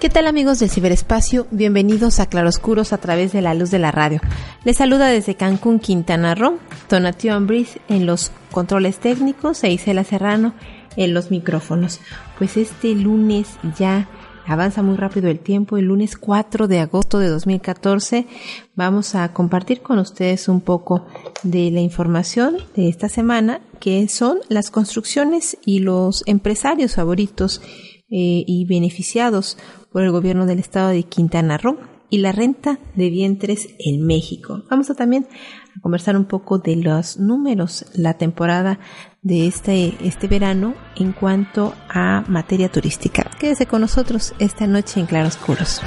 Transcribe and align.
¿Qué 0.00 0.08
tal 0.08 0.26
amigos 0.26 0.58
del 0.58 0.70
ciberespacio? 0.70 1.46
Bienvenidos 1.50 2.20
a 2.20 2.26
Claroscuros 2.26 2.94
a 2.94 2.98
través 2.98 3.32
de 3.32 3.42
la 3.42 3.52
luz 3.52 3.70
de 3.70 3.78
la 3.78 3.92
radio. 3.92 4.18
Les 4.64 4.78
saluda 4.78 5.08
desde 5.08 5.34
Cancún, 5.34 5.78
Quintana 5.78 6.34
Roo, 6.34 6.58
Donatio 6.88 7.34
Ambris 7.34 7.78
en 7.86 8.06
los 8.06 8.32
controles 8.50 8.96
técnicos 8.98 9.62
e 9.62 9.70
Isela 9.70 10.02
Serrano 10.04 10.54
en 10.96 11.12
los 11.12 11.30
micrófonos. 11.30 12.00
Pues 12.38 12.56
este 12.56 12.94
lunes 12.94 13.48
ya 13.78 14.08
avanza 14.46 14.82
muy 14.82 14.96
rápido 14.96 15.28
el 15.28 15.38
tiempo, 15.38 15.76
el 15.76 15.84
lunes 15.84 16.16
4 16.16 16.66
de 16.66 16.80
agosto 16.80 17.18
de 17.18 17.28
2014 17.28 18.26
vamos 18.74 19.14
a 19.14 19.34
compartir 19.34 19.82
con 19.82 19.98
ustedes 19.98 20.48
un 20.48 20.62
poco 20.62 21.06
de 21.42 21.70
la 21.70 21.80
información 21.80 22.56
de 22.74 22.88
esta 22.88 23.10
semana 23.10 23.60
que 23.80 24.08
son 24.08 24.38
las 24.48 24.70
construcciones 24.70 25.58
y 25.66 25.80
los 25.80 26.22
empresarios 26.26 26.94
favoritos 26.94 27.60
eh, 28.10 28.44
y 28.46 28.64
beneficiados 28.66 29.56
por 29.92 30.02
el 30.02 30.10
gobierno 30.10 30.46
del 30.46 30.58
estado 30.58 30.88
de 30.90 31.04
Quintana 31.04 31.58
Roo 31.58 31.78
y 32.10 32.18
la 32.18 32.32
renta 32.32 32.78
de 32.96 33.08
vientres 33.08 33.68
en 33.78 34.04
México. 34.04 34.64
Vamos 34.68 34.90
a 34.90 34.94
también 34.94 35.28
a 35.76 35.80
conversar 35.80 36.16
un 36.16 36.24
poco 36.24 36.58
de 36.58 36.76
los 36.76 37.18
números, 37.18 37.86
la 37.94 38.14
temporada 38.14 38.80
de 39.22 39.46
este, 39.46 39.94
este 40.02 40.26
verano 40.26 40.74
en 40.96 41.12
cuanto 41.12 41.72
a 41.88 42.24
materia 42.26 42.68
turística. 42.68 43.30
Quédese 43.38 43.66
con 43.66 43.80
nosotros 43.80 44.34
esta 44.38 44.66
noche 44.66 45.00
en 45.00 45.06
Claroscuros. 45.06 45.80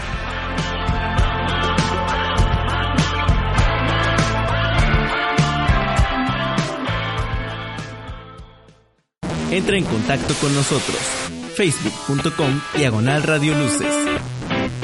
Entra 9.52 9.77
en 9.77 9.83
contacto 9.83 10.33
con 10.41 10.55
nosotros. 10.55 11.33
Facebook.com 11.55 12.61
Diagonal 12.75 13.21
Radio 13.21 13.53
Luces. 13.55 13.93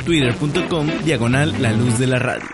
Twitter.com 0.05 0.87
Diagonal 1.03 1.59
La 1.61 1.73
Luz 1.73 1.97
de 1.97 2.07
la 2.07 2.19
Radio. 2.19 2.47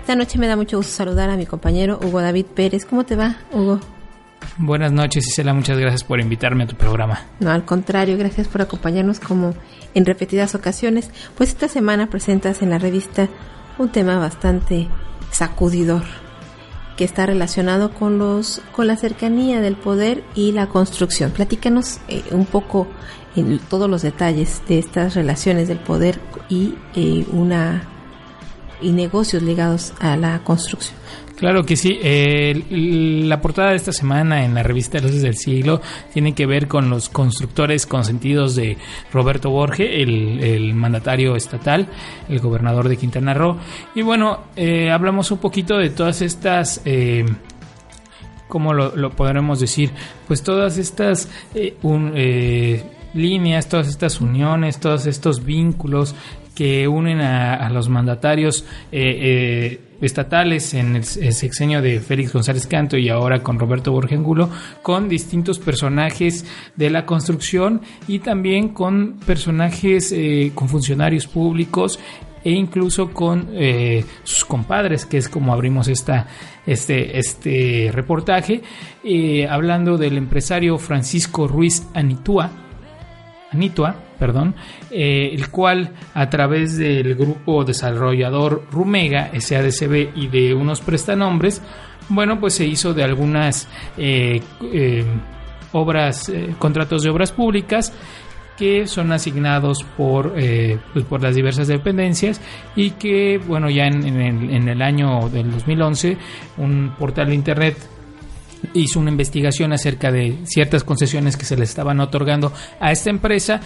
Esta 0.00 0.14
noche 0.16 0.38
me 0.38 0.46
da 0.46 0.56
mucho 0.56 0.76
gusto 0.76 0.92
saludar 0.92 1.30
a 1.30 1.36
mi 1.36 1.46
compañero 1.46 1.98
Hugo 2.02 2.20
David 2.20 2.46
Pérez. 2.46 2.84
¿Cómo 2.84 3.04
te 3.04 3.16
va, 3.16 3.36
Hugo? 3.50 3.80
Buenas 4.58 4.92
noches, 4.92 5.26
Isela. 5.26 5.54
Muchas 5.54 5.78
gracias 5.78 6.04
por 6.04 6.20
invitarme 6.20 6.64
a 6.64 6.66
tu 6.66 6.76
programa. 6.76 7.20
No, 7.40 7.50
al 7.50 7.64
contrario, 7.64 8.18
gracias 8.18 8.48
por 8.48 8.60
acompañarnos 8.60 9.18
como 9.18 9.54
en 9.94 10.04
repetidas 10.04 10.54
ocasiones. 10.54 11.10
Pues 11.36 11.50
esta 11.50 11.68
semana 11.68 12.10
presentas 12.10 12.60
en 12.60 12.68
la 12.68 12.78
revista 12.78 13.28
un 13.78 13.90
tema 13.90 14.18
bastante 14.18 14.88
sacudidor 15.32 16.04
que 16.96 17.04
está 17.04 17.26
relacionado 17.26 17.92
con 17.94 18.18
los 18.18 18.60
con 18.72 18.86
la 18.86 18.96
cercanía 18.96 19.60
del 19.60 19.76
poder 19.76 20.22
y 20.34 20.52
la 20.52 20.68
construcción. 20.68 21.30
Platícanos 21.30 21.98
eh, 22.08 22.22
un 22.30 22.46
poco 22.46 22.86
en 23.34 23.58
todos 23.58 23.88
los 23.88 24.02
detalles 24.02 24.62
de 24.68 24.78
estas 24.78 25.14
relaciones 25.14 25.68
del 25.68 25.78
poder 25.78 26.20
y 26.48 26.74
eh, 26.94 27.26
una 27.32 27.88
y 28.80 28.90
negocios 28.92 29.42
ligados 29.42 29.94
a 30.00 30.16
la 30.16 30.42
construcción. 30.44 30.96
Claro 31.36 31.64
que 31.64 31.76
sí. 31.76 31.98
Eh, 32.02 32.64
la 32.70 33.40
portada 33.40 33.70
de 33.70 33.76
esta 33.76 33.92
semana 33.92 34.44
en 34.44 34.54
la 34.54 34.62
revista 34.62 34.98
Luces 35.00 35.22
del 35.22 35.36
Siglo 35.36 35.80
tiene 36.12 36.34
que 36.34 36.46
ver 36.46 36.68
con 36.68 36.90
los 36.90 37.08
constructores 37.08 37.86
consentidos 37.86 38.54
de 38.54 38.76
Roberto 39.12 39.50
Borge, 39.50 40.02
el, 40.02 40.74
mandatario 40.74 41.34
estatal, 41.36 41.88
el 42.28 42.38
gobernador 42.40 42.88
de 42.88 42.96
Quintana 42.96 43.34
Roo. 43.34 43.56
Y 43.94 44.02
bueno, 44.02 44.44
eh, 44.56 44.90
hablamos 44.90 45.30
un 45.30 45.38
poquito 45.38 45.78
de 45.78 45.90
todas 45.90 46.22
estas... 46.22 46.80
Eh, 46.84 47.24
¿Cómo 48.52 48.74
lo, 48.74 49.10
podremos 49.12 49.60
decir? 49.60 49.92
Pues 50.28 50.42
todas 50.42 50.76
estas 50.76 51.26
eh, 51.54 51.74
eh, 52.14 52.84
líneas, 53.14 53.66
todas 53.66 53.88
estas 53.88 54.20
uniones, 54.20 54.78
todos 54.78 55.06
estos 55.06 55.42
vínculos 55.42 56.14
que 56.54 56.86
unen 56.88 57.20
a, 57.20 57.68
los 57.70 57.88
mandatarios 57.88 58.64
eh, 58.90 59.80
estatales 60.02 60.74
en 60.74 60.96
el, 60.96 61.04
sexenio 61.04 61.80
de 61.80 62.00
Félix 62.00 62.32
González 62.32 62.66
Canto 62.66 62.96
y 62.96 63.08
ahora 63.08 63.42
con 63.42 63.58
Roberto 63.58 63.92
Borge 63.92 64.16
Angulo, 64.16 64.50
con 64.82 65.08
distintos 65.08 65.58
personajes 65.58 66.44
de 66.76 66.90
la 66.90 67.06
construcción 67.06 67.80
y 68.08 68.18
también 68.18 68.70
con 68.70 69.18
personajes, 69.24 70.12
eh, 70.12 70.52
con 70.54 70.68
funcionarios 70.68 71.26
públicos 71.26 71.98
e 72.44 72.50
incluso 72.50 73.12
con 73.12 73.50
eh, 73.52 74.04
sus 74.24 74.44
compadres, 74.44 75.06
que 75.06 75.18
es 75.18 75.28
como 75.28 75.52
abrimos 75.52 75.88
esta, 75.88 76.26
este, 76.66 77.18
este 77.18 77.90
reportaje, 77.92 78.62
eh, 79.04 79.46
hablando 79.48 79.96
del 79.96 80.18
empresario 80.18 80.78
Francisco 80.78 81.46
Ruiz 81.46 81.86
Anitua, 81.94 82.50
Anitua, 83.52 83.94
perdón, 84.18 84.54
eh, 84.92 85.30
el 85.32 85.48
cual 85.50 85.90
a 86.14 86.28
través 86.28 86.76
del 86.76 87.14
grupo 87.14 87.64
desarrollador 87.64 88.66
Rumega, 88.70 89.30
SADCB 89.38 90.16
y 90.16 90.28
de 90.28 90.54
unos 90.54 90.80
prestanombres, 90.80 91.62
bueno, 92.08 92.38
pues 92.38 92.54
se 92.54 92.66
hizo 92.66 92.92
de 92.92 93.04
algunas 93.04 93.68
eh, 93.96 94.40
eh, 94.72 95.04
obras, 95.72 96.28
eh, 96.28 96.54
contratos 96.58 97.02
de 97.02 97.10
obras 97.10 97.32
públicas 97.32 97.92
que 98.56 98.86
son 98.86 99.12
asignados 99.12 99.84
por, 99.96 100.34
eh, 100.36 100.78
pues 100.92 101.04
por 101.06 101.22
las 101.22 101.34
diversas 101.34 101.68
dependencias 101.68 102.40
y 102.76 102.90
que, 102.90 103.38
bueno, 103.38 103.70
ya 103.70 103.86
en, 103.86 104.06
en, 104.06 104.20
el, 104.20 104.50
en 104.50 104.68
el 104.68 104.82
año 104.82 105.28
del 105.30 105.50
2011, 105.50 106.16
un 106.58 106.94
portal 106.98 107.28
de 107.28 107.34
internet 107.34 107.76
hizo 108.74 109.00
una 109.00 109.10
investigación 109.10 109.72
acerca 109.72 110.12
de 110.12 110.38
ciertas 110.44 110.84
concesiones 110.84 111.36
que 111.36 111.44
se 111.44 111.56
le 111.56 111.64
estaban 111.64 111.98
otorgando 112.00 112.52
a 112.78 112.92
esta 112.92 113.10
empresa 113.10 113.60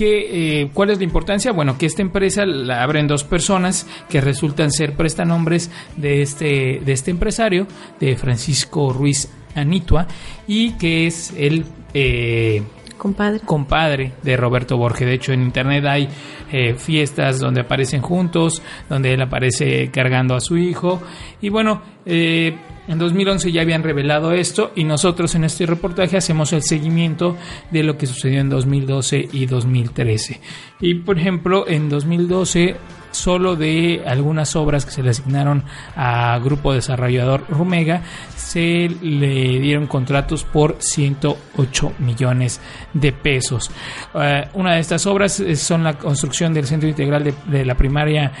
que, 0.00 0.62
eh, 0.62 0.70
¿Cuál 0.72 0.88
es 0.88 0.96
la 0.96 1.04
importancia? 1.04 1.52
Bueno, 1.52 1.76
que 1.76 1.84
esta 1.84 2.00
empresa 2.00 2.46
la 2.46 2.82
abren 2.82 3.06
dos 3.06 3.22
personas 3.22 3.86
que 4.08 4.22
resultan 4.22 4.70
ser 4.70 4.96
prestanombres 4.96 5.70
de 5.98 6.22
este, 6.22 6.80
de 6.82 6.92
este 6.92 7.10
empresario, 7.10 7.66
de 8.00 8.16
Francisco 8.16 8.94
Ruiz 8.94 9.28
Anitua, 9.54 10.06
y 10.46 10.72
que 10.78 11.06
es 11.06 11.34
el 11.36 11.66
eh, 11.92 12.62
compadre. 12.96 13.40
compadre 13.40 14.12
de 14.22 14.38
Roberto 14.38 14.78
Borges. 14.78 15.06
De 15.06 15.12
hecho, 15.12 15.34
en 15.34 15.42
internet 15.42 15.84
hay 15.84 16.08
eh, 16.50 16.72
fiestas 16.78 17.38
donde 17.38 17.60
aparecen 17.60 18.00
juntos, 18.00 18.62
donde 18.88 19.12
él 19.12 19.20
aparece 19.20 19.90
cargando 19.90 20.34
a 20.34 20.40
su 20.40 20.56
hijo. 20.56 21.02
Y 21.42 21.50
bueno, 21.50 21.82
eh, 22.06 22.56
en 22.90 22.98
2011 22.98 23.52
ya 23.52 23.62
habían 23.62 23.84
revelado 23.84 24.32
esto 24.32 24.72
y 24.74 24.82
nosotros 24.82 25.36
en 25.36 25.44
este 25.44 25.64
reportaje 25.64 26.16
hacemos 26.16 26.52
el 26.52 26.64
seguimiento 26.64 27.36
de 27.70 27.84
lo 27.84 27.96
que 27.96 28.06
sucedió 28.06 28.40
en 28.40 28.50
2012 28.50 29.28
y 29.32 29.46
2013. 29.46 30.40
Y 30.80 30.94
por 30.94 31.16
ejemplo, 31.16 31.68
en 31.68 31.88
2012 31.88 32.76
solo 33.12 33.54
de 33.54 34.02
algunas 34.06 34.56
obras 34.56 34.84
que 34.84 34.90
se 34.90 35.04
le 35.04 35.10
asignaron 35.10 35.64
a 35.94 36.36
Grupo 36.40 36.72
Desarrollador 36.72 37.44
Rumega 37.48 38.02
se 38.36 38.88
le 39.00 39.60
dieron 39.60 39.86
contratos 39.86 40.42
por 40.42 40.76
108 40.80 41.92
millones 42.00 42.60
de 42.92 43.12
pesos. 43.12 43.70
Uh, 44.14 44.58
una 44.58 44.74
de 44.74 44.80
estas 44.80 45.06
obras 45.06 45.40
son 45.54 45.84
la 45.84 45.96
construcción 45.96 46.52
del 46.52 46.66
Centro 46.66 46.88
Integral 46.88 47.22
de, 47.22 47.34
de 47.46 47.64
la 47.64 47.76
Primaria 47.76 48.32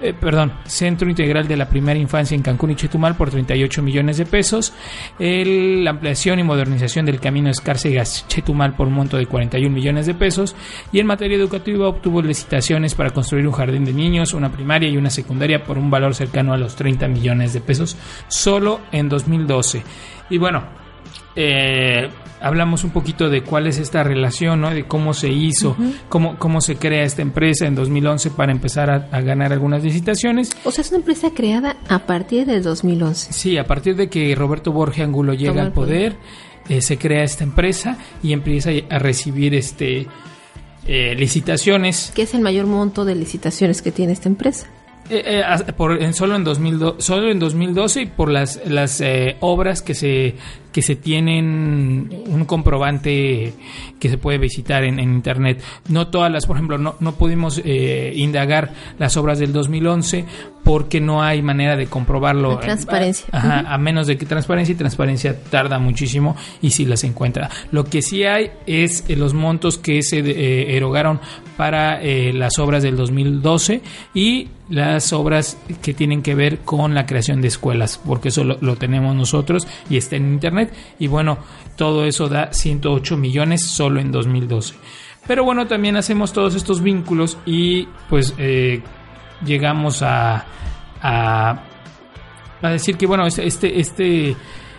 eh, 0.00 0.12
perdón, 0.12 0.52
Centro 0.66 1.08
Integral 1.08 1.48
de 1.48 1.56
la 1.56 1.68
Primera 1.68 1.98
Infancia 1.98 2.34
en 2.34 2.42
Cancún 2.42 2.70
y 2.70 2.76
Chetumal 2.76 3.16
por 3.16 3.30
38 3.30 3.82
millones 3.82 4.18
de 4.18 4.26
pesos, 4.26 4.72
la 5.18 5.90
ampliación 5.90 6.38
y 6.38 6.42
modernización 6.42 7.06
del 7.06 7.20
camino 7.20 7.50
Escárcegas-Chetumal 7.50 8.76
por 8.76 8.88
un 8.88 8.94
monto 8.94 9.16
de 9.16 9.26
41 9.26 9.74
millones 9.74 10.06
de 10.06 10.14
pesos 10.14 10.54
y 10.92 11.00
en 11.00 11.06
materia 11.06 11.36
educativa 11.36 11.88
obtuvo 11.88 12.22
licitaciones 12.22 12.94
para 12.94 13.10
construir 13.10 13.46
un 13.46 13.52
jardín 13.52 13.84
de 13.84 13.92
niños, 13.92 14.34
una 14.34 14.52
primaria 14.52 14.88
y 14.88 14.96
una 14.96 15.10
secundaria 15.10 15.64
por 15.64 15.78
un 15.78 15.90
valor 15.90 16.14
cercano 16.14 16.52
a 16.52 16.56
los 16.56 16.76
30 16.76 17.08
millones 17.08 17.52
de 17.52 17.60
pesos 17.60 17.96
solo 18.28 18.80
en 18.92 19.08
2012. 19.08 19.82
Y 20.30 20.38
bueno, 20.38 20.64
eh, 21.34 22.08
hablamos 22.40 22.84
un 22.84 22.90
poquito 22.90 23.28
de 23.28 23.42
cuál 23.42 23.66
es 23.66 23.78
esta 23.78 24.02
relación, 24.02 24.60
¿no? 24.60 24.70
de 24.70 24.84
cómo 24.84 25.14
se 25.14 25.28
hizo, 25.28 25.70
uh 25.70 25.82
-huh. 25.82 25.94
cómo, 26.08 26.38
cómo 26.38 26.60
se 26.60 26.76
crea 26.76 27.04
esta 27.04 27.22
empresa 27.22 27.66
en 27.66 27.74
2011 27.74 28.30
para 28.30 28.52
empezar 28.52 28.90
a, 28.90 29.08
a, 29.10 29.20
ganar 29.20 29.52
algunas 29.52 29.82
licitaciones. 29.82 30.50
O 30.64 30.70
sea, 30.70 30.82
es 30.82 30.90
una 30.90 30.98
empresa 30.98 31.30
creada 31.34 31.76
a 31.88 32.00
partir 32.00 32.46
del 32.46 32.62
2011. 32.62 33.32
Sí, 33.32 33.58
a 33.58 33.64
partir 33.64 33.96
de 33.96 34.08
que 34.08 34.34
Roberto 34.34 34.72
Borge 34.72 35.02
Angulo 35.02 35.34
llega 35.34 35.62
al 35.62 35.72
poder. 35.72 36.16
eh, 36.68 36.80
se 36.80 36.98
crea 36.98 37.22
esta 37.22 37.44
empresa 37.44 37.96
y 38.24 38.32
empieza 38.32 38.70
a 38.90 38.98
recibir 38.98 39.54
este 39.54 40.08
eh, 40.86 41.14
licitaciones. 41.16 42.12
¿Qué 42.14 42.22
es 42.22 42.34
el 42.34 42.40
mayor 42.40 42.66
monto 42.66 43.04
de 43.04 43.14
licitaciones 43.14 43.82
que 43.82 43.92
tiene 43.92 44.12
esta 44.12 44.28
empresa? 44.28 44.66
Eh, 45.08 45.42
eh, 45.44 45.72
por, 45.72 46.02
en, 46.02 46.14
solo, 46.14 46.34
en 46.34 46.42
2002, 46.42 46.96
solo 46.98 47.30
en 47.30 47.38
2012 47.38 48.02
y 48.02 48.06
por 48.06 48.28
las, 48.28 48.60
las 48.66 49.00
eh, 49.00 49.36
obras 49.40 49.80
que 49.82 49.94
se, 49.94 50.34
que 50.76 50.82
se 50.82 50.94
tienen 50.94 52.10
un 52.26 52.44
comprobante 52.44 53.54
que 53.98 54.10
se 54.10 54.18
puede 54.18 54.36
visitar 54.36 54.84
en, 54.84 54.98
en 54.98 55.10
internet. 55.10 55.62
No 55.88 56.08
todas 56.08 56.30
las, 56.30 56.44
por 56.44 56.56
ejemplo, 56.56 56.76
no, 56.76 56.96
no 57.00 57.12
pudimos 57.12 57.62
eh, 57.64 58.12
indagar 58.14 58.74
las 58.98 59.16
obras 59.16 59.38
del 59.38 59.54
2011 59.54 60.26
porque 60.66 61.00
no 61.00 61.22
hay 61.22 61.42
manera 61.42 61.76
de 61.76 61.86
comprobarlo. 61.86 62.54
La 62.54 62.60
transparencia. 62.60 63.28
Ajá, 63.30 63.60
a 63.72 63.78
menos 63.78 64.08
de 64.08 64.18
que 64.18 64.26
transparencia 64.26 64.72
y 64.72 64.74
transparencia 64.74 65.40
tarda 65.40 65.78
muchísimo 65.78 66.34
y 66.60 66.72
si 66.72 66.84
las 66.84 67.04
encuentra. 67.04 67.48
Lo 67.70 67.84
que 67.84 68.02
sí 68.02 68.24
hay 68.24 68.50
es 68.66 69.04
eh, 69.06 69.14
los 69.14 69.32
montos 69.32 69.78
que 69.78 70.02
se 70.02 70.18
eh, 70.18 70.76
erogaron 70.76 71.20
para 71.56 72.02
eh, 72.02 72.32
las 72.32 72.58
obras 72.58 72.82
del 72.82 72.96
2012 72.96 73.80
y 74.12 74.48
las 74.68 75.12
obras 75.12 75.56
que 75.80 75.94
tienen 75.94 76.22
que 76.22 76.34
ver 76.34 76.58
con 76.58 76.94
la 76.94 77.06
creación 77.06 77.40
de 77.40 77.46
escuelas, 77.46 78.00
porque 78.04 78.30
eso 78.30 78.42
lo, 78.42 78.58
lo 78.60 78.74
tenemos 78.74 79.14
nosotros 79.14 79.68
y 79.88 79.96
está 79.96 80.16
en 80.16 80.32
internet 80.32 80.65
y 80.98 81.06
bueno, 81.06 81.38
todo 81.76 82.04
eso 82.04 82.28
da 82.28 82.52
108 82.52 83.16
millones 83.16 83.66
solo 83.66 84.00
en 84.00 84.10
2012. 84.12 84.74
Pero 85.26 85.44
bueno, 85.44 85.66
también 85.66 85.96
hacemos 85.96 86.32
todos 86.32 86.54
estos 86.54 86.80
vínculos 86.82 87.36
y 87.46 87.88
pues 88.08 88.34
eh, 88.38 88.80
llegamos 89.44 90.02
a, 90.02 90.44
a 91.02 92.70
decir 92.70 92.96
que 92.96 93.06
bueno 93.06 93.26
este 93.26 93.46
este, 93.46 93.80
este 93.80 94.36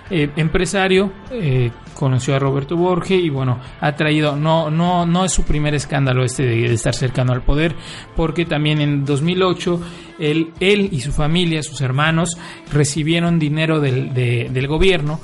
eh, 0.10 0.30
empresario 0.38 1.12
eh, 1.32 1.70
conoció 1.94 2.36
a 2.36 2.40
Roberto 2.40 2.76
Borge 2.78 3.16
y 3.16 3.30
bueno 3.30 3.60
ha 3.82 3.96
traído 3.96 4.36
no 4.36 4.70
no 4.72 5.06
no 5.06 5.26
es 5.26 5.32
su 5.32 5.44
primer 5.44 5.74
escándalo 5.76 6.24
este 6.24 6.44
de, 6.44 6.74
estar 6.74 6.94
cercano 6.96 7.34
al 7.34 7.42
poder 7.44 7.76
porque 8.16 8.46
también 8.46 8.80
en 8.82 9.06
2008 9.06 9.82
él 10.20 10.54
él 10.60 10.90
y 10.92 11.02
su 11.02 11.12
familia 11.12 11.62
sus 11.64 11.82
hermanos 11.82 12.38
recibieron 12.72 13.38
dinero 13.40 13.80
del, 13.80 14.14
de- 14.14 14.50
del 14.52 14.68
gobierno 14.68 15.20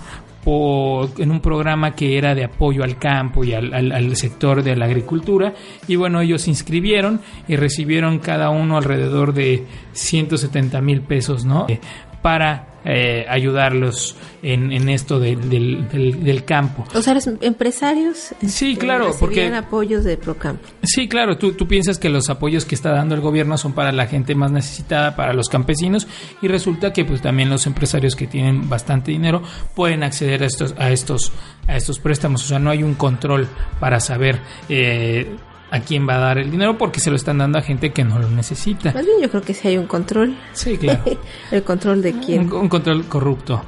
en 0.46 1.32
un 1.32 1.40
programa 1.40 1.92
que 1.96 2.18
era 2.18 2.36
de 2.36 2.44
apoyo 2.44 2.84
al 2.84 2.98
campo 2.98 3.44
y 3.44 3.54
al, 3.54 3.74
al- 3.74 3.92
al 3.92 4.16
sector 4.16 4.62
de 4.64 4.76
la 4.76 4.86
agricultura. 4.86 5.54
Y 5.88 5.96
bueno, 5.96 6.20
ellos 6.22 6.42
se 6.44 6.50
inscribieron 6.50 7.22
y 7.48 7.56
recibieron 7.56 8.20
cada 8.20 8.50
uno 8.50 8.78
alrededor 8.78 9.34
de 9.34 9.66
170 9.94 10.82
mil 10.82 11.02
pesos, 11.02 11.46
¿no? 11.46 11.66
Eh, 11.70 11.80
Para 12.22 12.68
eh, 12.86 13.26
ayudarlos 13.30 14.16
en, 14.42 14.72
en 14.72 14.90
esto 14.90 15.20
de- 15.20 15.36
del, 15.36 15.88
del- 15.90 16.24
del 16.24 16.44
campo. 16.46 16.86
O 16.94 17.02
sea, 17.02 17.14
los 17.14 17.28
empresarios 17.28 18.34
Sí, 18.48 18.74
eh, 18.74 18.78
claro, 18.78 19.12
porque- 19.20 19.48
apoyos 19.54 20.04
de 20.04 20.18
Procampo. 20.18 20.68
Sí, 20.84 21.08
claro, 21.08 21.38
tú, 21.38 21.54
tú 21.54 21.68
piensas 21.68 21.98
que 21.98 22.10
los 22.10 22.30
apoyos 22.30 22.66
que 22.66 22.76
está 22.76 22.92
dando 22.92 23.16
el 23.16 23.22
gobierno 23.22 23.58
son 23.58 23.74
para 23.74 23.92
la 23.92 24.08
gente 24.08 24.36
más 24.36 24.52
necesitada, 24.52 25.16
para 25.16 25.34
los 25.34 25.50
campesinos, 25.50 26.08
y 26.42 26.48
resulta 26.48 26.92
que 26.94 27.06
pues 27.06 27.22
también 27.22 27.50
los 27.50 27.66
empresarios 27.68 28.16
que 28.16 28.28
tienen 28.28 28.68
bastante 28.70 29.12
dinero 29.12 29.42
pueden 29.76 30.04
acceder 30.04 30.44
a 30.44 30.46
estos, 30.46 30.76
a 30.78 30.92
estos, 30.92 31.32
a 31.68 31.76
estos 31.78 32.00
préstamos. 32.00 32.44
O 32.44 32.48
sea, 32.48 32.60
no 32.60 32.70
hay 32.70 32.84
un 32.84 32.96
control 32.96 33.48
para 33.80 34.00
saber 34.00 34.40
eh, 34.70 35.36
a 35.76 35.80
quién 35.80 36.08
va 36.08 36.16
a 36.16 36.20
dar 36.20 36.38
el 36.38 36.52
dinero 36.52 36.78
porque 36.78 37.00
se 37.00 37.10
lo 37.10 37.16
están 37.16 37.40
dando 37.40 37.58
a 37.58 37.62
gente 37.64 37.92
que 37.92 38.04
no 38.04 38.20
lo 38.20 38.30
necesita. 38.30 38.94
Más 38.94 39.04
bien 39.06 39.18
yo 39.22 39.30
creo 39.30 39.42
que 39.42 39.56
sí 39.56 39.68
hay 39.70 39.78
un 39.78 39.88
control. 39.88 40.36
Sí, 40.54 40.78
claro. 40.78 41.02
El 41.52 41.64
control 41.64 42.02
de 42.04 42.14
quién. 42.20 42.42
Un, 42.42 42.54
un 42.54 42.70
control 42.70 43.06
corrupto. 43.06 43.64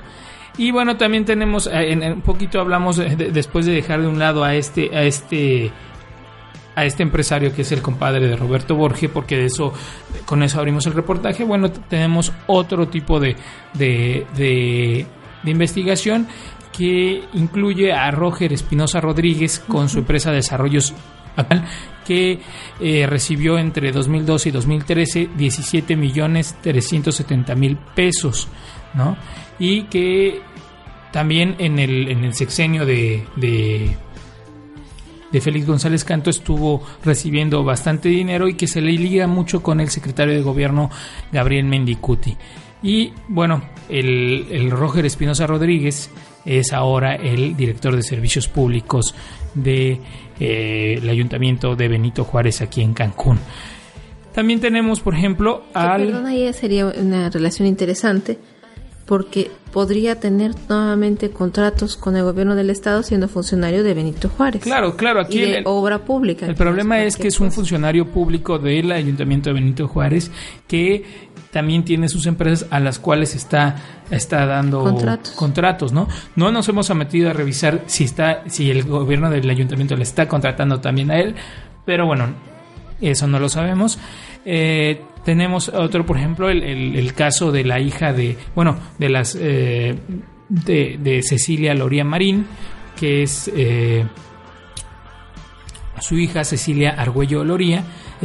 Y 0.57 0.71
bueno, 0.71 0.97
también 0.97 1.25
tenemos, 1.25 1.65
eh, 1.67 1.91
en, 1.91 2.03
en 2.03 2.13
un 2.13 2.21
poquito 2.21 2.59
hablamos 2.61 2.97
de- 2.97 3.15
después 3.31 3.65
de 3.65 3.71
dejar 3.73 4.01
de 4.01 4.07
un 4.07 4.19
lado 4.19 4.43
a 4.43 4.53
este, 4.53 4.95
a 4.95 5.01
este, 5.03 5.71
a 6.75 6.85
este 6.85 7.01
empresario 7.03 7.53
que 7.53 7.63
es 7.63 7.71
el 7.71 7.81
compadre 7.81 8.27
de 8.27 8.35
Roberto 8.35 8.75
Borge, 8.75 9.09
porque 9.09 9.37
de 9.37 9.45
eso, 9.45 9.73
con 10.25 10.43
eso 10.43 10.59
abrimos 10.59 10.85
el 10.85 10.93
reportaje. 10.93 11.43
Bueno, 11.43 11.71
tenemos 11.71 12.31
otro 12.47 12.87
tipo 12.87 13.19
de, 13.19 13.35
de, 13.73 14.27
de, 14.37 15.07
de 15.43 15.51
investigación 15.51 16.27
que 16.71 17.23
incluye 17.33 17.91
a 17.93 18.11
Roger 18.11 18.53
Espinosa 18.53 19.01
Rodríguez 19.01 19.59
con 19.67 19.89
su 19.89 19.99
empresa 19.99 20.29
de 20.29 20.37
desarrollos 20.37 20.93
que 22.05 22.39
eh, 22.79 23.07
recibió 23.07 23.57
entre 23.57 23.91
2012 23.91 24.49
y 24.49 24.51
2013 24.51 25.29
17 25.35 25.95
millones 25.95 26.55
370 26.61 27.55
mil 27.55 27.77
pesos, 27.95 28.47
¿no? 28.93 29.17
Y 29.59 29.83
que 29.83 30.41
también 31.11 31.55
en 31.59 31.79
el, 31.79 32.09
en 32.09 32.23
el 32.23 32.33
sexenio 32.33 32.85
de, 32.85 33.23
de, 33.35 33.95
de 35.31 35.41
Félix 35.41 35.65
González 35.65 36.03
Canto 36.03 36.29
estuvo 36.29 36.83
recibiendo 37.03 37.63
bastante 37.63 38.09
dinero 38.09 38.47
y 38.47 38.55
que 38.55 38.67
se 38.67 38.81
le 38.81 38.91
liga 38.91 39.25
mucho 39.27 39.63
con 39.63 39.79
el 39.79 39.89
secretario 39.89 40.33
de 40.33 40.41
gobierno 40.41 40.89
Gabriel 41.31 41.65
Mendicuti. 41.65 42.37
Y 42.85 43.11
bueno, 43.27 43.63
el, 43.89 44.45
el 44.51 44.69
Roger 44.69 45.07
Espinosa 45.07 45.47
Rodríguez 45.47 46.11
es 46.45 46.71
ahora 46.71 47.15
el 47.15 47.57
director 47.57 47.95
de 47.95 48.03
servicios 48.03 48.47
públicos 48.47 49.15
del 49.55 49.99
de, 50.39 50.99
eh, 50.99 51.09
ayuntamiento 51.09 51.75
de 51.75 51.87
Benito 51.87 52.23
Juárez 52.23 52.61
aquí 52.61 52.83
en 52.83 52.93
Cancún. 52.93 53.39
También 54.35 54.59
tenemos, 54.59 54.99
por 54.99 55.15
ejemplo, 55.15 55.63
al... 55.73 56.05
Perdón, 56.05 56.27
ahí 56.27 56.53
sería 56.53 56.85
una 56.85 57.31
relación 57.31 57.67
interesante 57.67 58.37
porque 59.07 59.49
podría 59.71 60.19
tener 60.19 60.51
nuevamente 60.69 61.31
contratos 61.31 61.95
con 61.95 62.15
el 62.15 62.23
gobierno 62.23 62.55
del 62.55 62.69
estado 62.69 63.01
siendo 63.01 63.27
funcionario 63.27 63.83
de 63.83 63.93
Benito 63.95 64.29
Juárez. 64.29 64.61
Claro, 64.61 64.95
claro, 64.95 65.21
aquí 65.21 65.39
y 65.39 65.41
de 65.41 65.57
el, 65.59 65.63
obra 65.65 66.05
pública. 66.05 66.45
el 66.45 66.55
problema 66.55 67.03
es 67.03 67.15
que 67.15 67.29
es 67.29 67.39
un 67.39 67.51
funcionario 67.51 68.07
público 68.07 68.59
del 68.59 68.91
ayuntamiento 68.91 69.49
de 69.49 69.53
Benito 69.53 69.87
Juárez 69.87 70.31
que 70.67 71.03
también 71.55 71.85
tiene 71.85 72.09
sus 72.09 72.25
empresas 72.25 72.67
a 72.69 72.81
las 72.81 72.99
cuales 72.99 73.33
está 73.33 73.77
está 74.11 74.45
dando 74.45 74.83
Contratos. 74.83 75.31
contratos, 75.31 75.93
¿no? 75.93 76.09
No 76.35 76.51
nos 76.51 76.67
hemos 76.67 76.93
metido 76.93 77.29
a 77.29 77.33
revisar 77.33 77.83
si 77.85 78.03
está 78.03 78.43
si 78.49 78.69
el 78.69 78.83
gobierno 78.83 79.29
del 79.29 79.49
ayuntamiento 79.49 79.95
le 79.95 80.03
está 80.03 80.27
contratando 80.27 80.81
también 80.81 81.11
a 81.11 81.17
él, 81.21 81.33
pero 81.85 82.05
bueno, 82.05 82.27
eso 82.99 83.25
no 83.25 83.39
lo 83.39 83.47
sabemos. 83.47 83.97
Eh, 84.43 85.01
tenemos 85.23 85.69
otro, 85.69 86.05
por 86.05 86.17
ejemplo, 86.17 86.49
el, 86.49 86.61
el- 86.61 86.95
el 86.97 87.13
caso 87.13 87.53
de 87.53 87.63
la 87.63 87.79
hija 87.79 88.11
de, 88.11 88.37
bueno, 88.53 88.75
de 88.99 89.07
las 89.09 89.37
eh, 89.39 89.97
de, 90.49 90.97
de 91.01 91.23
Cecilia 91.23 91.73
Loría 91.73 92.03
Marín, 92.03 92.45
que 92.99 93.23
es 93.23 93.49
eh, 93.55 94.05
su 96.01 96.17
hija 96.17 96.43
Cecilia 96.43 96.95
Argüello 96.97 97.45
Loría 97.45 97.83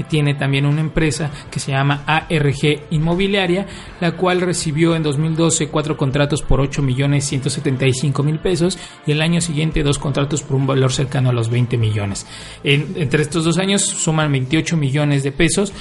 tiene 0.08 0.34
también 0.34 0.66
una 0.66 0.80
empresa 0.80 1.30
que 1.50 1.60
se 1.60 1.72
llama 1.72 2.02
ARG 2.06 2.84
Inmobiliaria, 2.90 3.66
la 4.00 4.12
cual 4.12 4.40
recibió 4.40 4.94
en 4.96 5.02
2012 5.02 5.68
cuatro 5.68 5.96
contratos 5.96 6.42
por 6.42 6.60
8 6.60 6.82
millones 6.82 7.24
175 7.26 8.22
mil 8.22 8.38
pesos 8.38 8.78
y 9.06 9.12
el 9.12 9.22
año 9.22 9.40
siguiente 9.40 9.82
dos 9.82 9.98
contratos 9.98 10.42
por 10.42 10.56
un 10.56 10.66
valor 10.66 10.92
cercano 10.92 11.30
a 11.30 11.32
los 11.32 11.50
20 11.50 11.76
millones. 11.76 12.26
En- 12.64 12.94
entre 12.96 13.22
estos 13.22 13.44
dos 13.44 13.58
años 13.58 13.82
suman 13.82 14.30
28 14.32 14.76
millones 14.76 15.22
de 15.22 15.32
pesos. 15.32 15.72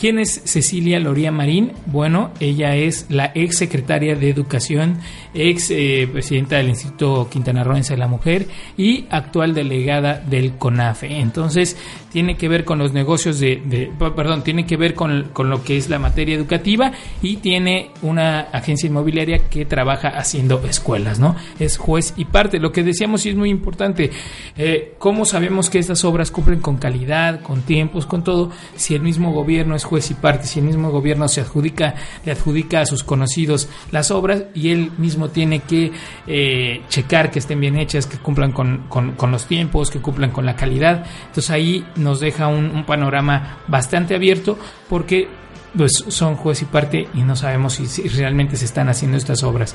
¿Quién 0.00 0.18
es 0.18 0.42
Cecilia 0.44 0.98
Loría 0.98 1.30
Marín? 1.30 1.72
Bueno, 1.86 2.32
ella 2.40 2.74
es 2.76 3.06
la 3.08 3.30
ex 3.34 3.56
secretaria 3.58 4.16
de 4.16 4.28
Educación, 4.28 4.98
ex 5.32 5.68
presidenta 6.12 6.56
del 6.56 6.68
Instituto 6.70 7.28
Quintanarroense 7.30 7.94
de 7.94 7.98
la 7.98 8.08
Mujer 8.08 8.48
y 8.76 9.06
actual 9.08 9.54
delegada 9.54 10.14
del 10.18 10.56
CONAFE. 10.56 11.20
Entonces, 11.20 11.76
tiene 12.12 12.36
que 12.36 12.48
ver 12.48 12.64
con 12.64 12.78
los 12.78 12.92
negocios 12.92 13.38
de, 13.40 13.62
de- 13.64 13.90
perdón, 14.14 14.42
tiene 14.42 14.66
que 14.66 14.76
ver 14.76 14.94
con, 14.94 15.30
con 15.32 15.48
lo 15.48 15.62
que 15.64 15.76
es 15.76 15.88
la 15.88 15.98
materia 15.98 16.34
educativa 16.34 16.92
y 17.22 17.36
tiene 17.36 17.90
una 18.02 18.40
agencia 18.40 18.88
inmobiliaria 18.88 19.48
que 19.48 19.64
trabaja 19.64 20.08
haciendo 20.08 20.60
escuelas, 20.68 21.18
¿no? 21.18 21.34
Es 21.58 21.76
juez 21.78 22.14
y 22.16 22.24
parte. 22.26 22.58
Lo 22.58 22.72
que 22.72 22.82
decíamos 22.82 23.24
y 23.26 23.30
es 23.30 23.36
muy 23.36 23.48
importante, 23.48 24.10
eh, 24.56 24.94
¿cómo 24.98 25.24
sabemos 25.24 25.70
que 25.70 25.78
estas 25.78 26.04
obras 26.04 26.30
cumplen 26.30 26.60
con 26.60 26.76
calidad, 26.76 27.40
con 27.40 27.62
tiempos, 27.62 28.06
con 28.06 28.22
todo? 28.24 28.50
Si 28.76 28.94
el 28.94 29.00
mismo 29.02 29.32
gobierno 29.32 29.74
es 29.74 29.83
juez 29.84 30.10
y 30.10 30.14
parte, 30.14 30.46
si 30.46 30.58
el 30.58 30.64
mismo 30.66 30.90
gobierno 30.90 31.28
se 31.28 31.40
adjudica, 31.42 31.94
le 32.24 32.32
adjudica 32.32 32.80
a 32.80 32.86
sus 32.86 33.04
conocidos 33.04 33.68
las 33.92 34.10
obras 34.10 34.44
y 34.54 34.70
él 34.70 34.90
mismo 34.98 35.28
tiene 35.28 35.60
que 35.60 35.92
eh, 36.26 36.82
checar 36.88 37.30
que 37.30 37.38
estén 37.38 37.60
bien 37.60 37.78
hechas, 37.78 38.06
que 38.06 38.18
cumplan 38.18 38.52
con, 38.52 38.86
con- 38.88 39.30
los 39.30 39.46
tiempos, 39.46 39.90
que 39.90 40.00
cumplan 40.00 40.30
con 40.30 40.44
la 40.46 40.56
calidad. 40.56 41.04
Entonces 41.26 41.50
ahí 41.50 41.86
nos 41.96 42.20
deja 42.20 42.48
un 42.48 42.84
panorama 42.84 43.58
bastante 43.68 44.14
abierto 44.14 44.58
porque 44.88 45.28
pues 45.76 45.92
son 46.08 46.36
juez 46.36 46.62
y 46.62 46.64
parte 46.64 47.08
y 47.14 47.22
no 47.22 47.36
sabemos 47.36 47.74
si, 47.74 47.86
si 47.86 48.08
realmente 48.08 48.56
se 48.56 48.64
están 48.64 48.88
haciendo 48.88 49.16
estas 49.16 49.42
obras. 49.42 49.74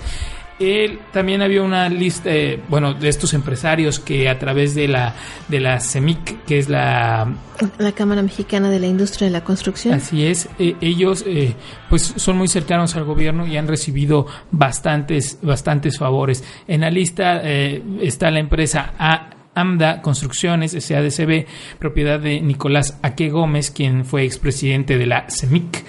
Él, 0.60 1.00
también 1.14 1.42
había 1.42 1.62
una 1.62 1.88
lista, 1.88 2.30
eh, 2.30 2.62
bueno, 2.68 2.94
de 2.94 3.08
estos 3.08 3.34
empresarios 3.34 4.00
que 4.00 4.28
a 4.28 4.38
través 4.38 4.76
de 4.76 4.90
la 4.90 5.16
de 5.48 5.62
la 5.62 5.80
CEMIC, 5.80 6.44
que 6.44 6.60
es 6.60 6.68
la 6.68 7.34
La 7.78 7.94
Cámara 7.94 8.22
Mexicana 8.22 8.70
de 8.70 8.80
la 8.80 8.88
Industria 8.88 9.28
de 9.28 9.32
la 9.32 9.44
Construcción. 9.44 9.94
Así 9.94 10.26
es, 10.26 10.50
eh, 10.60 10.76
ellos 10.82 11.24
eh, 11.26 11.56
pues 11.90 12.14
son 12.18 12.38
muy 12.38 12.50
cercanos 12.50 12.98
al 12.98 13.06
gobierno 13.06 13.48
y 13.48 13.56
han 13.56 13.70
recibido 13.70 14.28
bastantes 14.52 15.40
bastantes 15.42 15.98
favores. 15.98 16.44
En 16.68 16.82
la 16.82 16.90
lista 16.90 17.40
eh, 17.42 17.82
está 18.02 18.30
la 18.30 18.40
empresa 18.40 18.94
A 19.00 19.39
AMDA 19.56 20.02
Construcciones 20.02 20.72
SADCB, 20.72 21.46
propiedad 21.80 22.20
de 22.20 22.42
Nicolás 22.42 23.00
Aque 23.02 23.30
Gómez, 23.30 23.72
quien 23.72 24.06
fue 24.06 24.24
expresidente 24.24 24.98
de 24.98 25.06
la 25.06 25.26
CEMIC. 25.30 25.86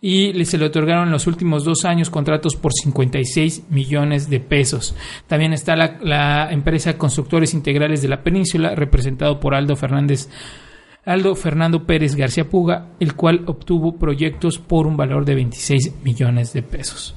Y 0.00 0.44
se 0.44 0.58
le 0.58 0.66
otorgaron 0.66 1.06
en 1.06 1.12
los 1.12 1.26
últimos 1.26 1.64
dos 1.64 1.86
años 1.86 2.10
contratos 2.10 2.56
por 2.56 2.72
56 2.72 3.70
millones 3.70 4.28
de 4.28 4.38
pesos. 4.38 4.94
También 5.26 5.54
está 5.54 5.76
la, 5.76 5.98
la 6.02 6.52
empresa 6.52 6.98
Constructores 6.98 7.54
Integrales 7.54 8.02
de 8.02 8.08
la 8.08 8.22
Península, 8.22 8.74
representado 8.74 9.40
por 9.40 9.54
Aldo 9.54 9.76
Fernández 9.76 10.28
Aldo 11.06 11.34
Fernando 11.34 11.84
Pérez 11.84 12.16
García 12.16 12.48
Puga, 12.48 12.88
el 12.98 13.14
cual 13.14 13.44
obtuvo 13.46 13.98
proyectos 13.98 14.58
por 14.58 14.86
un 14.86 14.96
valor 14.96 15.24
de 15.24 15.34
26 15.34 16.02
millones 16.02 16.52
de 16.52 16.62
pesos. 16.62 17.14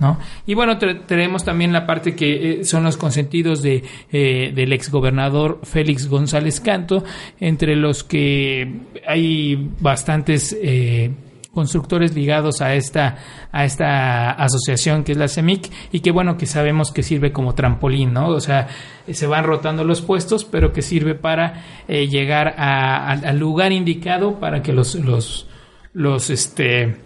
¿No? 0.00 0.18
Y 0.46 0.54
bueno, 0.54 0.78
tenemos 0.78 1.44
también 1.44 1.72
la 1.74 1.86
parte 1.86 2.14
que 2.16 2.60
eh, 2.60 2.64
son 2.64 2.84
los 2.84 2.96
consentidos 2.96 3.60
de, 3.62 3.84
eh, 4.10 4.50
del 4.54 4.72
exgobernador 4.72 5.60
Félix 5.62 6.08
González 6.08 6.58
Canto, 6.60 7.04
entre 7.38 7.76
los 7.76 8.02
que 8.02 8.80
hay 9.06 9.68
bastantes 9.78 10.56
eh, 10.58 11.10
constructores 11.52 12.14
ligados 12.14 12.62
a 12.62 12.74
esta, 12.76 13.18
a 13.52 13.64
esta 13.66 14.30
asociación 14.30 15.04
que 15.04 15.12
es 15.12 15.18
la 15.18 15.28
CEMIC 15.28 15.70
y 15.92 16.00
que 16.00 16.12
bueno 16.12 16.38
que 16.38 16.46
sabemos 16.46 16.92
que 16.92 17.02
sirve 17.02 17.30
como 17.32 17.54
trampolín, 17.54 18.14
¿no? 18.14 18.28
O 18.28 18.40
sea, 18.40 18.68
se 19.12 19.26
van 19.26 19.44
rotando 19.44 19.84
los 19.84 20.00
puestos, 20.00 20.46
pero 20.46 20.72
que 20.72 20.80
sirve 20.80 21.14
para 21.14 21.62
eh, 21.88 22.06
llegar 22.08 22.54
a- 22.56 23.10
al 23.10 23.38
lugar 23.38 23.72
indicado 23.72 24.40
para 24.40 24.62
que 24.62 24.72
los, 24.72 24.94
los, 24.94 25.46
los, 25.92 26.30
este, 26.30 26.96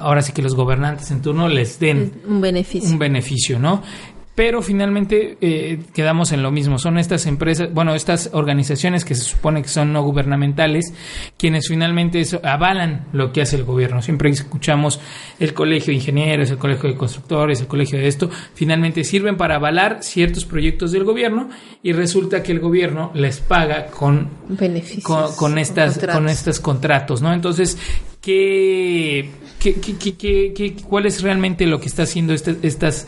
ahora 0.00 0.22
sí 0.22 0.32
que 0.32 0.42
los 0.42 0.54
gobernantes 0.54 1.10
en 1.10 1.22
turno 1.22 1.48
les 1.48 1.78
den 1.78 2.12
Un 2.26 2.40
beneficio. 2.40 2.90
un 2.90 2.98
beneficio, 2.98 3.58
¿no? 3.58 3.82
Pero 4.32 4.62
finalmente 4.62 5.36
eh, 5.42 5.80
quedamos 5.92 6.32
en 6.32 6.42
lo 6.42 6.50
mismo. 6.50 6.78
Son 6.78 6.96
estas 6.96 7.26
empresas, 7.26 7.74
bueno, 7.74 7.94
estas 7.94 8.30
organizaciones 8.32 9.04
que 9.04 9.14
se 9.14 9.22
supone 9.24 9.60
que 9.60 9.68
son 9.68 9.92
no 9.92 10.02
gubernamentales, 10.02 10.94
quienes 11.36 11.68
finalmente 11.68 12.20
eso- 12.20 12.40
avalan 12.42 13.06
lo 13.12 13.32
que 13.32 13.42
hace 13.42 13.56
el 13.56 13.64
gobierno. 13.64 14.00
Siempre 14.00 14.30
escuchamos 14.30 14.98
el 15.40 15.52
colegio 15.52 15.88
de 15.88 15.96
ingenieros, 15.96 16.50
el 16.50 16.56
colegio 16.56 16.88
de 16.88 16.96
constructores, 16.96 17.60
el 17.60 17.66
colegio 17.66 17.98
de 17.98 18.06
esto, 18.06 18.30
finalmente 18.54 19.04
sirven 19.04 19.36
para 19.36 19.56
avalar 19.56 19.98
ciertos 20.00 20.46
proyectos 20.46 20.92
del 20.92 21.04
gobierno 21.04 21.50
y 21.82 21.92
resulta 21.92 22.42
que 22.42 22.52
el 22.52 22.60
gobierno 22.60 23.10
les 23.14 23.40
paga 23.40 23.88
con 23.88 24.30
Beneficios. 24.48 25.04
con, 25.04 25.34
con 25.36 25.58
estas 25.58 25.94
contratos. 25.94 26.16
con 26.16 26.28
estos 26.30 26.60
contratos, 26.60 27.20
¿no? 27.20 27.34
Entonces, 27.34 27.76
¿qué, 28.20 29.28
qué, 29.58 29.74
qué- 30.16 30.52
qué- 30.54 30.74
cuál 30.88 31.06
es 31.06 31.22
realmente 31.22 31.66
lo 31.66 31.80
que 31.80 31.86
está 31.86 32.02
haciendo 32.04 32.32
este- 32.34 32.56
estas 32.62 33.06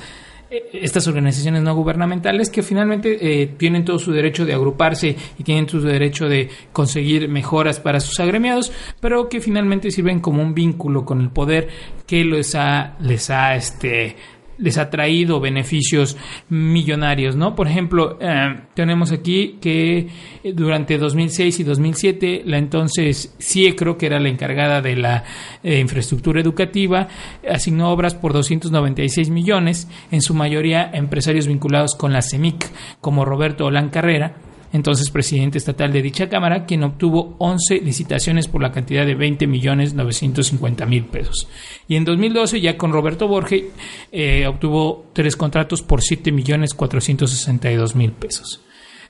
eh, 0.50 0.68
estas 0.74 1.06
organizaciones 1.08 1.62
no 1.62 1.74
gubernamentales 1.74 2.50
que 2.50 2.62
finalmente 2.62 3.42
eh, 3.42 3.46
tienen 3.56 3.84
todo 3.86 3.98
su 3.98 4.12
derecho 4.12 4.44
de 4.44 4.52
agruparse 4.52 5.16
y 5.38 5.42
tienen 5.44 5.66
su 5.68 5.80
derecho 5.80 6.28
de 6.28 6.50
conseguir 6.72 7.28
mejoras 7.28 7.80
para 7.80 8.00
sus 8.00 8.20
agremiados, 8.20 8.70
pero 9.00 9.28
que 9.30 9.40
finalmente 9.40 9.90
sirven 9.90 10.20
como 10.20 10.42
un 10.42 10.52
vínculo 10.54 11.04
con 11.06 11.20
el 11.22 11.30
poder 11.30 11.68
que 12.06 12.22
les 12.24 12.54
ha 12.54 12.96
les 13.00 13.30
ha 13.30 13.54
este 13.54 14.14
les 14.62 14.78
ha 14.78 14.88
traído 14.88 15.40
beneficios 15.40 16.16
millonarios, 16.48 17.36
¿no? 17.36 17.54
Por 17.54 17.66
ejemplo, 17.66 18.16
eh, 18.20 18.60
tenemos 18.74 19.12
aquí 19.12 19.58
que 19.60 20.08
durante 20.54 20.96
2006 20.96 21.60
y 21.60 21.64
2007 21.64 22.42
la 22.46 22.58
entonces 22.58 23.34
CIECRO, 23.38 23.98
que 23.98 24.06
era 24.06 24.20
la 24.20 24.28
encargada 24.28 24.80
de 24.80 24.96
la 24.96 25.24
eh, 25.62 25.80
infraestructura 25.80 26.40
educativa, 26.40 27.08
asignó 27.48 27.90
obras 27.90 28.14
por 28.14 28.32
296 28.32 29.30
millones, 29.30 29.88
en 30.10 30.22
su 30.22 30.32
mayoría 30.34 30.90
empresarios 30.92 31.46
vinculados 31.46 31.94
con 31.96 32.12
la 32.12 32.22
CEMIC, 32.22 32.70
como 33.00 33.24
Roberto 33.24 33.66
Olán 33.66 33.90
Carrera, 33.90 34.36
entonces 34.72 35.10
presidente 35.10 35.58
estatal 35.58 35.92
de 35.92 36.02
dicha 36.02 36.28
Cámara, 36.28 36.64
quien 36.64 36.82
obtuvo 36.82 37.36
11 37.38 37.80
licitaciones 37.80 38.48
por 38.48 38.62
la 38.62 38.72
cantidad 38.72 39.04
de 39.04 39.14
20 39.14 39.46
millones 39.46 39.94
950 39.94 40.86
mil 40.86 41.04
pesos. 41.04 41.48
Y 41.88 41.96
en 41.96 42.04
2012, 42.04 42.60
ya 42.60 42.76
con 42.76 42.92
Roberto 42.92 43.28
Borge, 43.28 43.70
eh, 44.10 44.46
obtuvo 44.46 45.06
tres 45.12 45.36
contratos 45.36 45.82
por 45.82 46.00
7 46.00 46.32
millones 46.32 46.74
462 46.74 47.94
mil 47.94 48.12
pesos. 48.12 48.62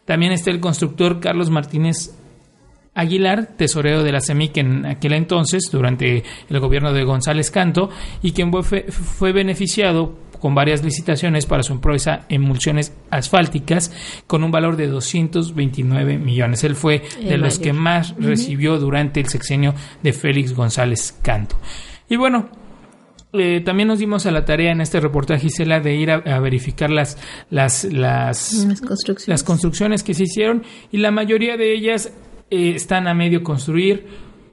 También 0.05 0.33
está 0.33 0.51
el 0.51 0.61
constructor 0.61 1.21
Carlos 1.21 1.51
Martínez 1.51 2.17
Aguilar, 2.95 3.49
tesorero 3.57 4.03
de 4.03 4.13
la 4.13 4.21
CEMIC 4.21 4.59
en 4.59 4.87
aquel 4.87 5.15
entonces, 5.15 5.69
durante 5.73 6.25
el 6.49 6.61
gobierno 6.61 6.93
de 6.93 7.05
González 7.05 7.51
Canto, 7.51 7.89
y 8.23 8.33
quien 8.33 8.53
fue, 8.63 8.83
fue 8.91 9.33
beneficiado 9.33 10.15
con 10.43 10.57
varias 10.57 10.83
licitaciones 10.83 11.47
para 11.47 11.63
su 11.63 11.73
empresa 11.73 12.27
emulsiones 12.29 12.93
asfálticas 13.11 13.93
con 14.27 14.43
un 14.43 14.51
valor 14.51 14.77
de 14.77 14.89
229 14.89 16.19
millones. 16.19 16.65
Él 16.65 16.75
fue 16.75 17.03
de 17.23 17.39
los 17.39 17.61
mayor. 17.61 17.63
que 17.63 17.73
más 17.73 18.15
recibió 18.19 18.77
durante 18.79 19.21
el 19.21 19.29
sexenio 19.29 19.73
de 20.03 20.13
Félix 20.13 20.53
González 20.53 21.17
Canto. 21.23 21.57
Y 22.09 22.17
bueno, 22.17 22.49
eh, 23.33 23.63
también 23.65 23.87
nos 23.87 24.01
dimos 24.01 24.27
a 24.27 24.33
la 24.33 24.45
tarea 24.45 24.73
en 24.73 24.81
este 24.81 24.99
reportaje, 24.99 25.43
Gisela, 25.43 25.79
de 25.79 25.95
ir 25.95 26.11
a, 26.11 26.17
a 26.17 26.41
verificar 26.41 26.91
las, 26.91 27.19
las, 27.49 27.85
las, 27.85 28.65
Las 28.65 28.81
construcciones. 28.81 29.29
las 29.29 29.45
construcciones 29.45 30.03
que 30.03 30.13
se 30.13 30.25
hicieron 30.25 30.65
y 30.91 30.99
la 30.99 31.13
mayoría 31.13 31.57
de 31.57 31.73
ellas 31.73 32.13
eh, 32.53 32.75
están 32.77 33.09
a 33.09 33.15
medio 33.15 33.43
construir 33.43 34.07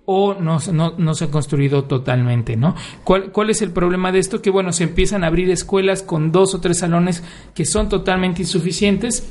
o 0.05 0.33
no, 0.33 0.57
no, 0.71 0.93
no 0.97 1.13
se 1.13 1.25
ha 1.25 1.31
construido 1.31 1.83
totalmente, 1.83 2.55
¿no? 2.55 2.75
¿Cuál, 3.03 3.33
¿Cuál 3.33 3.49
es 3.49 3.61
el 3.61 3.71
problema 3.71 4.13
de 4.13 4.19
esto? 4.19 4.41
Que, 4.41 4.49
bueno, 4.49 4.71
se 4.71 4.85
empiezan 4.85 5.25
a 5.25 5.27
abrir 5.27 5.51
escuelas 5.51 6.01
con 6.01 6.31
dos 6.31 6.55
o 6.55 6.61
tres 6.61 6.79
salones 6.79 7.23
que 7.53 7.65
son 7.65 7.89
totalmente 7.89 8.41
insuficientes 8.41 9.29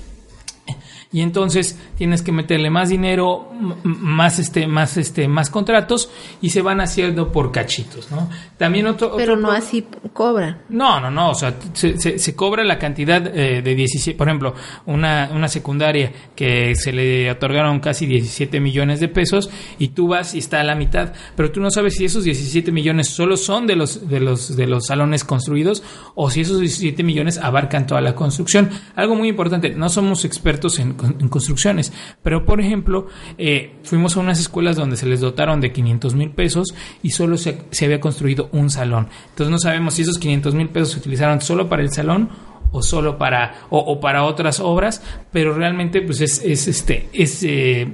y 1.10 1.22
entonces 1.22 1.78
tienes 1.96 2.20
que 2.22 2.32
meterle 2.32 2.68
más 2.70 2.90
dinero, 2.90 3.48
más 3.84 4.38
este, 4.38 4.66
más 4.66 4.96
este, 4.98 5.26
más 5.26 5.48
contratos 5.50 6.10
y 6.42 6.50
se 6.50 6.60
van 6.60 6.80
haciendo 6.82 7.32
por 7.32 7.50
cachitos, 7.50 8.10
¿no? 8.10 8.28
También 8.58 8.86
otro, 8.86 9.14
Pero 9.16 9.34
no 9.36 9.50
así 9.50 9.86
cobran. 10.12 10.62
no, 10.68 11.00
no, 11.00 11.10
no, 11.10 11.30
o 11.30 11.34
sea, 11.34 11.54
se, 11.72 11.98
se- 11.98 12.18
se 12.18 12.34
cobra 12.36 12.62
la 12.64 12.78
cantidad 12.78 13.26
eh, 13.26 13.62
de 13.62 13.74
17, 13.74 14.18
por 14.18 14.28
ejemplo, 14.28 14.54
una, 14.86 15.30
una 15.34 15.48
secundaria 15.48 16.12
que 16.36 16.74
se 16.74 16.92
le 16.92 17.30
otorgaron 17.30 17.80
casi 17.80 18.04
17 18.06 18.60
millones 18.60 19.00
de 19.00 19.08
pesos 19.08 19.48
y 19.78 19.88
tú 19.88 20.08
vas 20.08 20.34
y 20.34 20.38
está 20.38 20.60
a 20.60 20.64
la 20.64 20.74
mitad, 20.74 21.14
pero 21.36 21.50
tú 21.50 21.60
no 21.60 21.70
sabes 21.70 21.94
si 21.94 22.04
esos 22.04 22.24
17 22.24 22.70
millones 22.70 23.08
solo 23.08 23.36
son 23.38 23.66
de 23.66 23.76
los, 23.76 24.08
de 24.08 24.20
los, 24.20 24.56
de 24.56 24.66
los 24.66 24.86
salones 24.86 25.24
construidos 25.24 25.82
o 26.14 26.28
si 26.30 26.42
esos 26.42 26.60
17 26.60 27.02
millones 27.02 27.38
abarcan 27.38 27.86
toda 27.86 28.02
la 28.02 28.14
construcción. 28.14 28.68
Algo 28.94 29.14
muy 29.14 29.28
importante, 29.28 29.70
no 29.70 29.88
somos 29.88 30.24
expertos 30.26 30.78
en, 30.78 30.98
en 31.07 31.28
construcciones, 31.28 31.93
pero 32.23 32.45
por 32.45 32.61
ejemplo, 32.61 33.07
eh, 33.37 33.75
fuimos 33.83 34.17
a 34.17 34.21
unas 34.21 34.40
escuelas 34.40 34.76
donde 34.76 34.97
se 34.97 35.07
les 35.07 35.21
dotaron 35.21 35.61
de 35.61 35.73
500 35.73 36.14
mil 36.14 36.31
pesos 36.31 36.75
y 37.02 37.11
solo 37.11 37.37
se, 37.37 37.59
había 37.83 38.00
construido 38.00 38.49
un 38.52 38.71
salón. 38.71 39.09
Entonces 39.31 39.50
no 39.50 39.59
sabemos 39.59 39.95
si 39.95 40.02
esos 40.02 40.19
500 40.19 40.55
mil 40.55 40.69
pesos 40.69 40.90
se 40.90 40.99
utilizaron 40.99 41.40
solo 41.40 41.69
para 41.69 41.83
el 41.83 41.90
salón 41.90 42.28
o 42.71 42.83
solo 42.83 43.17
para 43.17 43.55
o, 43.71 43.99
para 44.00 44.25
otras 44.25 44.61
obras, 44.61 45.02
pero 45.33 45.55
realmente 45.55 46.02
pues 46.02 46.21
es, 46.21 46.43
es 46.45 46.69
este 46.69 47.09
es 47.12 47.43
eh, 47.43 47.88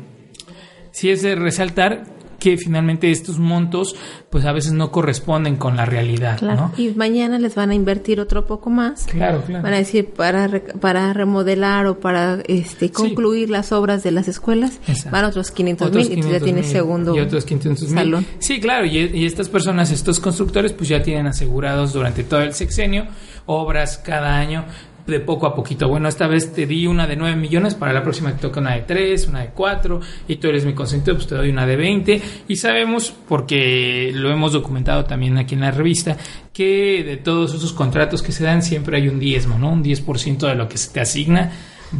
sí 0.90 1.10
es 1.10 1.22
de 1.22 1.36
resaltar 1.36 2.04
que 2.44 2.58
finalmente 2.58 3.10
estos 3.10 3.38
montos 3.38 3.96
pues 4.28 4.44
a 4.44 4.52
veces 4.52 4.72
no 4.72 4.90
corresponden 4.90 5.56
con 5.56 5.76
la 5.76 5.86
realidad, 5.86 6.38
Claro. 6.38 6.72
¿no? 6.76 6.82
Y 6.82 6.90
mañana 6.90 7.38
les 7.38 7.54
van 7.54 7.70
a 7.70 7.74
invertir 7.74 8.20
otro 8.20 8.44
poco 8.46 8.68
más. 8.68 9.06
Claro, 9.06 9.42
claro. 9.46 9.62
Van 9.62 9.72
a 9.72 9.78
decir 9.78 10.10
para 10.10 10.46
re- 10.46 10.60
para 10.60 11.12
remodelar 11.14 11.86
o 11.86 12.00
para 12.00 12.40
este 12.46 12.90
concluir 12.90 13.48
las 13.48 13.72
obras 13.72 14.02
de 14.02 14.10
las 14.10 14.28
escuelas 14.28 14.78
Exacto. 14.86 15.10
van 15.10 15.24
otros 15.24 15.50
500 15.52 15.88
Otros 15.88 16.08
mil 16.10 16.18
y 16.18 16.20
tú 16.20 16.28
ya 16.28 16.38
500 16.40 16.44
tienes 16.44 16.66
segundo 16.70 17.16
y 17.16 17.20
otros 17.20 17.44
500 17.46 17.88
mil. 17.88 17.94
salón. 17.98 18.26
Sí, 18.40 18.60
claro, 18.60 18.84
y, 18.84 18.98
y 18.98 19.24
estas 19.24 19.48
personas, 19.48 19.90
estos 19.90 20.20
constructores, 20.20 20.72
pues 20.74 20.90
ya 20.90 21.02
tienen 21.02 21.26
asegurados 21.26 21.94
durante 21.94 22.24
todo 22.24 22.42
el 22.42 22.52
sexenio 22.52 23.06
obras 23.46 23.96
cada 23.98 24.36
año 24.36 24.64
de 25.06 25.20
poco 25.20 25.46
a 25.46 25.54
poquito. 25.54 25.88
Bueno, 25.88 26.08
esta 26.08 26.26
vez 26.26 26.52
te 26.52 26.66
di 26.66 26.86
una 26.86 27.06
de 27.06 27.16
9 27.16 27.36
millones, 27.36 27.74
para 27.74 27.92
la 27.92 28.02
próxima 28.02 28.32
te 28.32 28.40
toca 28.40 28.60
una 28.60 28.74
de 28.74 28.82
3, 28.82 29.28
una 29.28 29.40
de 29.40 29.48
4, 29.48 30.00
y 30.28 30.36
tú 30.36 30.48
eres 30.48 30.64
mi 30.64 30.72
consentido, 30.72 31.16
pues 31.16 31.26
te 31.26 31.34
doy 31.34 31.50
una 31.50 31.66
de 31.66 31.76
20. 31.76 32.22
Y 32.48 32.56
sabemos, 32.56 33.12
porque 33.28 34.12
lo 34.14 34.30
hemos 34.30 34.52
documentado 34.52 35.04
también 35.04 35.36
aquí 35.36 35.54
en 35.54 35.60
la 35.60 35.70
revista, 35.70 36.16
que 36.52 37.04
de 37.04 37.16
todos 37.16 37.54
esos 37.54 37.72
contratos 37.72 38.22
que 38.22 38.32
se 38.32 38.44
dan 38.44 38.62
siempre 38.62 38.96
hay 38.96 39.08
un 39.08 39.18
diezmo, 39.18 39.58
¿no? 39.58 39.70
Un 39.70 39.84
10% 39.84 40.48
de 40.48 40.54
lo 40.54 40.68
que 40.68 40.78
se 40.78 40.92
te 40.92 41.00
asigna 41.00 41.52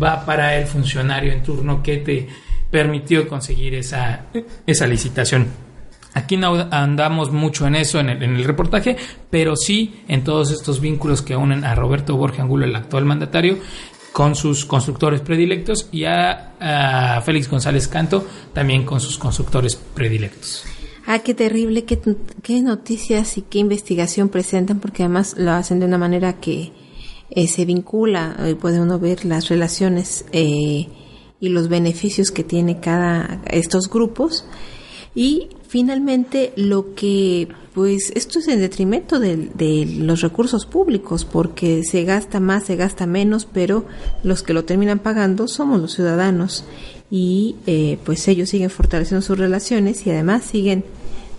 va 0.03 0.25
para 0.25 0.57
el 0.57 0.67
funcionario 0.67 1.33
en 1.33 1.43
turno 1.43 1.83
que 1.83 1.99
te 1.99 2.29
permitió 2.71 3.29
conseguir 3.29 3.75
esa, 3.75 4.27
esa 4.67 4.87
licitación. 4.87 5.64
Aquí 6.15 6.37
no 6.37 6.55
andamos 6.71 7.33
mucho 7.33 7.67
en 7.67 7.75
eso 7.75 7.99
en 7.99 8.09
el, 8.09 8.23
en 8.23 8.37
el, 8.37 8.45
reportaje, 8.45 8.97
pero 9.31 9.57
sí 9.57 10.03
en 10.07 10.23
todos 10.23 10.53
estos 10.53 10.81
vínculos 10.81 11.23
que 11.23 11.37
unen 11.37 11.65
a 11.65 11.75
Roberto 11.75 12.17
Borges 12.17 12.41
Angulo, 12.41 12.65
el 12.65 12.77
actual 12.77 13.05
mandatario, 13.05 13.59
con 14.15 14.37
sus 14.37 14.65
constructores 14.65 15.23
predilectos 15.23 15.89
y 15.91 16.05
a, 16.05 17.21
Félix 17.27 17.51
González 17.51 17.89
Canto 17.89 18.25
también 18.53 18.85
con 18.85 19.01
sus 19.01 19.19
constructores 19.19 19.75
predilectos. 19.75 20.65
Ah, 21.05 21.19
qué 21.19 21.35
terrible, 21.35 21.85
qué, 21.85 22.01
qué, 22.41 22.63
noticias 22.63 23.37
y 23.37 23.43
qué 23.43 23.59
investigación 23.59 24.29
presentan, 24.29 24.79
porque 24.79 25.03
además 25.03 25.35
lo 25.37 25.51
hacen 25.51 25.81
de 25.81 25.87
una 25.87 25.99
manera 25.99 26.35
que 26.35 26.73
eh, 27.29 27.49
se 27.49 27.65
vincula, 27.65 28.37
eh, 28.39 28.55
puede 28.55 28.81
uno 28.81 29.01
ver 29.01 29.25
las 29.25 29.49
relaciones 29.49 30.25
eh, 30.31 30.87
y 31.41 31.49
los 31.49 31.69
beneficios 31.69 32.31
que 32.31 32.45
tiene 32.45 32.79
cada 32.79 33.43
estos 33.51 33.91
grupos. 33.91 34.47
Y 35.17 35.49
finalmente 35.75 36.53
lo 36.55 36.95
que, 36.95 37.49
pues 37.75 38.13
esto 38.15 38.39
es 38.39 38.47
en 38.47 38.61
detrimento 38.61 39.19
de, 39.19 39.89
los 39.99 40.21
recursos 40.21 40.67
públicos, 40.67 41.25
porque 41.25 41.83
se 41.83 42.05
gasta 42.05 42.39
más, 42.39 42.63
se 42.63 42.77
gasta 42.77 43.09
menos, 43.09 43.45
pero 43.53 43.85
los 44.23 44.45
que 44.45 44.53
lo 44.53 44.65
terminan 44.65 45.01
pagando 45.01 45.49
somos 45.49 45.81
los 45.81 45.93
ciudadanos. 45.93 46.65
Y 47.11 47.57
eh, 47.67 47.99
pues 48.05 48.29
ellos 48.29 48.51
siguen 48.51 48.71
fortaleciendo 48.71 49.21
sus 49.21 49.37
relaciones 49.37 50.07
y 50.07 50.11
además 50.11 50.45
siguen 50.45 50.85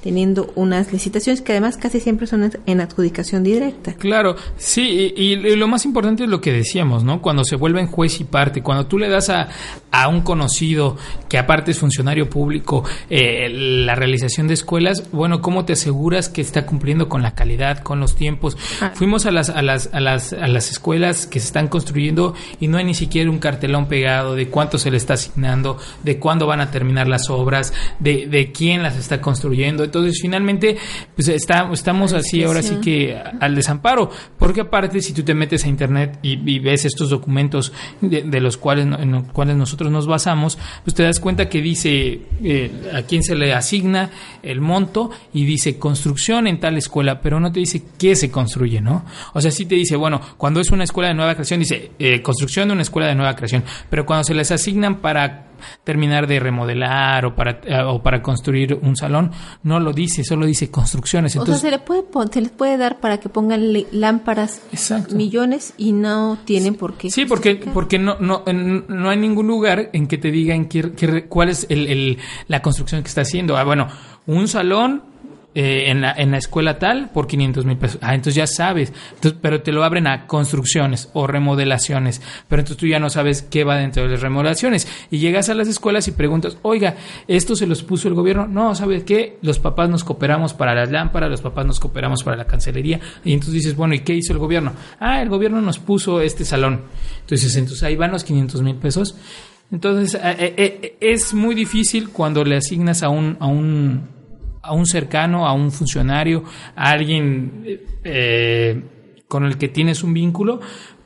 teniendo 0.06 0.54
unas 0.54 0.94
licitaciones 0.94 1.42
que 1.42 1.54
además 1.54 1.78
casi 1.78 2.00
siempre 2.00 2.28
son 2.28 2.52
en 2.68 2.80
adjudicación 2.80 3.44
directa. 3.44 3.96
Claro, 3.96 4.36
sí, 4.56 5.12
y, 5.18 5.34
y, 5.34 5.56
lo 5.56 5.68
más 5.68 5.84
importante 5.84 6.26
es 6.26 6.30
lo 6.30 6.42
que 6.42 6.54
decíamos, 6.54 7.04
¿no? 7.04 7.24
Cuando 7.24 7.44
se 7.44 7.56
vuelven 7.56 7.88
juez 7.88 8.22
y 8.22 8.24
parte, 8.24 8.62
cuando 8.62 8.86
tú 8.86 9.00
le 9.00 9.10
das 9.10 9.32
a, 9.32 9.48
a 9.90 10.08
un 10.08 10.22
conocido 10.22 10.96
que 11.28 11.40
aparte 11.40 11.72
es 11.72 11.80
funcionario 11.80 12.30
público 12.30 12.84
eh, 13.10 13.50
la 13.50 13.96
realización 13.96 14.48
de 14.48 14.54
escuelas, 14.54 15.10
bueno, 15.12 15.42
¿cómo 15.42 15.66
te 15.66 15.74
aseguras 15.74 16.30
que 16.30 16.42
está 16.42 16.68
cumpliendo 16.68 17.10
con 17.10 17.24
la 17.24 17.34
calidad, 17.34 17.80
con 17.80 18.00
los 18.00 18.16
tiempos? 18.16 18.58
Ah. 18.82 18.92
Fuimos 18.94 19.26
a 19.26 19.32
las, 19.32 19.50
a, 19.50 19.64
las, 19.64 19.90
a, 19.92 20.00
las, 20.02 20.34
a 20.34 20.48
las 20.48 20.70
escuelas 20.70 21.26
que 21.26 21.40
se 21.40 21.48
están 21.48 21.68
construyendo 21.68 22.36
y 22.60 22.68
no 22.68 22.78
hay 22.78 22.84
ni 22.84 22.94
siquiera 22.94 23.32
un 23.32 23.40
cartelón 23.40 23.88
pegado 23.88 24.36
de 24.36 24.50
cuánto 24.50 24.78
se 24.78 24.92
le 24.92 24.98
está 24.98 25.16
asignando, 25.16 25.80
de 26.04 26.20
cuándo 26.20 26.46
van 26.46 26.62
a 26.62 26.70
terminar 26.70 27.08
las 27.08 27.32
obras, 27.32 27.74
de, 27.98 28.28
de 28.28 28.52
quién 28.52 28.84
las 28.84 28.98
está 28.98 29.20
construyendo. 29.20 29.95
Entonces, 29.96 30.22
finalmente, 30.22 30.78
pues 31.16 31.30
está, 31.30 31.70
estamos 31.72 32.14
así 32.14 32.44
ahora 32.44 32.62
sí 32.62 32.76
que 32.82 33.18
al 33.40 33.56
desamparo, 33.56 34.10
porque 34.38 34.62
aparte, 34.62 35.02
si 35.02 35.14
tú 35.14 35.24
te 35.24 35.34
metes 35.34 35.64
a 35.66 35.70
internet 35.70 36.20
y, 36.22 36.34
y 36.50 36.60
ves 36.60 36.86
estos 36.86 37.10
documentos 37.10 37.72
de, 38.02 38.24
de, 38.24 38.42
los 38.42 38.58
cuales, 38.58 38.86
en 38.86 39.12
los 39.12 39.24
cuales 39.32 39.56
nosotros 39.56 39.92
nos 39.92 40.06
basamos, 40.06 40.58
pues 40.84 40.94
te 40.94 41.04
das 41.04 41.20
cuenta 41.20 41.48
que 41.48 41.62
dice 41.62 42.22
eh, 42.44 42.92
a 42.94 43.04
quién 43.04 43.24
se 43.24 43.36
le 43.36 43.54
asigna 43.54 44.10
el 44.44 44.62
monto 44.62 45.12
y 45.34 45.46
dice 45.46 45.80
construcción 45.80 46.48
en 46.48 46.60
tal 46.60 46.78
escuela, 46.78 47.22
pero 47.22 47.40
no 47.40 47.52
te 47.52 47.60
dice 47.60 47.84
qué 47.98 48.16
se 48.16 48.30
construye, 48.32 48.82
¿no? 48.82 49.06
O 49.34 49.42
sea, 49.42 49.52
sí 49.52 49.66
te 49.66 49.76
dice, 49.76 49.96
bueno, 49.96 50.20
cuando 50.38 50.60
es 50.60 50.72
una 50.72 50.84
escuela 50.84 51.10
de 51.10 51.16
nueva 51.16 51.36
creación, 51.36 51.62
dice 51.62 51.92
eh, 52.00 52.22
construcción 52.22 52.68
de 52.68 52.74
una 52.74 52.82
escuela 52.82 53.08
de 53.08 53.16
nueva 53.16 53.36
creación, 53.36 53.64
pero 53.90 54.06
cuando 54.06 54.26
se 54.26 54.34
les 54.34 54.52
asignan 54.52 55.02
para 55.02 55.45
terminar 55.84 56.28
de 56.28 56.40
remodelar 56.40 57.26
o 57.26 57.36
para, 57.36 57.62
eh, 57.64 57.82
o 57.86 58.02
para 58.02 58.22
construir 58.22 58.78
un 58.82 58.96
salón, 58.96 59.32
no 59.64 59.80
lo 59.80 59.94
dice, 59.94 60.24
solo 60.24 60.46
dice 60.46 60.70
construcciones. 60.70 61.36
Entonces, 61.36 61.56
o 61.56 61.60
sea, 61.60 61.70
se 61.70 61.78
le 61.78 61.84
puede, 61.84 62.04
se 62.32 62.42
les 62.42 62.52
puede 62.52 62.78
dar 62.78 63.00
para 63.00 63.20
que 63.20 63.30
pongan 63.30 63.62
lámparas 63.92 64.62
Exacto. 64.72 65.16
millones 65.16 65.74
y 65.78 65.94
no 65.94 66.38
tienen 66.46 66.76
por 66.76 66.96
qué. 66.96 67.10
Sí, 67.10 67.26
porque, 67.26 67.56
porque 67.74 68.00
no, 68.00 68.18
no, 68.20 68.44
no 68.46 69.10
hay 69.10 69.18
ningún 69.18 69.48
lugar 69.48 69.90
en 69.94 70.08
que 70.08 70.18
te 70.18 70.32
digan 70.32 70.66
qué, 70.66 70.92
qué, 70.94 71.26
cuál 71.26 71.50
es 71.50 71.66
el, 71.70 71.88
el, 71.88 72.18
la 72.48 72.62
construcción 72.62 73.02
que 73.02 73.08
está 73.08 73.22
haciendo. 73.22 73.58
Ah, 73.58 73.64
bueno, 73.64 73.88
un 74.28 74.48
salón 74.48 75.15
eh, 75.58 75.90
en, 75.90 76.02
la, 76.02 76.12
en 76.12 76.32
la 76.32 76.38
escuela 76.38 76.80
tal 76.80 77.12
por 77.12 77.28
500 77.28 77.64
mil 77.64 77.78
pesos. 77.78 77.98
Ah, 78.02 78.14
entonces 78.14 78.36
ya 78.36 78.46
sabes, 78.46 78.92
entonces, 79.14 79.40
pero 79.42 79.62
te 79.62 79.72
lo 79.72 79.86
abren 79.86 80.06
a 80.06 80.28
construcciones 80.28 81.10
o 81.14 81.28
remodelaciones, 81.28 82.22
pero 82.50 82.60
entonces 82.60 82.78
tú 82.78 82.88
ya 82.88 83.00
no 83.00 83.10
sabes 83.10 83.42
qué 83.42 83.64
va 83.64 83.78
dentro 83.78 84.04
de 84.04 84.10
las 84.10 84.22
remodelaciones. 84.22 84.86
Y 85.10 85.20
llegas 85.20 85.48
a 85.48 85.54
las 85.54 85.70
escuelas 85.70 86.10
y 86.10 86.12
preguntas, 86.12 86.58
oiga, 86.62 86.98
¿esto 87.30 87.56
se 87.56 87.68
los 87.68 87.84
puso 87.84 88.10
el 88.10 88.16
gobierno? 88.16 88.48
No, 88.48 88.76
¿sabes 88.76 89.06
qué? 89.06 89.38
Los 89.42 89.60
papás 89.60 89.90
nos 89.90 90.04
cooperamos 90.04 90.54
para 90.54 90.76
las 90.76 90.92
lámparas, 90.92 91.30
los 91.30 91.42
papás 91.42 91.66
nos 91.66 91.80
cooperamos 91.80 92.22
para 92.22 92.36
la 92.36 92.48
cancelería. 92.48 93.00
Y 93.24 93.32
entonces 93.32 93.54
dices, 93.54 93.78
bueno, 93.78 93.96
¿y 93.96 94.00
qué 94.00 94.14
hizo 94.14 94.34
el 94.34 94.40
gobierno? 94.40 94.74
Ah, 95.00 95.22
el 95.22 95.30
gobierno 95.30 95.62
nos 95.62 95.80
puso 95.80 96.20
este 96.20 96.44
salón. 96.44 96.82
Entonces, 97.22 97.56
entonces 97.56 97.82
ahí 97.84 97.96
van 97.96 98.12
los 98.12 98.26
500 98.26 98.62
mil 98.62 98.76
pesos. 98.76 99.16
Entonces, 99.72 100.16
eh, 100.22 100.54
eh, 100.58 100.98
es 101.00 101.34
muy 101.34 101.56
difícil 101.56 102.10
cuando 102.10 102.44
le 102.44 102.58
asignas 102.58 103.04
a 103.04 103.10
un, 103.10 103.38
a 103.40 103.48
un 103.48 104.15
a 104.66 104.74
un 104.74 104.86
cercano, 104.86 105.48
a 105.48 105.54
un 105.54 105.72
funcionario, 105.72 106.44
a 106.76 106.92
alguien 106.92 107.64
eh, 108.04 108.84
con 109.28 109.46
el 109.46 109.58
que 109.58 109.70
tienes 109.70 110.04
un 110.04 110.14
vínculo, 110.14 110.60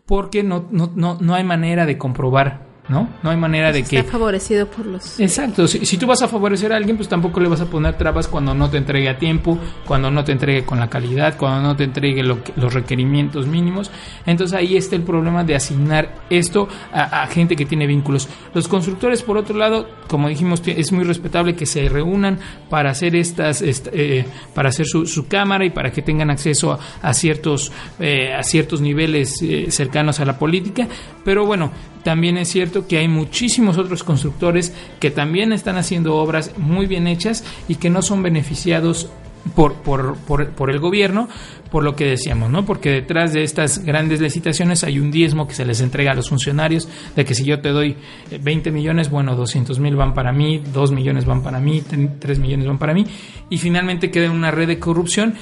porque 0.06 0.44
no, 0.44 0.68
no, 0.72 0.92
no, 0.96 1.18
no 1.20 1.36
hay 1.36 1.44
manera 1.44 1.86
de 1.86 1.98
comprobar 1.98 2.69
¿no? 2.90 3.08
No 3.24 3.30
hay 3.30 3.38
manera 3.38 3.72
de 3.72 3.80
Está 3.80 3.90
que... 3.90 4.00
Está 4.00 4.12
favorecido 4.12 4.68
por 4.68 4.86
los... 4.86 5.20
Exacto, 5.20 5.68
si, 5.68 5.86
si, 5.86 5.98
tú 5.98 6.08
vas 6.08 6.22
a 6.22 6.28
favorecer 6.28 6.74
a 6.74 6.76
alguien, 6.76 6.98
pues 6.98 7.08
tampoco 7.08 7.40
le 7.40 7.48
vas 7.48 7.62
a 7.62 7.66
poner 7.66 7.96
trabas 7.98 8.28
cuando 8.28 8.54
no 8.54 8.70
te 8.70 8.78
entregue 8.78 9.10
a 9.10 9.18
tiempo, 9.18 9.58
cuando 9.86 10.10
no 10.10 10.24
te 10.24 10.32
entregue 10.32 10.66
con 10.66 10.80
la 10.80 10.90
calidad, 10.90 11.38
cuando 11.38 11.70
no 11.70 11.76
te 11.76 11.84
entregue 11.84 12.24
lo 12.24 12.44
que, 12.44 12.52
los 12.56 12.74
requerimientos 12.74 13.48
mínimos. 13.48 13.92
Entonces 14.26 14.58
ahí 14.58 14.76
está 14.76 14.96
el 14.96 15.04
problema 15.04 15.44
de 15.44 15.56
asignar 15.56 16.16
esto 16.30 16.68
a, 16.92 17.24
a, 17.24 17.28
gente 17.28 17.56
que 17.56 17.66
tiene 17.66 17.86
vínculos. 17.86 18.28
Los 18.54 18.68
constructores, 18.68 19.22
por 19.22 19.38
otro 19.38 19.56
lado, 19.56 19.88
como 20.08 20.28
dijimos, 20.28 20.62
es 20.66 20.92
muy 20.92 21.04
respetable 21.04 21.56
que 21.56 21.66
se 21.66 21.88
reúnan 21.88 22.40
para 22.70 22.90
hacer 22.90 23.16
estas, 23.16 23.62
esta, 23.62 23.92
eh, 23.94 24.26
para 24.54 24.70
hacer 24.70 24.86
su, 24.86 25.06
su, 25.06 25.28
cámara 25.28 25.66
y 25.66 25.70
para 25.70 25.92
que 25.92 26.02
tengan 26.02 26.32
acceso 26.32 26.74
a, 26.74 26.80
a 27.02 27.14
ciertos, 27.14 27.72
eh, 28.00 28.34
a 28.34 28.42
ciertos 28.42 28.82
niveles 28.82 29.42
eh, 29.42 29.68
cercanos 29.70 30.20
a 30.20 30.26
la 30.26 30.40
política. 30.40 30.88
Pero 31.24 31.46
bueno, 31.46 31.72
también 32.04 32.38
es 32.38 32.50
cierto 32.50 32.88
que 32.88 32.98
hay 32.98 33.08
muchísimos 33.08 33.78
otros 33.78 34.04
constructores 34.04 34.74
que 35.00 35.12
también 35.12 35.54
están 35.54 35.78
haciendo 35.78 36.16
obras 36.16 36.52
muy 36.58 36.88
bien 36.88 37.08
hechas 37.08 37.44
y 37.68 37.76
que 37.76 37.90
no 37.90 38.02
son 38.02 38.24
beneficiados 38.24 39.10
por, 39.56 39.76
por, 39.76 40.16
por, 40.18 40.50
por, 40.50 40.70
el 40.70 40.80
gobierno, 40.80 41.28
por 41.72 41.84
lo 41.84 41.96
que 41.96 42.06
decíamos, 42.06 42.50
¿no? 42.50 42.66
Porque 42.66 42.92
detrás 42.92 43.34
de 43.34 43.44
estas 43.44 43.84
grandes 43.84 44.22
licitaciones 44.22 44.84
hay 44.84 45.00
un 45.00 45.12
diezmo 45.12 45.48
que 45.48 45.54
se 45.54 45.66
les 45.66 45.82
entrega 45.82 46.12
a 46.12 46.16
los 46.16 46.30
funcionarios, 46.30 46.88
de 47.16 47.26
que 47.26 47.34
si 47.34 47.46
yo 47.46 47.60
te 47.60 47.70
doy 47.70 47.96
20 48.42 48.72
millones, 48.72 49.10
bueno, 49.10 49.36
200 49.36 49.80
mil 49.80 49.96
van 49.96 50.14
para 50.14 50.32
mí, 50.32 50.62
2 50.74 50.92
millones 50.92 51.26
van 51.26 51.42
para 51.42 51.60
mí, 51.60 51.82
3 52.20 52.40
millones 52.40 52.68
van 52.68 52.78
para 52.78 52.94
mí, 52.94 53.06
y 53.50 53.58
finalmente 53.58 54.12
queda 54.12 54.30
una 54.30 54.52
red 54.52 54.68
de 54.68 54.80
corrupción 54.80 55.36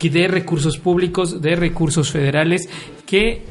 de 0.00 0.28
recursos 0.28 0.78
públicos, 0.78 1.40
de 1.40 1.56
recursos 1.56 2.12
federales 2.12 2.68
que 3.06 3.44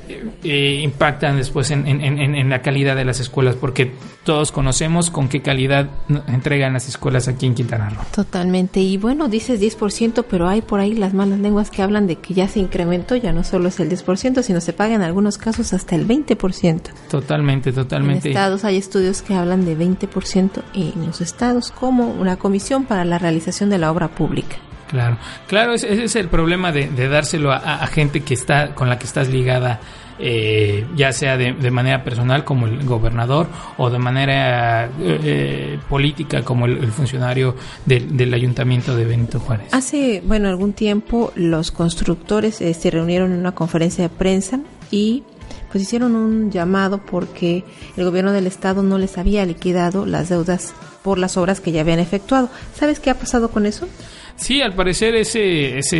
eh, 0.44 0.82
impactan 0.84 1.38
después 1.38 1.72
en, 1.72 1.88
en, 1.88 2.02
en, 2.02 2.36
en, 2.36 2.50
la 2.50 2.62
calidad 2.62 2.96
de 2.96 3.06
las 3.06 3.22
escuelas, 3.22 3.56
porque 3.56 3.94
todos 4.26 4.52
conocemos 4.52 5.10
con 5.10 5.30
qué 5.30 5.42
calidad 5.42 5.90
entregan 6.28 6.74
las 6.74 6.90
escuelas 6.90 7.30
aquí 7.30 7.46
en 7.46 7.56
Quintana 7.56 7.90
Roo. 7.90 8.04
Totalmente, 8.14 8.82
y 8.82 8.98
bueno, 8.98 9.30
dices 9.30 9.62
10%, 9.62 10.26
pero 10.30 10.48
hay 10.48 10.62
por 10.62 10.82
ahí 10.82 10.94
las 10.94 11.14
malas 11.14 11.40
lenguas 11.40 11.72
que 11.72 11.82
hablan 11.82 12.06
de 12.06 12.18
que 12.18 12.34
ya 12.34 12.50
se 12.50 12.60
incrementó, 12.60 13.16
ya 13.16 13.32
no 13.32 13.44
solo 13.44 13.70
es 13.70 13.80
el 13.80 13.90
10%, 13.90 14.44
sino 14.44 14.60
se 14.60 14.74
paga 14.74 14.96
en 14.96 15.02
algunos 15.02 15.38
casos 15.38 15.72
hasta 15.74 15.96
el 15.96 16.06
20%. 16.06 16.82
Totalmente, 17.10 17.72
totalmente. 17.72 18.28
En 18.28 18.36
estados 18.36 18.66
hay 18.66 18.76
estudios 18.76 19.22
que 19.22 19.36
hablan 19.36 19.64
de 19.66 19.78
20% 19.78 20.64
en 20.74 21.06
los 21.06 21.22
estados 21.22 21.72
como 21.72 22.12
una 22.12 22.36
comisión 22.36 22.84
para 22.86 23.06
la 23.06 23.18
realización 23.20 23.70
de 23.70 23.78
la 23.78 23.90
obra 23.90 24.10
pública. 24.10 24.58
Claro, 24.88 25.18
claro, 25.48 25.74
ese, 25.74 26.04
es 26.04 26.16
el 26.16 26.28
problema 26.28 26.72
de, 26.72 26.88
dárselo 27.10 27.52
a, 27.52 27.58
a, 27.58 27.88
gente 27.88 28.22
que 28.22 28.34
está 28.34 28.76
con 28.76 28.88
la 28.88 29.00
que 29.00 29.06
estás 29.06 29.30
ligada, 29.30 29.80
eh, 30.20 30.86
ya 30.96 31.12
sea 31.12 31.38
de, 31.38 31.72
manera 31.72 32.04
personal 32.04 32.44
como 32.44 32.68
el 32.68 32.86
gobernador 32.86 33.48
o 33.78 33.90
de 33.90 33.98
manera 33.98 34.90
eh, 35.00 35.80
política 35.90 36.44
como 36.44 36.68
el, 36.68 36.78
el 36.78 36.92
funcionario 36.92 37.56
del, 37.86 38.16
del, 38.16 38.34
ayuntamiento 38.34 38.96
de 38.96 39.06
Benito 39.06 39.40
Juárez. 39.40 39.74
Hace, 39.74 40.22
bueno, 40.26 40.50
algún 40.50 40.74
tiempo 40.74 41.32
los 41.36 41.72
constructores 41.72 42.62
eh, 42.62 42.74
se 42.74 42.92
reunieron 42.92 43.34
en 43.34 43.40
una 43.40 43.54
conferencia 43.54 44.04
de 44.04 44.10
prensa 44.10 44.60
y 44.92 45.24
pues 45.72 45.84
hicieron 45.84 46.16
un 46.16 46.52
llamado 46.52 47.00
porque 47.06 47.66
el 47.98 48.06
gobierno 48.06 48.32
del 48.32 48.48
estado 48.48 48.84
no 48.84 48.98
les 48.98 49.18
había 49.18 49.46
liquidado 49.46 50.06
las 50.06 50.30
deudas 50.30 50.74
por 51.04 51.18
las 51.18 51.36
obras 51.38 51.60
que 51.60 51.72
ya 51.72 51.82
habían 51.82 52.00
efectuado. 52.00 52.50
¿Sabes 52.74 53.00
qué 53.00 53.10
ha 53.10 53.16
pasado 53.16 53.50
con 53.50 53.66
eso? 53.66 53.88
Sí, 54.36 54.62
al 54.62 54.74
parecer 54.74 55.16
ese, 55.16 55.78
ese 55.78 55.98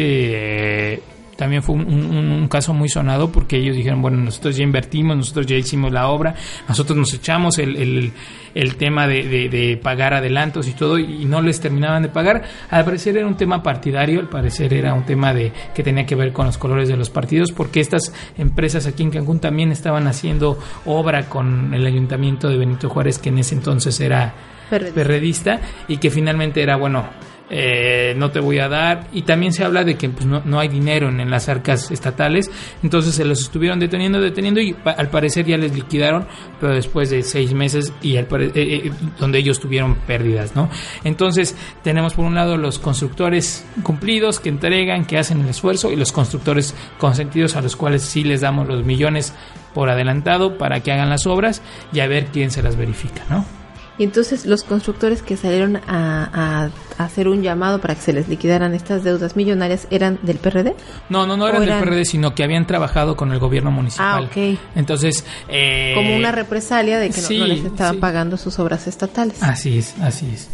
eh, 0.94 1.02
también 1.36 1.64
fue 1.64 1.76
un, 1.76 1.82
un, 1.82 2.32
un, 2.32 2.48
caso 2.48 2.74
muy 2.74 2.90
sonado 2.90 3.32
porque 3.32 3.58
ellos 3.58 3.76
dijeron, 3.76 4.02
bueno, 4.02 4.18
nosotros 4.18 4.56
ya 4.56 4.64
invertimos, 4.64 5.18
nosotros 5.18 5.46
ya 5.46 5.56
hicimos 5.56 5.92
la 5.92 6.08
obra, 6.10 6.36
nosotros 6.68 6.98
nos 6.98 7.14
echamos 7.14 7.58
el, 7.60 7.76
el, 7.76 8.12
el 8.54 8.76
tema 8.76 9.08
de, 9.08 9.28
de, 9.28 9.50
de, 9.50 9.78
pagar 9.78 10.14
adelantos 10.14 10.68
y 10.68 10.72
todo 10.72 10.98
y 10.98 11.26
no 11.26 11.42
les 11.42 11.60
terminaban 11.60 12.04
de 12.04 12.10
pagar. 12.10 12.44
Al 12.70 12.86
parecer 12.86 13.18
era 13.18 13.28
un 13.28 13.36
tema 13.36 13.64
partidario, 13.64 14.20
al 14.20 14.30
parecer 14.30 14.74
era 14.74 14.94
un 14.94 15.06
tema 15.06 15.34
de 15.34 15.52
que 15.74 15.84
tenía 15.84 16.06
que 16.06 16.16
ver 16.16 16.32
con 16.32 16.46
los 16.46 16.58
colores 16.58 16.88
de 16.88 16.98
los 16.98 17.10
partidos 17.10 17.52
porque 17.52 17.80
estas 17.80 18.14
empresas 18.38 18.88
aquí 18.88 19.04
en 19.04 19.12
Cancún 19.12 19.40
también 19.40 19.72
estaban 19.72 20.08
haciendo 20.08 20.58
obra 20.86 21.28
con 21.30 21.74
el 21.74 21.86
ayuntamiento 21.86 22.50
de 22.50 22.58
Benito 22.58 22.90
Juárez 22.90 23.18
que 23.18 23.30
en 23.30 23.40
ese 23.40 23.56
entonces 23.56 24.00
era 24.00 24.34
perredista, 24.70 24.96
perredista 24.96 25.62
y 25.88 25.98
que 25.98 26.10
finalmente 26.10 26.62
era, 26.62 26.76
bueno, 26.76 27.06
eh, 27.50 28.16
no 28.18 28.32
te 28.32 28.40
voy 28.40 28.60
a 28.60 28.68
dar. 28.68 29.08
Y 29.14 29.24
también 29.24 29.54
se 29.54 29.64
habla 29.64 29.84
de 29.84 29.96
que 29.96 30.10
pues, 30.10 30.26
no, 30.26 30.42
no 30.46 30.60
hay 30.60 30.68
dinero 30.68 31.10
en, 31.10 31.30
las 31.30 31.50
arcas 31.50 31.92
estatales. 31.92 32.50
Entonces 32.84 33.16
se 33.16 33.26
los 33.26 33.42
estuvieron 33.42 33.80
deteniendo, 33.80 34.20
deteniendo 34.20 34.62
y 34.62 34.76
al 34.84 35.10
parecer 35.10 35.46
ya 35.46 35.58
les 35.58 35.74
liquidaron, 35.74 36.28
pero 36.60 36.74
después 36.74 37.10
de 37.10 37.24
seis 37.24 37.54
meses 37.54 37.94
y 38.02 38.18
al 38.18 38.26
eh, 38.26 38.52
eh, 38.56 38.92
donde 39.20 39.40
ellos 39.40 39.60
tuvieron 39.60 39.96
pérdidas, 39.96 40.56
¿no? 40.56 40.70
Entonces 41.04 41.56
tenemos 41.84 42.14
por 42.14 42.26
un 42.26 42.36
lado 42.36 42.58
los 42.58 42.80
constructores 42.80 43.66
cumplidos 43.84 44.40
que 44.40 44.50
entregan, 44.50 45.06
que 45.06 45.18
hacen 45.18 45.42
el 45.42 45.50
esfuerzo 45.50 45.92
y 45.92 45.96
los 45.96 46.12
constructores 46.12 46.76
consentidos 46.98 47.56
a 47.56 47.62
los 47.62 47.76
cuales 47.76 48.04
sí 48.04 48.24
les 48.24 48.42
damos 48.42 48.68
los 48.68 48.86
millones 48.86 49.34
por 49.74 49.90
adelantado 49.90 50.58
para 50.58 50.82
que 50.82 50.92
hagan 50.92 51.10
las 51.10 51.28
obras 51.28 51.62
y 51.92 52.00
a 52.00 52.08
ver 52.08 52.28
quién 52.28 52.52
se 52.52 52.64
las 52.64 52.76
verifica, 52.78 53.24
¿no? 53.30 53.65
Y 53.98 54.04
entonces 54.04 54.46
los 54.46 54.64
constructores 54.64 55.22
que 55.22 55.38
salieron 55.38 55.78
a, 55.78 55.82
a- 55.88 56.70
a 56.98 57.04
hacer 57.06 57.28
un 57.30 57.42
llamado 57.44 57.80
para 57.80 57.96
que 57.96 58.02
se 58.02 58.12
les 58.14 58.28
liquidaran 58.28 58.74
estas 58.74 59.04
deudas 59.04 59.36
millonarias 59.38 59.88
eran 59.90 60.20
del 60.22 60.38
PRD. 60.38 60.76
No, 61.10 61.26
no, 61.26 61.38
no 61.38 61.46
¿O 61.46 61.48
eran 61.48 61.62
del 61.66 61.80
PRD, 61.80 62.04
sino 62.06 62.36
que 62.36 62.44
habían 62.44 62.68
trabajado 62.68 63.16
con 63.16 63.32
el 63.32 63.40
gobierno 63.40 63.72
municipal. 63.72 64.26
Ah, 64.26 64.28
ok. 64.28 64.60
Entonces, 64.76 65.24
eh, 65.48 65.94
Como 65.96 66.16
una 66.16 66.32
represalia 66.34 67.00
de 67.00 67.10
que 67.10 67.22
no- 67.22 67.46
les 67.46 67.64
estaban 67.64 67.96
sí. 67.96 68.00
pagando 68.02 68.36
sus 68.38 68.60
obras 68.60 68.86
estatales. 68.88 69.42
Así 69.42 69.78
es, 69.78 69.96
así 70.02 70.30
es. 70.34 70.50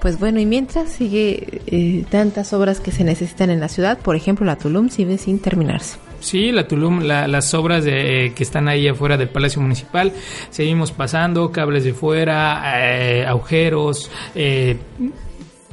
Pues 0.00 0.18
bueno, 0.18 0.40
y 0.40 0.46
mientras 0.46 0.90
sigue 0.92 1.60
eh, 1.66 2.04
tantas 2.10 2.52
obras 2.54 2.80
que 2.80 2.90
se 2.90 3.04
necesitan 3.04 3.50
en 3.50 3.60
la 3.60 3.68
ciudad, 3.68 3.98
por 3.98 4.16
ejemplo 4.16 4.46
la 4.46 4.56
Tulum 4.56 4.88
sigue 4.88 5.18
sin 5.18 5.38
terminarse. 5.40 5.96
Sí, 6.20 6.52
la 6.52 6.68
Tulum, 6.68 7.00
la- 7.02 7.26
las 7.26 7.52
obras 7.54 7.84
de, 7.84 8.26
eh, 8.26 8.32
que 8.34 8.42
están 8.42 8.68
ahí 8.68 8.86
afuera 8.86 9.16
del 9.16 9.28
Palacio 9.30 9.60
Municipal, 9.62 10.12
seguimos 10.50 10.92
pasando, 10.92 11.50
cables 11.50 11.84
de 11.84 11.92
fuera, 11.94 12.62
eh, 12.76 13.24
agujeros, 13.26 14.10
eh, 14.34 14.76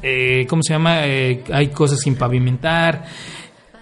eh, 0.01 0.45
¿cómo 0.49 0.63
se 0.63 0.73
llama? 0.73 1.05
Eh, 1.05 1.43
hay 1.51 1.67
cosas 1.67 1.99
sin 1.99 2.15
pavimentar. 2.15 3.05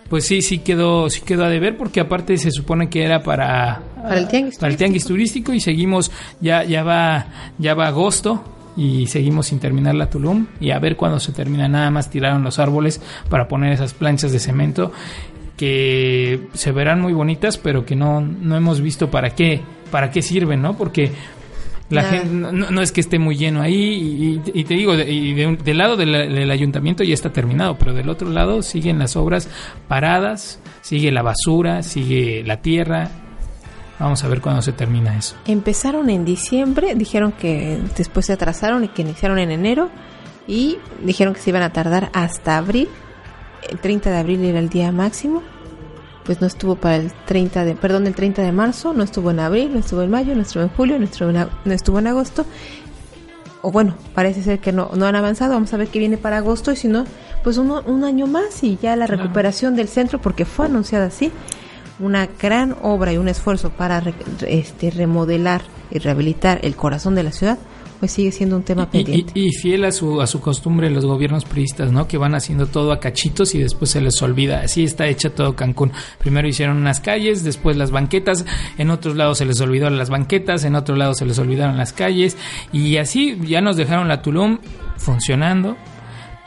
Pues 0.10 0.26
sí, 0.28 0.42
sí 0.44 0.60
quedó, 0.60 1.10
sí 1.10 1.22
quedó 1.22 1.46
a 1.46 1.50
deber 1.50 1.78
porque 1.78 2.00
aparte 2.00 2.38
se 2.38 2.52
supone 2.52 2.90
que 2.90 3.04
era 3.04 3.24
para, 3.24 3.82
Para 4.02 4.18
el 4.20 4.28
tianguis 4.28 4.58
para 4.60 4.72
el 4.72 4.78
tianguis 4.78 5.04
turístico 5.06 5.52
y 5.52 5.60
seguimos, 5.60 6.12
ya, 6.40 6.64
ya 6.64 6.84
va, 6.84 7.26
ya 7.58 7.74
va 7.74 7.88
agosto 7.88 8.44
y 8.78 9.08
seguimos 9.08 9.48
sin 9.48 9.60
terminar 9.60 9.96
la 9.96 10.08
Tulum 10.10 10.46
y 10.60 10.70
a 10.70 10.78
ver 10.80 10.96
cuándo 10.96 11.20
se 11.20 11.32
termina. 11.32 11.68
Nada 11.68 11.90
más 11.90 12.12
tiraron 12.12 12.44
los 12.44 12.60
árboles 12.60 13.02
para 13.30 13.48
poner 13.48 13.74
esas 13.74 13.94
planchas 13.96 14.32
de 14.32 14.40
cemento 14.40 14.92
que 15.58 16.48
se 16.54 16.72
verán 16.72 17.02
muy 17.02 17.14
bonitas, 17.14 17.58
pero 17.58 17.86
que 17.86 17.96
no, 17.96 18.22
no 18.22 18.56
hemos 18.56 18.82
visto 18.82 19.10
para 19.10 19.32
qué, 19.32 19.62
para 19.92 20.12
qué 20.12 20.22
sirven, 20.22 20.62
¿no? 20.62 20.76
Porque 20.78 21.12
la 21.90 22.04
gente 22.04 22.28
no, 22.30 22.52
no 22.72 22.82
es 22.82 22.92
que 22.92 23.00
esté 23.02 23.20
muy 23.20 23.38
lleno 23.38 23.62
ahí 23.62 24.42
y, 24.44 24.60
y 24.60 24.64
te 24.64 24.74
digo, 24.74 24.96
y 24.96 25.34
de 25.34 25.48
un- 25.48 25.58
del 25.58 25.78
lado 25.78 25.96
del, 25.96 26.12
del 26.12 26.50
ayuntamiento 26.52 27.04
ya 27.04 27.14
está 27.14 27.32
terminado, 27.32 27.78
pero 27.78 27.94
del 27.94 28.10
otro 28.10 28.30
lado 28.30 28.62
siguen 28.64 28.98
las 29.00 29.16
obras 29.16 29.48
paradas, 29.88 30.60
sigue 30.82 31.12
la 31.12 31.22
basura, 31.22 31.84
sigue 31.84 32.44
la 32.46 32.58
tierra. 32.62 33.10
Vamos 34.00 34.24
a 34.26 34.28
ver 34.28 34.42
cuándo 34.42 34.62
se 34.62 34.74
termina 34.74 35.18
eso. 35.18 35.36
Empezaron 35.46 36.10
en 36.10 36.26
diciembre, 36.26 36.96
dijeron 36.96 37.32
que 37.32 37.80
después 37.96 38.26
se 38.26 38.34
atrasaron 38.34 38.84
y 38.84 38.90
que 38.90 39.04
iniciaron 39.04 39.40
en 39.40 39.52
enero 39.52 39.90
y 40.48 40.78
dijeron 41.04 41.34
que 41.34 41.40
se 41.40 41.52
iban 41.52 41.62
a 41.64 41.72
tardar 41.72 42.10
hasta 42.14 42.58
abril. 42.58 42.90
El 43.70 43.80
30 43.80 44.10
de 44.12 44.18
abril 44.18 44.44
era 44.46 44.60
el 44.60 44.70
día 44.70 44.92
máximo. 44.92 45.42
Pues 46.24 46.42
no 46.42 46.48
estuvo 46.48 46.76
para 46.76 46.96
el 46.96 47.12
30 47.28 47.66
de, 47.66 47.76
perdón, 47.76 48.08
el 48.08 48.16
30 48.16 48.42
de 48.42 48.52
marzo, 48.52 48.94
no 48.96 49.04
estuvo 49.04 49.30
en 49.30 49.40
abril, 49.40 49.72
no 49.74 49.80
estuvo 49.80 50.02
en 50.02 50.10
mayo, 50.10 50.34
no 50.36 50.42
estuvo 50.42 50.64
en 50.64 50.70
julio, 50.70 50.98
no 50.98 51.06
estuvo 51.06 51.30
en, 51.30 51.36
no 51.66 51.74
estuvo 51.74 52.00
en 52.00 52.08
agosto. 52.08 52.46
O 53.62 53.72
bueno, 53.72 53.96
parece 54.16 54.42
ser 54.42 54.60
que 54.60 54.72
no, 54.72 54.90
no 54.96 55.06
han 55.06 55.16
avanzado. 55.16 55.54
Vamos 55.54 55.72
a 55.74 55.78
ver 55.78 55.88
qué 55.90 56.00
viene 56.00 56.18
para 56.18 56.38
agosto 56.38 56.72
y 56.72 56.76
si 56.76 56.88
no, 56.88 57.06
pues 57.44 57.58
uno, 57.60 57.84
un 57.86 58.04
año 58.04 58.26
más 58.26 58.64
y 58.64 58.78
ya 58.82 58.96
la 58.96 59.06
recuperación 59.08 59.76
del 59.76 59.88
centro, 59.88 60.20
porque 60.20 60.46
fue 60.46 60.66
anunciada 60.66 61.06
así, 61.06 61.32
una 62.00 62.28
gran 62.42 62.76
obra 62.82 63.14
y 63.14 63.18
un 63.18 63.28
esfuerzo 63.28 63.70
para 63.70 64.00
re- 64.00 64.14
este, 64.48 64.90
remodelar 64.92 65.62
y 65.92 66.00
rehabilitar 66.00 66.60
el 66.64 66.76
corazón 66.76 67.14
de 67.14 67.24
la 67.24 67.32
ciudad, 67.32 67.60
pues 68.06 68.12
sigue 68.14 68.32
siendo 68.32 68.56
un 68.58 68.64
tema 68.64 68.84
Y, 68.92 68.98
pendiente. 69.04 69.32
y- 69.36 69.48
y 69.48 69.52
fiel 69.52 69.84
a 69.86 69.92
su, 69.92 70.22
a 70.22 70.28
su 70.28 70.40
costumbre 70.42 70.90
los 70.90 71.06
gobiernos 71.06 71.44
priistas, 71.46 71.92
¿no? 71.92 72.08
Que 72.08 72.18
van 72.18 72.36
haciendo 72.36 72.68
todo 72.68 72.92
a 72.92 73.00
cachitos 73.00 73.56
y 73.56 73.60
después 73.60 73.92
se 73.92 74.02
les 74.02 74.22
olvida. 74.22 74.62
Así 74.62 74.84
está 74.84 75.08
hecha 75.08 75.30
todo 75.32 75.56
Cancún. 75.56 75.92
Primero 76.20 76.48
hicieron 76.48 76.78
unas 76.78 77.00
calles, 77.00 77.44
después 77.44 77.78
las 77.78 77.92
banquetas, 77.92 78.46
en 78.78 78.90
otros 78.92 79.16
lados 79.16 79.38
se 79.40 79.46
les 79.46 79.60
olvidaron 79.62 79.98
las 79.98 80.10
banquetas, 80.10 80.64
en 80.66 80.76
otros 80.76 80.98
lados 80.98 81.18
se 81.18 81.26
les 81.26 81.38
olvidaron 81.40 81.78
las 81.78 81.94
calles 81.94 82.38
y 82.72 82.98
así 82.98 83.38
ya 83.48 83.62
nos 83.62 83.78
dejaron 83.78 84.08
la 84.08 84.22
Tulum 84.22 84.60
funcionando 84.98 85.76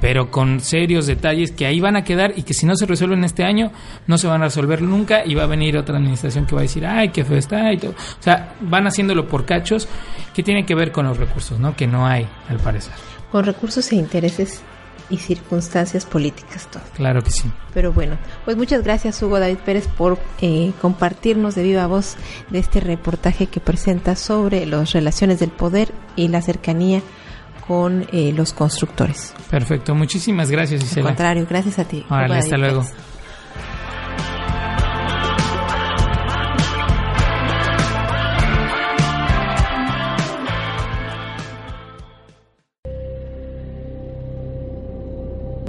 pero 0.00 0.30
con 0.30 0.60
serios 0.60 1.06
detalles 1.06 1.52
que 1.52 1.66
ahí 1.66 1.80
van 1.80 1.96
a 1.96 2.04
quedar 2.04 2.32
y 2.36 2.42
que 2.42 2.54
si 2.54 2.66
no 2.66 2.76
se 2.76 2.86
resuelven 2.86 3.24
este 3.24 3.44
año 3.44 3.72
no 4.06 4.18
se 4.18 4.26
van 4.26 4.42
a 4.42 4.46
resolver 4.46 4.82
nunca 4.82 5.24
y 5.24 5.34
va 5.34 5.44
a 5.44 5.46
venir 5.46 5.76
otra 5.76 5.96
administración 5.96 6.46
que 6.46 6.54
va 6.54 6.60
a 6.60 6.62
decir 6.62 6.86
ay 6.86 7.10
qué 7.10 7.24
feo 7.24 7.38
está 7.38 7.72
y 7.72 7.78
todo 7.78 7.92
o 7.92 8.22
sea 8.22 8.54
van 8.60 8.86
haciéndolo 8.86 9.26
por 9.26 9.44
cachos 9.44 9.88
que 10.34 10.42
tiene 10.42 10.64
que 10.64 10.74
ver 10.74 10.92
con 10.92 11.06
los 11.06 11.16
recursos 11.16 11.58
no 11.58 11.74
que 11.74 11.86
no 11.86 12.06
hay 12.06 12.28
al 12.48 12.58
parecer. 12.58 12.94
Con 13.30 13.44
recursos 13.44 13.92
e 13.92 13.96
intereses 13.96 14.62
y 15.10 15.18
circunstancias 15.18 16.04
políticas 16.04 16.68
todo. 16.70 16.82
claro 16.94 17.22
que 17.22 17.30
sí. 17.30 17.50
Pero 17.72 17.92
bueno, 17.92 18.18
pues 18.44 18.56
muchas 18.56 18.82
gracias 18.82 19.22
Hugo 19.22 19.40
David 19.40 19.58
Pérez 19.58 19.88
por 19.88 20.18
eh, 20.40 20.72
compartirnos 20.80 21.54
de 21.54 21.62
viva 21.62 21.86
voz 21.86 22.16
de 22.50 22.58
este 22.58 22.80
reportaje 22.80 23.46
que 23.46 23.60
presenta 23.60 24.16
sobre 24.16 24.66
las 24.66 24.92
relaciones 24.92 25.40
del 25.40 25.50
poder 25.50 25.92
y 26.16 26.28
la 26.28 26.42
cercanía 26.42 27.02
con 27.68 28.06
eh, 28.10 28.32
los 28.34 28.54
constructores. 28.54 29.34
perfecto 29.50 29.94
muchísimas 29.94 30.50
gracias 30.50 30.80
Al 30.80 30.86
Isela 30.86 31.08
contrario, 31.08 31.46
gracias 31.48 31.78
a 31.78 31.84
ti. 31.84 32.04
Órale, 32.08 32.38
hasta 32.38 32.56
luego. 32.56 32.82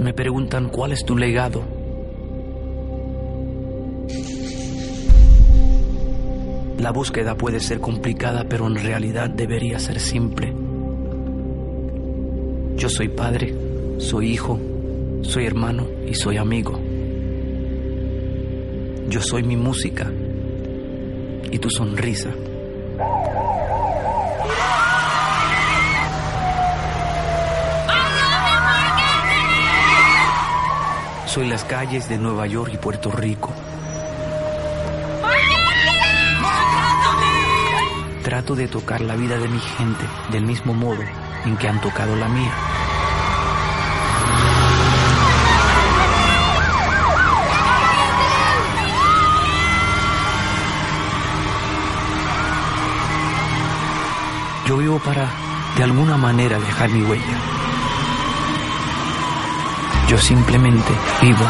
Me 0.02 0.14
preguntan 0.14 0.70
cuál 0.70 0.92
es 0.92 1.04
tu 1.04 1.14
legado. 1.14 1.62
La 6.78 6.90
búsqueda 6.90 7.36
puede 7.36 7.60
ser 7.60 7.80
complicada, 7.80 8.44
pero 8.48 8.66
en 8.66 8.76
realidad 8.76 9.28
debería 9.28 9.78
ser 9.78 10.00
simple. 10.00 10.69
Yo 12.80 12.88
soy 12.88 13.08
padre, 13.08 13.54
soy 13.98 14.30
hijo, 14.32 14.58
soy 15.20 15.44
hermano 15.44 15.86
y 16.06 16.14
soy 16.14 16.38
amigo. 16.38 16.80
Yo 19.06 19.20
soy 19.20 19.42
mi 19.42 19.54
música 19.54 20.10
y 21.50 21.58
tu 21.58 21.68
sonrisa. 21.68 22.30
Soy 31.26 31.48
las 31.50 31.64
calles 31.64 32.08
de 32.08 32.16
Nueva 32.16 32.46
York 32.46 32.70
y 32.72 32.78
Puerto 32.78 33.10
Rico. 33.10 33.52
Trato 38.24 38.54
de 38.54 38.68
tocar 38.68 39.02
la 39.02 39.16
vida 39.16 39.36
de 39.38 39.48
mi 39.48 39.58
gente 39.58 40.06
del 40.32 40.46
mismo 40.46 40.72
modo 40.72 41.02
en 41.44 41.58
que 41.58 41.68
han 41.68 41.80
tocado 41.82 42.16
la 42.16 42.28
mía. 42.28 42.69
Yo 54.70 54.76
vivo 54.76 55.00
para, 55.00 55.28
de 55.76 55.82
alguna 55.82 56.16
manera, 56.16 56.56
dejar 56.60 56.90
mi 56.90 57.02
huella. 57.02 57.36
Yo 60.06 60.16
simplemente 60.16 60.92
vivo. 61.20 61.44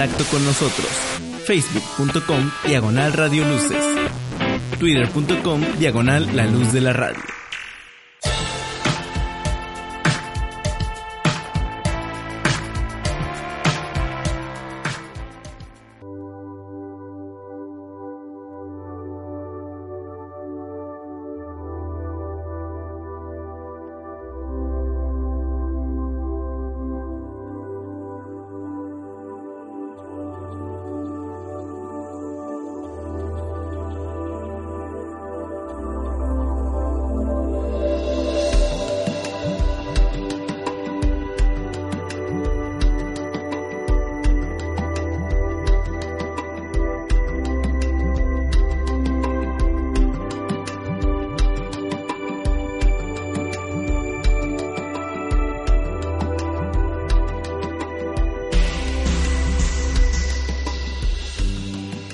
Contacto 0.00 0.24
con 0.30 0.42
nosotros. 0.46 0.88
Facebook.com 1.44 2.50
Diagonal 2.66 3.12
Radio 3.12 3.46
Luces. 3.46 3.84
Twitter.com 4.78 5.60
Diagonal 5.78 6.34
La 6.34 6.46
Luz 6.46 6.72
de 6.72 6.80
la 6.80 6.94
Radio. 6.94 7.29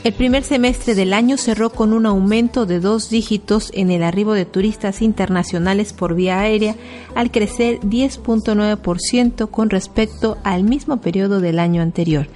El 0.07 0.13
primer 0.13 0.45
semestre 0.45 0.95
del 0.95 1.13
año 1.13 1.37
cerró 1.37 1.71
con 1.71 1.93
un 1.93 2.07
aumento 2.07 2.65
de 2.65 2.79
dos 2.79 3.11
dígitos 3.11 3.73
en 3.75 3.91
el 3.91 4.05
arribo 4.05 4.35
de 4.35 4.45
turistas 4.45 5.03
internacionales 5.03 5.93
por 5.93 6.15
vía 6.15 6.39
aérea, 6.39 6.77
al 7.17 7.33
crecer 7.33 7.81
10.9% 7.81 9.51
con 9.51 9.69
respecto 9.69 10.39
al 10.45 10.63
mismo 10.63 10.99
periodo 10.99 11.41
del 11.41 11.59
año 11.59 11.83
anterior. 11.83 12.29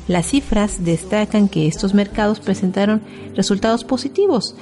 Las 0.08 0.28
cifras 0.28 0.86
destacan 0.86 1.50
que 1.50 1.68
estos 1.68 1.94
mercados 1.94 2.40
presentaron 2.40 3.02
resultados 3.36 3.84
positivos. 3.84 4.56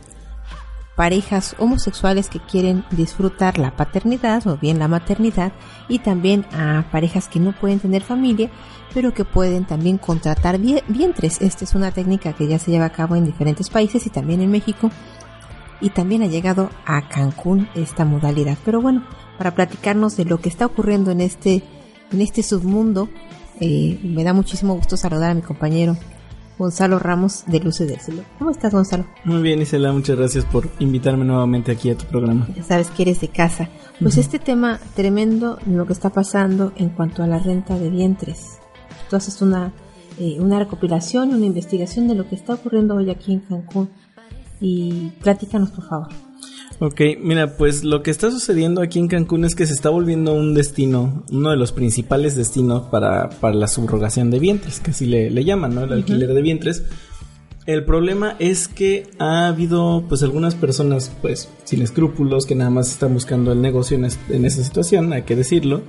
parejas 0.96 1.54
homosexuales 1.60 2.28
que 2.28 2.40
quieren 2.40 2.84
disfrutar 2.90 3.58
la 3.58 3.76
paternidad 3.76 4.44
o 4.48 4.56
bien 4.56 4.80
la 4.80 4.88
maternidad 4.88 5.52
y 5.88 6.00
también 6.00 6.44
a 6.52 6.86
parejas 6.90 7.28
que 7.28 7.38
no 7.38 7.52
pueden 7.52 7.78
tener 7.78 8.02
familia 8.02 8.50
pero 8.92 9.14
que 9.14 9.24
pueden 9.24 9.64
también 9.64 9.98
contratar 9.98 10.58
vientres. 10.58 11.40
Esta 11.40 11.62
es 11.62 11.76
una 11.76 11.92
técnica 11.92 12.32
que 12.32 12.48
ya 12.48 12.58
se 12.58 12.72
lleva 12.72 12.86
a 12.86 12.92
cabo 12.92 13.14
en 13.14 13.26
diferentes 13.26 13.70
países 13.70 14.04
y 14.06 14.10
también 14.10 14.40
en 14.40 14.50
México 14.50 14.90
y 15.80 15.90
también 15.90 16.22
ha 16.22 16.26
llegado 16.26 16.70
a 16.84 17.08
Cancún 17.08 17.68
esta 17.74 18.04
modalidad. 18.04 18.58
Pero 18.64 18.80
bueno, 18.80 19.04
para 19.40 19.54
platicarnos 19.54 20.18
de 20.18 20.26
lo 20.26 20.38
que 20.38 20.50
está 20.50 20.66
ocurriendo 20.66 21.10
en 21.10 21.22
este, 21.22 21.62
en 22.12 22.20
este 22.20 22.42
submundo, 22.42 23.08
eh, 23.58 23.98
me 24.02 24.22
da 24.22 24.34
muchísimo 24.34 24.74
gusto 24.74 24.98
saludar 24.98 25.30
a 25.30 25.34
mi 25.34 25.40
compañero 25.40 25.96
Gonzalo 26.58 26.98
Ramos 26.98 27.44
de 27.46 27.58
Luces 27.58 27.88
del 27.88 28.00
Cielo. 28.00 28.22
¿Cómo 28.38 28.50
estás, 28.50 28.74
Gonzalo? 28.74 29.06
Muy 29.24 29.40
bien, 29.40 29.62
Isela, 29.62 29.94
muchas 29.94 30.18
gracias 30.18 30.44
por 30.44 30.68
invitarme 30.78 31.24
nuevamente 31.24 31.72
aquí 31.72 31.88
a 31.88 31.96
tu 31.96 32.04
programa. 32.04 32.48
Ya 32.54 32.62
sabes 32.64 32.90
que 32.90 33.00
eres 33.00 33.22
de 33.22 33.28
casa. 33.28 33.70
Pues 33.98 34.18
este 34.18 34.38
tema 34.38 34.78
tremendo, 34.94 35.58
lo 35.64 35.86
que 35.86 35.94
está 35.94 36.10
pasando 36.10 36.74
en 36.76 36.90
cuanto 36.90 37.22
a 37.22 37.26
la 37.26 37.38
renta 37.38 37.78
de 37.78 37.88
vientres. 37.88 38.58
Tú 39.08 39.16
haces 39.16 39.40
una, 39.40 39.72
eh, 40.18 40.36
una 40.38 40.58
recopilación, 40.58 41.32
una 41.32 41.46
investigación 41.46 42.08
de 42.08 42.14
lo 42.14 42.28
que 42.28 42.34
está 42.34 42.52
ocurriendo 42.52 42.96
hoy 42.96 43.08
aquí 43.08 43.32
en 43.32 43.40
Cancún 43.40 43.88
y 44.60 45.12
platícanos 45.22 45.70
por 45.70 45.88
favor. 45.88 46.29
Ok, 46.82 47.02
mira, 47.22 47.58
pues 47.58 47.84
lo 47.84 48.02
que 48.02 48.10
está 48.10 48.30
sucediendo 48.30 48.80
aquí 48.80 48.98
en 48.98 49.06
Cancún 49.06 49.44
es 49.44 49.54
que 49.54 49.66
se 49.66 49.74
está 49.74 49.90
volviendo 49.90 50.32
un 50.32 50.54
destino, 50.54 51.24
uno 51.30 51.50
de 51.50 51.56
los 51.58 51.72
principales 51.72 52.36
destinos 52.36 52.84
para, 52.84 53.28
para 53.28 53.54
la 53.54 53.68
subrogación 53.68 54.30
de 54.30 54.38
vientres, 54.38 54.80
que 54.80 54.92
así 54.92 55.04
le, 55.04 55.28
le 55.28 55.44
llaman, 55.44 55.74
¿no? 55.74 55.84
El 55.84 55.92
alquiler 55.92 56.32
de 56.32 56.40
vientres. 56.40 56.84
El 57.66 57.84
problema 57.84 58.34
es 58.38 58.66
que 58.66 59.10
ha 59.18 59.48
habido 59.48 60.06
pues 60.08 60.22
algunas 60.22 60.54
personas 60.54 61.14
pues 61.20 61.50
sin 61.64 61.82
escrúpulos 61.82 62.46
que 62.46 62.54
nada 62.54 62.70
más 62.70 62.90
están 62.90 63.12
buscando 63.12 63.52
el 63.52 63.60
negocio 63.60 63.98
en, 63.98 64.08
en 64.30 64.46
esa 64.46 64.64
situación, 64.64 65.12
hay 65.12 65.22
que 65.22 65.36
decirlo 65.36 65.82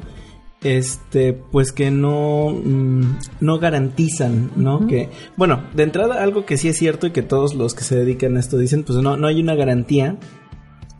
este 0.61 1.33
pues 1.33 1.71
que 1.71 1.89
no 1.89 2.49
mm, 2.51 3.17
no 3.39 3.57
garantizan 3.57 4.51
no 4.55 4.85
que 4.85 5.09
bueno 5.35 5.63
de 5.73 5.81
entrada 5.81 6.21
algo 6.21 6.45
que 6.45 6.57
sí 6.57 6.67
es 6.67 6.77
cierto 6.77 7.07
y 7.07 7.11
que 7.11 7.23
todos 7.23 7.55
los 7.55 7.73
que 7.73 7.83
se 7.83 7.95
dedican 7.95 8.37
a 8.37 8.39
esto 8.39 8.59
dicen 8.59 8.83
pues 8.83 8.99
no 8.99 9.17
no 9.17 9.25
hay 9.25 9.41
una 9.41 9.55
garantía 9.55 10.19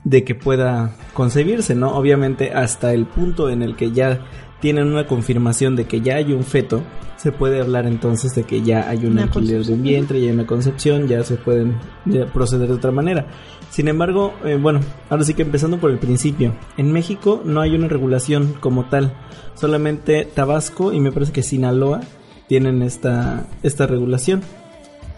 de 0.04 0.24
que 0.24 0.36
pueda 0.36 0.96
concebirse 1.14 1.76
no 1.76 1.96
obviamente 1.96 2.54
hasta 2.54 2.94
el 2.94 3.06
punto 3.06 3.50
en 3.50 3.62
el 3.62 3.76
que 3.76 3.92
ya 3.92 4.26
tienen 4.60 4.88
una 4.88 5.08
confirmación 5.08 5.76
de 5.76 5.86
que 5.86 6.02
ya 6.02 6.16
hay 6.16 6.34
un 6.34 6.44
feto 6.44 6.84
se 7.22 7.32
puede 7.32 7.62
hablar 7.62 7.86
entonces 7.86 8.34
de 8.34 8.44
que 8.44 8.64
ya 8.64 8.90
hay 8.90 9.06
un 9.06 9.20
alquiler 9.20 9.64
de 9.64 9.74
un 9.74 9.84
vientre 9.84 10.20
ya 10.20 10.28
hay 10.28 10.34
una 10.34 10.48
concepción 10.48 11.08
ya 11.08 11.24
se 11.24 11.36
pueden 11.36 11.78
proceder 12.34 12.68
de 12.68 12.74
otra 12.74 12.92
manera. 12.92 13.28
Sin 13.70 13.88
embargo, 13.88 14.34
eh, 14.44 14.58
bueno, 14.60 14.82
ahora 15.10 15.24
sí 15.24 15.34
que 15.34 15.44
empezando 15.44 15.78
por 15.78 15.92
el 15.92 16.00
principio, 16.00 16.54
en 16.78 16.92
México 16.92 17.42
no 17.46 17.62
hay 17.62 17.76
una 17.76 17.88
regulación 17.88 18.56
como 18.60 18.86
tal, 18.86 19.14
solamente 19.54 20.26
Tabasco 20.26 20.92
y 20.92 21.00
me 21.00 21.12
parece 21.12 21.32
que 21.32 21.44
Sinaloa 21.44 22.02
tienen 22.48 22.82
esta, 22.82 23.48
esta 23.64 23.88
regulación. 23.88 24.42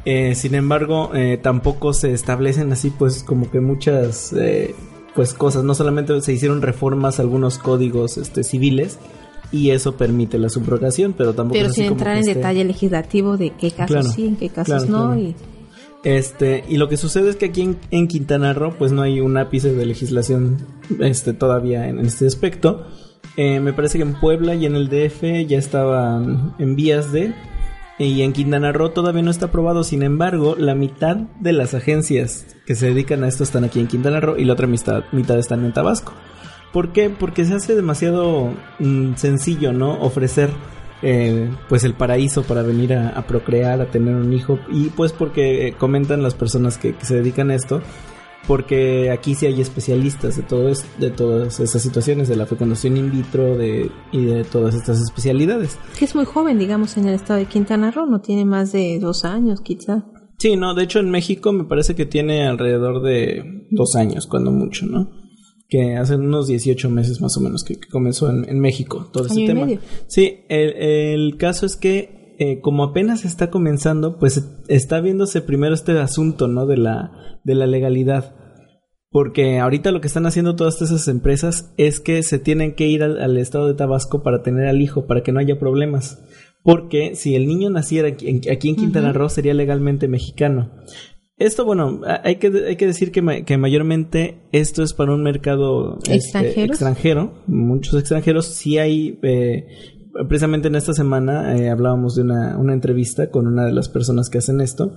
Eh, 0.05 0.35
sin 0.35 0.55
embargo, 0.55 1.11
eh, 1.15 1.39
tampoco 1.41 1.93
se 1.93 2.13
establecen 2.13 2.71
así 2.73 2.89
pues 2.89 3.23
como 3.23 3.49
que 3.49 3.61
muchas 3.61 4.35
pues 5.15 5.33
cosas, 5.33 5.63
no 5.63 5.75
solamente 5.75 6.19
se 6.21 6.33
hicieron 6.33 6.61
reformas 6.61 7.19
a 7.19 7.21
algunos 7.21 7.57
códigos 7.57 8.17
este, 8.17 8.43
civiles, 8.43 8.97
y 9.51 9.69
eso 9.69 9.95
permite 9.95 10.39
la 10.39 10.49
subrogación, 10.49 11.13
pero 11.13 11.33
tampoco 11.33 11.59
pero 11.59 11.69
sin 11.69 11.85
entrar 11.85 12.17
en 12.17 12.25
detalle 12.25 12.63
legislativo 12.63 13.37
de 13.37 13.51
qué 13.51 13.69
casos 13.69 14.13
sí, 14.13 14.25
en 14.25 14.35
qué 14.35 14.49
casos 14.49 14.89
no 14.89 15.15
y 15.15 15.35
este, 16.03 16.65
y 16.67 16.77
lo 16.77 16.89
que 16.89 16.97
sucede 16.97 17.29
es 17.29 17.37
que 17.37 17.45
aquí 17.45 17.77
en, 17.89 18.07
Quintana 18.07 18.53
Roo, 18.53 18.75
pues 18.77 18.91
no 18.91 19.01
hay 19.01 19.21
un 19.21 19.37
ápice 19.37 19.73
de 19.73 19.85
legislación 19.85 20.57
este, 20.99 21.33
todavía 21.33 21.87
en, 21.87 21.99
este 21.99 22.27
aspecto. 22.27 22.85
Eh, 23.37 23.61
me 23.61 23.71
parece 23.71 23.97
que 23.97 24.03
en 24.03 24.19
Puebla 24.19 24.53
y 24.53 24.65
en 24.65 24.75
el 24.75 24.89
DF 24.89 25.47
ya 25.47 25.57
estaban 25.57 26.55
en 26.59 26.75
vías 26.75 27.13
de. 27.13 27.33
Y 27.99 28.23
en 28.23 28.33
Quintana 28.33 28.71
Roo 28.71 28.89
todavía 28.89 29.21
no 29.21 29.31
está 29.31 29.47
aprobado. 29.47 29.83
Sin 29.83 30.03
embargo, 30.03 30.55
la 30.57 30.75
mitad 30.75 31.17
de 31.17 31.53
las 31.53 31.73
agencias 31.73 32.45
que 32.65 32.75
se 32.75 32.87
dedican 32.87 33.23
a 33.23 33.27
esto 33.27 33.43
están 33.43 33.63
aquí 33.63 33.79
en 33.79 33.87
Quintana 33.87 34.19
Roo 34.19 34.37
y 34.37 34.45
la 34.45 34.53
otra 34.53 34.67
mitad, 34.67 35.03
mitad 35.11 35.37
están 35.37 35.63
en 35.63 35.73
Tabasco. 35.73 36.13
¿Por 36.71 36.91
qué? 36.91 37.09
Porque 37.09 37.45
se 37.45 37.53
hace 37.53 37.75
demasiado 37.75 38.51
mm, 38.79 39.13
sencillo, 39.15 39.73
¿no? 39.73 39.99
Ofrecer 40.01 40.49
eh, 41.05 41.51
pues 41.67 41.83
el 41.83 41.93
paraíso 41.95 42.43
para 42.43 42.61
venir 42.61 42.93
a, 42.93 43.21
procrear, 43.27 43.81
a 43.81 43.91
tener 43.91 44.15
un 44.15 44.31
hijo 44.31 44.57
y 44.71 44.85
pues 44.85 45.11
porque 45.11 45.67
eh, 45.67 45.73
comentan 45.73 46.23
las 46.23 46.33
personas 46.33 46.77
que, 46.77 46.95
se 47.01 47.15
dedican 47.15 47.51
a 47.51 47.55
esto 47.55 47.81
porque 48.47 49.09
aquí 49.11 49.35
sí 49.35 49.45
hay 49.45 49.61
especialistas 49.61 50.35
de 50.37 50.43
todo 50.43 50.69
es- 50.69 50.85
de 50.99 51.09
todas 51.11 51.59
esas 51.59 51.81
situaciones 51.81 52.27
de 52.27 52.35
la 52.35 52.45
fecundación 52.45 52.97
in 52.97 53.11
vitro 53.11 53.57
de 53.57 53.89
y 54.11 54.25
de 54.25 54.43
todas 54.43 54.75
estas 54.75 55.01
especialidades. 55.01 55.77
Que 55.97 56.05
es 56.05 56.15
muy 56.15 56.25
joven, 56.25 56.59
digamos, 56.59 56.97
en 56.97 57.07
el 57.07 57.15
estado 57.15 57.39
de 57.39 57.45
Quintana 57.45 57.91
Roo, 57.91 58.05
no 58.05 58.21
tiene 58.21 58.45
más 58.45 58.71
de 58.71 58.99
dos 58.99 59.25
años, 59.25 59.61
quizá. 59.61 60.05
Sí, 60.39 60.55
no, 60.57 60.73
de 60.75 60.83
hecho 60.83 60.99
en 60.99 61.09
México 61.09 61.53
me 61.53 61.63
parece 61.63 61.95
que 61.95 62.05
tiene 62.05 62.45
alrededor 62.45 63.01
de 63.01 63.65
dos 63.71 63.95
años, 63.95 64.27
cuando 64.27 64.51
mucho, 64.51 64.85
¿no? 64.85 65.09
Que 65.69 65.95
hace 65.95 66.15
unos 66.15 66.47
18 66.47 66.89
meses 66.89 67.21
más 67.21 67.37
o 67.37 67.41
menos 67.41 67.63
que, 67.63 67.75
que 67.79 67.87
comenzó 67.87 68.29
en, 68.29 68.47
en 68.49 68.59
México 68.59 69.09
todo 69.13 69.25
y 69.35 69.45
tema. 69.45 69.65
medio. 69.65 69.79
Sí, 70.07 70.39
el, 70.49 70.73
el 70.75 71.37
caso 71.37 71.65
es 71.65 71.77
que 71.77 72.22
eh, 72.39 72.59
como 72.61 72.83
apenas 72.83 73.25
está 73.25 73.49
comenzando, 73.49 74.17
pues 74.17 74.43
está 74.67 74.99
viéndose 75.01 75.41
primero 75.41 75.73
este 75.73 75.91
asunto, 75.99 76.47
¿no? 76.47 76.65
De 76.65 76.77
la, 76.77 77.11
de 77.43 77.55
la 77.55 77.67
legalidad. 77.67 78.35
Porque 79.09 79.59
ahorita 79.59 79.91
lo 79.91 80.01
que 80.01 80.07
están 80.07 80.25
haciendo 80.25 80.55
todas 80.55 80.81
esas 80.81 81.07
empresas 81.07 81.71
es 81.77 81.99
que 81.99 82.23
se 82.23 82.39
tienen 82.39 82.73
que 82.73 82.87
ir 82.87 83.03
al, 83.03 83.21
al 83.21 83.37
estado 83.37 83.67
de 83.67 83.75
Tabasco 83.75 84.23
para 84.23 84.41
tener 84.41 84.67
al 84.67 84.81
hijo, 84.81 85.05
para 85.05 85.21
que 85.21 85.31
no 85.31 85.39
haya 85.39 85.59
problemas. 85.59 86.23
Porque 86.63 87.13
si 87.15 87.35
el 87.35 87.45
niño 87.45 87.69
naciera 87.69 88.07
aquí 88.07 88.27
en, 88.27 88.41
aquí 88.51 88.69
en 88.69 88.75
Quintana 88.75 89.13
Roo 89.13 89.29
sería 89.29 89.53
legalmente 89.53 90.07
mexicano. 90.07 90.71
Esto, 91.35 91.65
bueno, 91.65 92.01
hay 92.23 92.35
que, 92.37 92.47
hay 92.67 92.75
que 92.75 92.85
decir 92.87 93.11
que, 93.11 93.21
ma- 93.21 93.41
que 93.41 93.57
mayormente 93.57 94.47
esto 94.51 94.81
es 94.81 94.93
para 94.93 95.13
un 95.13 95.23
mercado 95.23 95.97
este, 96.03 96.15
¿Extranjeros? 96.15 96.69
extranjero. 96.75 97.33
Muchos 97.47 97.99
extranjeros. 97.99 98.45
Sí 98.45 98.77
hay, 98.77 99.19
eh, 99.23 99.65
precisamente 100.27 100.67
en 100.67 100.75
esta 100.75 100.93
semana 100.93 101.55
eh, 101.57 101.69
hablábamos 101.69 102.15
de 102.15 102.23
una, 102.23 102.57
una 102.57 102.73
entrevista 102.73 103.29
con 103.29 103.47
una 103.47 103.65
de 103.65 103.73
las 103.73 103.89
personas 103.89 104.29
que 104.29 104.37
hacen 104.39 104.61
esto. 104.61 104.95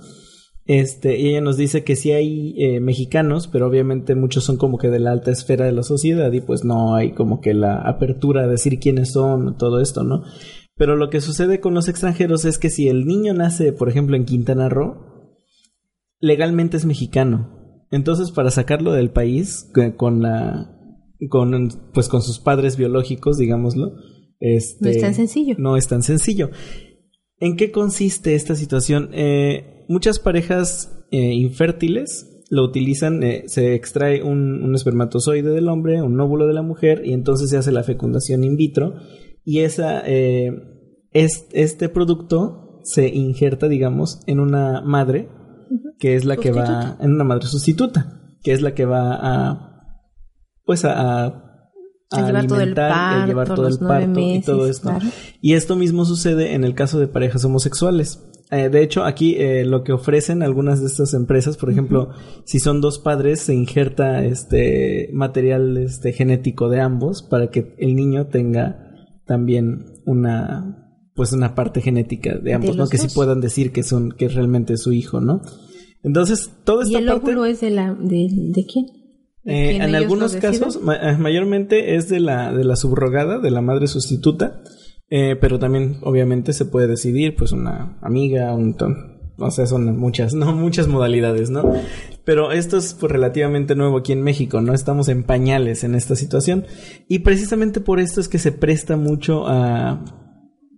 Este, 0.65 1.17
y 1.17 1.29
ella 1.29 1.39
nos 1.41 1.55
dice 1.55 1.85
que 1.85 1.95
sí 1.95 2.11
hay 2.11 2.53
eh, 2.57 2.81
mexicanos, 2.81 3.47
pero 3.47 3.67
obviamente 3.67 4.15
muchos 4.15 4.43
son 4.43 4.57
como 4.57 4.77
que 4.77 4.89
de 4.89 4.99
la 4.99 5.11
alta 5.11 5.31
esfera 5.31 5.65
de 5.65 5.71
la 5.71 5.83
sociedad 5.83 6.29
y 6.33 6.41
pues 6.41 6.65
no 6.65 6.93
hay 6.95 7.13
como 7.13 7.39
que 7.39 7.53
la 7.53 7.77
apertura 7.77 8.43
a 8.43 8.47
decir 8.47 8.77
quiénes 8.79 9.13
son, 9.13 9.57
todo 9.57 9.79
esto, 9.79 10.03
¿no? 10.03 10.23
Pero 10.75 10.97
lo 10.97 11.09
que 11.09 11.21
sucede 11.21 11.61
con 11.61 11.73
los 11.73 11.87
extranjeros 11.87 12.43
es 12.43 12.59
que 12.59 12.69
si 12.69 12.89
el 12.89 13.05
niño 13.05 13.33
nace, 13.33 13.71
por 13.71 13.87
ejemplo, 13.87 14.17
en 14.17 14.25
Quintana 14.25 14.67
Roo, 14.67 14.97
legalmente 16.19 16.75
es 16.75 16.85
mexicano. 16.85 17.85
Entonces, 17.89 18.31
para 18.31 18.51
sacarlo 18.51 18.91
del 18.91 19.09
país 19.09 19.71
que- 19.73 19.95
con 19.95 20.21
la 20.21 20.73
con 21.29 21.69
pues 21.93 22.09
con 22.09 22.21
sus 22.21 22.39
padres 22.39 22.77
biológicos, 22.77 23.37
digámoslo, 23.37 23.93
este 24.39 24.83
No 24.85 24.89
es 24.91 25.01
tan 25.01 25.13
sencillo. 25.15 25.55
No 25.57 25.77
es 25.77 25.87
tan 25.87 26.03
sencillo. 26.03 26.49
¿En 27.39 27.55
qué 27.55 27.71
consiste 27.71 28.35
esta 28.35 28.55
situación? 28.55 29.09
Eh, 29.13 29.85
muchas 29.89 30.19
parejas 30.19 31.05
eh, 31.11 31.33
infértiles 31.33 32.45
lo 32.49 32.63
utilizan, 32.63 33.23
eh, 33.23 33.43
se 33.47 33.73
extrae 33.75 34.23
un, 34.23 34.63
un 34.63 34.73
espermatozoide 34.75 35.49
del 35.51 35.67
hombre, 35.67 36.01
un 36.01 36.19
óvulo 36.19 36.47
de 36.47 36.53
la 36.53 36.61
mujer, 36.61 37.01
y 37.05 37.11
entonces 37.13 37.49
se 37.49 37.57
hace 37.57 37.71
la 37.71 37.83
fecundación 37.83 38.43
in 38.45 38.55
vitro, 38.55 38.93
y 39.43 39.59
esa, 39.59 39.99
es- 40.01 41.47
este 41.51 41.89
producto 41.89 42.79
se 42.83 43.09
injerta, 43.09 43.67
digamos, 43.67 44.21
en 44.27 44.39
una 44.39 44.81
madre, 44.81 45.27
que 45.99 46.15
es 46.15 46.23
la 46.23 46.37
que 46.37 46.51
va, 46.51 46.65
Sustituta. 46.65 47.03
en 47.03 47.11
una 47.11 47.23
madre 47.25 47.47
sustituta, 47.47 48.21
que 48.43 48.53
es 48.53 48.61
la 48.61 48.73
que 48.73 48.85
va 48.85 49.13
a, 49.19 50.03
pues 50.63 50.85
a, 50.85 51.25
a 51.25 51.46
A 52.09 52.25
llevar 52.25 52.47
todo 52.47 52.61
el 52.61 52.61
alimentar 52.61 53.19
y 53.19 53.21
a 53.23 53.27
llevar 53.27 53.47
todo 53.47 53.67
el 53.67 53.79
parto 53.79 54.19
y 54.19 54.41
todo 54.41 54.67
esto. 54.67 54.89
claro. 54.89 55.05
Y 55.41 55.53
esto 55.53 55.75
mismo 55.75 56.05
sucede 56.05 56.53
en 56.53 56.63
el 56.63 56.73
caso 56.73 56.99
de 56.99 57.07
parejas 57.07 57.43
homosexuales. 57.43 58.23
Eh, 58.49 58.69
de 58.69 58.81
hecho, 58.81 59.03
aquí 59.03 59.35
eh, 59.35 59.65
lo 59.65 59.83
que 59.83 59.91
ofrecen 59.91 60.41
algunas 60.41 60.79
de 60.79 60.87
estas 60.87 61.13
empresas, 61.13 61.57
por 61.57 61.69
ejemplo, 61.69 62.11
si 62.45 62.59
son 62.59 62.79
dos 62.79 62.97
padres, 62.97 63.41
se 63.41 63.53
injerta 63.53 64.23
este 64.23 65.09
material 65.11 65.75
este 65.77 66.13
genético 66.13 66.69
de 66.69 66.79
ambos 66.79 67.23
para 67.23 67.49
que 67.49 67.75
el 67.77 67.95
niño 67.95 68.27
tenga 68.27 68.87
también 69.25 70.01
una 70.05 70.85
pues 71.13 71.33
una 71.33 71.55
parte 71.55 71.81
genética 71.81 72.37
de 72.37 72.53
ambos, 72.53 72.77
¿no? 72.77 72.83
los 72.83 72.89
Que 72.89 72.99
sí 72.99 73.07
puedan 73.13 73.41
decir 73.41 73.73
que 73.73 73.83
son 73.83 74.11
que 74.11 74.25
es 74.25 74.35
realmente 74.35 74.77
su 74.77 74.93
hijo, 74.93 75.19
¿no? 75.19 75.41
Entonces, 76.03 76.51
toda 76.63 76.85
¿Y 76.85 76.89
esta 76.89 76.99
el 76.99 77.05
parte 77.07 77.31
óvulo 77.31 77.45
es 77.45 77.59
de 77.59 77.71
la 77.71 77.93
de, 77.95 78.29
de 78.31 78.65
quién? 78.65 78.85
¿De 79.47 79.71
eh, 79.71 79.75
en 79.77 79.95
algunos 79.95 80.35
casos, 80.35 80.81
ma- 80.81 80.95
eh, 80.95 81.17
mayormente 81.17 81.95
es 81.95 82.09
de 82.09 82.19
la, 82.19 82.53
de 82.53 82.63
la 82.63 82.75
subrogada, 82.75 83.39
de 83.39 83.49
la 83.51 83.61
madre 83.61 83.87
sustituta, 83.87 84.61
eh, 85.09 85.35
pero 85.39 85.57
también 85.57 85.97
obviamente 86.03 86.53
se 86.53 86.65
puede 86.65 86.87
decidir, 86.87 87.35
pues 87.35 87.51
una 87.53 87.97
amiga, 88.01 88.53
un 88.53 88.75
ton- 88.75 89.17
o 89.39 89.49
sea, 89.51 89.65
son 89.65 89.97
muchas, 89.97 90.33
no 90.35 90.53
muchas 90.55 90.87
modalidades, 90.87 91.49
¿no? 91.49 91.71
Pero 92.25 92.51
esto 92.51 92.75
es 92.77 92.93
pues 92.93 93.09
relativamente 93.11 93.73
nuevo 93.75 93.97
aquí 93.99 94.11
en 94.11 94.21
México, 94.21 94.59
¿no? 94.59 94.73
Estamos 94.73 95.07
en 95.07 95.23
pañales 95.23 95.83
en 95.85 95.95
esta 95.95 96.15
situación 96.17 96.65
y 97.07 97.19
precisamente 97.19 97.79
por 97.79 97.99
esto 98.01 98.19
es 98.19 98.27
que 98.27 98.37
se 98.39 98.51
presta 98.51 98.97
mucho 98.97 99.47
a 99.47 100.03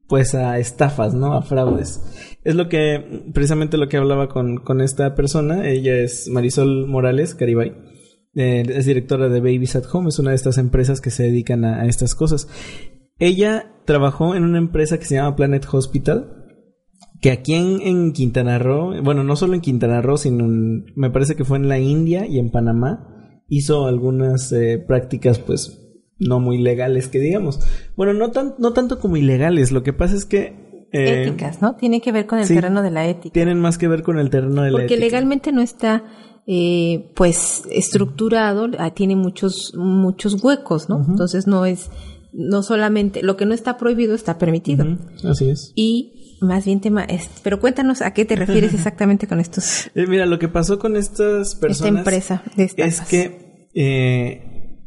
pues 0.08 0.34
a 0.36 0.58
estafas, 0.60 1.14
¿no? 1.14 1.34
A 1.34 1.42
fraudes. 1.44 2.02
Es 2.44 2.56
lo 2.56 2.68
que, 2.70 3.24
precisamente 3.34 3.78
lo 3.78 3.88
que 3.90 3.98
hablaba 3.98 4.28
con, 4.30 4.58
con 4.58 4.82
esta 4.82 5.14
persona, 5.16 5.68
ella 5.70 5.96
es 5.98 6.28
Marisol 6.30 6.88
Morales 6.88 7.36
Caribay, 7.36 7.74
eh, 8.36 8.64
es 8.68 8.86
directora 8.86 9.30
de 9.30 9.40
Babies 9.40 9.76
at 9.76 9.84
Home, 9.92 10.10
es 10.10 10.20
una 10.20 10.30
de 10.32 10.36
estas 10.36 10.58
empresas 10.58 11.02
que 11.02 11.10
se 11.12 11.24
dedican 11.24 11.66
a, 11.66 11.82
a 11.82 11.86
estas 11.86 12.16
cosas. 12.16 12.48
Ella 13.18 13.72
trabajó 13.86 14.36
en 14.36 14.44
una 14.44 14.58
empresa 14.60 14.98
que 14.98 15.06
se 15.06 15.16
llama 15.16 15.36
Planet 15.36 15.66
Hospital, 15.72 16.36
que 17.22 17.32
aquí 17.32 17.54
en, 17.54 17.82
en 17.82 18.14
Quintana 18.14 18.60
Roo, 18.60 18.94
bueno, 19.04 19.24
no 19.24 19.36
solo 19.36 19.54
en 19.54 19.62
Quintana 19.62 20.02
Roo, 20.02 20.18
sino 20.18 20.46
en- 20.46 20.86
me 20.96 21.10
parece 21.10 21.36
que 21.36 21.44
fue 21.44 21.58
en 21.58 21.68
la 21.68 21.80
India 21.80 22.26
y 22.26 22.40
en 22.40 22.50
Panamá, 22.50 23.08
hizo 23.50 23.88
algunas 23.88 24.52
eh, 24.54 24.78
prácticas, 24.88 25.40
pues, 25.40 25.82
no 26.20 26.40
muy 26.40 26.60
legales, 26.60 27.08
que 27.10 27.20
digamos. 27.20 27.60
Bueno, 27.98 28.14
no, 28.14 28.32
tan, 28.32 28.56
no 28.60 28.72
tanto 28.74 29.00
como 29.00 29.18
ilegales, 29.18 29.72
lo 29.72 29.84
que 29.84 29.92
pasa 29.92 30.16
es 30.16 30.24
que... 30.26 30.88
eh, 30.94 31.24
Éticas, 31.28 31.62
¿no? 31.62 31.76
Tiene 31.76 32.00
que 32.00 32.12
ver 32.14 32.26
con 32.26 32.40
el 32.40 32.46
sí. 32.46 32.54
terreno 32.56 32.82
de 32.84 32.92
la 32.92 33.06
ética. 33.08 33.34
tienen 33.34 33.60
más 33.60 33.78
que 33.78 33.88
ver 33.90 34.02
con 34.04 34.18
el 34.18 34.30
terreno 34.30 34.62
de 34.62 34.72
la 34.72 34.78
Porque 34.78 34.94
ética. 34.94 35.00
legalmente 35.06 35.52
no 35.52 35.62
está 35.62 36.04
eh, 36.52 37.12
pues 37.14 37.62
estructurado, 37.70 38.70
ah, 38.80 38.92
tiene 38.92 39.16
muchos 39.16 39.72
muchos 39.76 40.44
huecos, 40.44 40.90
¿no? 40.90 41.06
Entonces 41.08 41.46
no 41.46 41.64
es 41.68 41.92
no 42.34 42.64
solamente 42.64 43.22
lo 43.22 43.38
que 43.38 43.46
no 43.46 43.54
está 43.54 43.78
prohibido 43.78 44.16
está 44.16 44.40
permitido. 44.40 44.98
Así 45.24 45.48
es. 45.48 45.72
Y 45.76 46.38
más 46.42 46.66
bien 46.66 46.82
tema 46.82 47.04
es, 47.04 47.30
pero 47.44 47.60
cuéntanos 47.60 48.02
a 48.02 48.16
qué 48.16 48.26
te 48.26 48.36
refieres 48.36 48.74
exactamente 48.74 49.28
con 49.28 49.40
estos 49.40 49.92
Eh, 49.94 50.08
mira, 50.08 50.26
lo 50.26 50.40
que 50.40 50.48
pasó 50.48 50.80
con 50.80 50.98
estas 50.98 51.50
esta 51.50 51.60
personas 51.68 52.00
empresa 52.00 52.42
de 52.56 52.64
es 52.78 53.02
que 53.02 53.70
eh, 53.76 54.80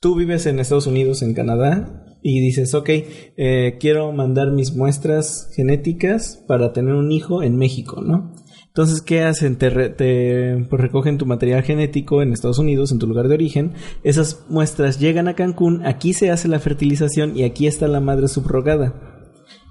tú 0.00 0.14
vives 0.14 0.44
en 0.44 0.58
Estados 0.58 0.86
Unidos, 0.86 1.22
en 1.22 1.32
Canadá, 1.32 2.04
y 2.20 2.40
dices, 2.40 2.74
ok, 2.74 2.90
eh, 2.90 3.78
quiero 3.80 4.12
mandar 4.12 4.50
mis 4.50 4.74
muestras 4.74 5.50
genéticas 5.54 6.44
para 6.46 6.74
tener 6.74 6.92
un 6.92 7.12
hijo 7.12 7.42
en 7.42 7.56
México, 7.56 8.02
¿no? 8.02 8.34
Entonces, 8.78 9.02
¿qué 9.02 9.22
hacen? 9.22 9.56
Te, 9.56 9.70
re- 9.70 9.90
pues, 9.90 10.80
recogen 10.80 11.18
tu 11.18 11.26
material 11.26 11.64
genético 11.64 12.22
en 12.22 12.32
Estados 12.32 12.60
Unidos, 12.60 12.92
en 12.92 13.00
tu 13.00 13.08
lugar 13.08 13.26
de 13.26 13.34
origen. 13.34 13.72
Esas 14.04 14.44
muestras 14.48 15.00
llegan 15.00 15.26
a 15.26 15.34
Cancún, 15.34 15.84
aquí 15.84 16.12
se 16.12 16.30
hace 16.30 16.46
la 16.46 16.60
fertilización 16.60 17.36
y 17.36 17.42
aquí 17.42 17.66
está 17.66 17.88
la 17.88 17.98
madre 17.98 18.28
subrogada. 18.28 18.94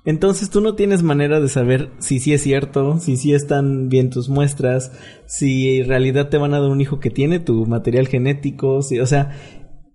Entonces 0.03 0.49
tú 0.49 0.59
no 0.59 0.75
tienes 0.75 1.03
manera 1.03 1.39
de 1.39 1.47
saber 1.47 1.91
si 1.99 2.19
sí 2.19 2.33
es 2.33 2.41
cierto, 2.43 2.99
si 2.99 3.15
sí 3.15 3.33
están 3.33 3.87
bien 3.87 4.09
tus 4.09 4.27
muestras, 4.27 4.91
si 5.25 5.77
en 5.77 5.87
realidad 5.87 6.27
te 6.27 6.37
van 6.37 6.53
a 6.53 6.59
dar 6.59 6.69
un 6.69 6.81
hijo 6.81 6.99
que 6.99 7.09
tiene 7.09 7.39
tu 7.39 7.65
material 7.65 8.09
genético, 8.09 8.81
si, 8.81 8.99
o 8.99 9.05
sea, 9.05 9.37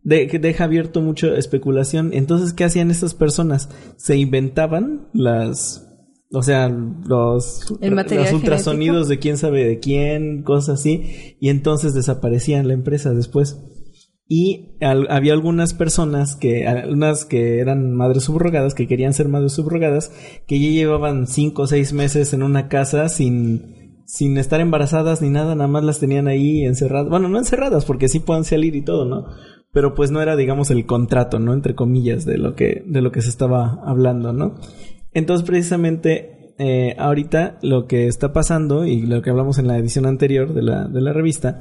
deja 0.05 0.65
abierto 0.65 1.03
mucha 1.03 1.35
especulación. 1.37 2.15
Entonces, 2.15 2.55
¿qué 2.55 2.65
hacían 2.65 2.91
estas 2.91 3.13
personas? 3.13 3.69
Se 3.99 4.17
inventaban 4.17 5.09
las, 5.13 5.92
o 6.33 6.43
sea, 6.43 6.69
los, 6.69 7.61
El 7.81 7.95
los 8.17 8.33
ultrasonidos 8.35 9.09
de 9.09 9.19
quién 9.19 9.37
sabe 9.37 9.65
de 9.67 9.79
quién, 9.81 10.43
cosas 10.43 10.81
así, 10.81 11.37
y 11.41 11.49
entonces 11.51 11.95
desaparecían 11.95 12.69
la 12.69 12.75
empresa 12.75 13.13
después. 13.13 13.61
Y 14.29 14.77
al- 14.81 15.09
había 15.11 15.35
algunas 15.35 15.75
personas 15.75 16.37
que, 16.37 16.67
algunas 16.67 17.27
que 17.27 17.59
eran 17.59 17.93
madres 17.95 18.25
subrogadas, 18.25 18.75
que 18.75 18.87
querían 18.87 19.13
ser 19.13 19.29
madres 19.29 19.53
subrogadas, 19.53 20.11
que 20.47 20.59
ya 20.59 20.69
llevaban 20.71 21.27
cinco 21.27 21.63
o 21.63 21.67
seis 21.67 21.93
meses 21.93 22.33
en 22.33 22.43
una 22.43 22.69
casa 22.69 23.11
sin, 23.11 24.03
sin 24.07 24.39
estar 24.39 24.61
embarazadas 24.61 25.21
ni 25.21 25.29
nada, 25.29 25.55
nada 25.55 25.69
más 25.69 25.85
las 25.85 25.99
tenían 25.99 26.29
ahí 26.29 26.63
encerradas. 26.65 27.11
Bueno, 27.11 27.29
no 27.29 27.37
encerradas, 27.37 27.85
porque 27.85 28.09
sí 28.09 28.21
pueden 28.21 28.45
salir 28.45 28.75
y 28.75 28.83
todo, 28.83 29.05
¿no? 29.05 29.27
Pero 29.71 29.95
pues 29.95 30.11
no 30.11 30.23
era, 30.23 30.35
digamos, 30.37 30.71
el 30.71 30.87
contrato, 30.87 31.39
¿no? 31.39 31.53
Entre 31.53 31.75
comillas, 31.75 32.25
de 32.25 32.39
lo 32.39 32.55
que, 32.55 32.85
de 32.87 33.03
lo 33.03 33.11
que 33.13 33.21
se 33.23 33.29
estaba 33.29 33.81
hablando, 33.85 34.33
¿no? 34.33 34.55
Entonces, 35.15 35.47
precisamente, 35.47 36.55
eh, 36.59 36.95
ahorita 36.99 37.59
lo 37.63 37.87
que 37.87 38.07
está 38.07 38.33
pasando, 38.33 38.87
y 38.87 39.03
lo 39.07 39.23
que 39.23 39.31
hablamos 39.31 39.59
en 39.59 39.67
la 39.67 39.79
edición 39.79 40.07
anterior 40.07 40.55
de 40.55 40.63
la, 40.63 40.89
de 40.89 41.01
la 41.01 41.13
revista, 41.13 41.61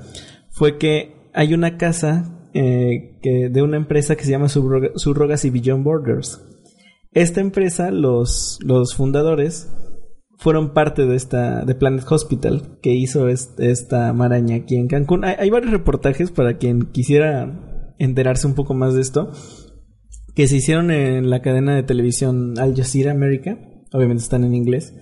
fue 0.49 0.77
que 0.77 1.29
hay 1.33 1.53
una 1.53 1.77
casa 1.77 2.49
eh, 2.53 3.17
que, 3.21 3.49
de 3.49 3.61
una 3.61 3.77
empresa 3.77 4.15
que 4.15 4.23
se 4.23 4.31
llama 4.31 4.47
Subroga- 4.47 4.91
Surrogacy 4.95 5.49
Beyond 5.49 5.83
Borders. 5.83 6.41
Esta 7.13 7.41
empresa, 7.41 7.91
los, 7.91 8.59
los 8.63 8.95
fundadores 8.95 9.69
fueron 10.37 10.73
parte 10.73 11.05
de 11.05 11.15
esta, 11.15 11.65
de 11.65 11.75
Planet 11.75 12.09
Hospital, 12.09 12.79
que 12.81 12.95
hizo 12.95 13.27
esta 13.27 14.11
maraña 14.13 14.55
aquí 14.55 14.75
en 14.75 14.87
Cancún. 14.87 15.23
Hay, 15.23 15.35
hay 15.37 15.49
varios 15.49 15.71
reportajes 15.71 16.31
para 16.31 16.57
quien 16.57 16.83
quisiera 16.83 17.93
enterarse 17.99 18.47
un 18.47 18.55
poco 18.55 18.73
más 18.73 18.95
de 18.95 19.01
esto, 19.01 19.31
que 20.35 20.47
se 20.47 20.57
hicieron 20.57 20.91
en 20.91 21.29
la 21.29 21.41
cadena 21.41 21.75
de 21.75 21.83
televisión 21.83 22.57
Al 22.59 22.75
Jazeera 22.75 23.11
América, 23.11 23.57
obviamente 23.91 24.23
están 24.23 24.43
en 24.43 24.55
inglés, 24.55 24.93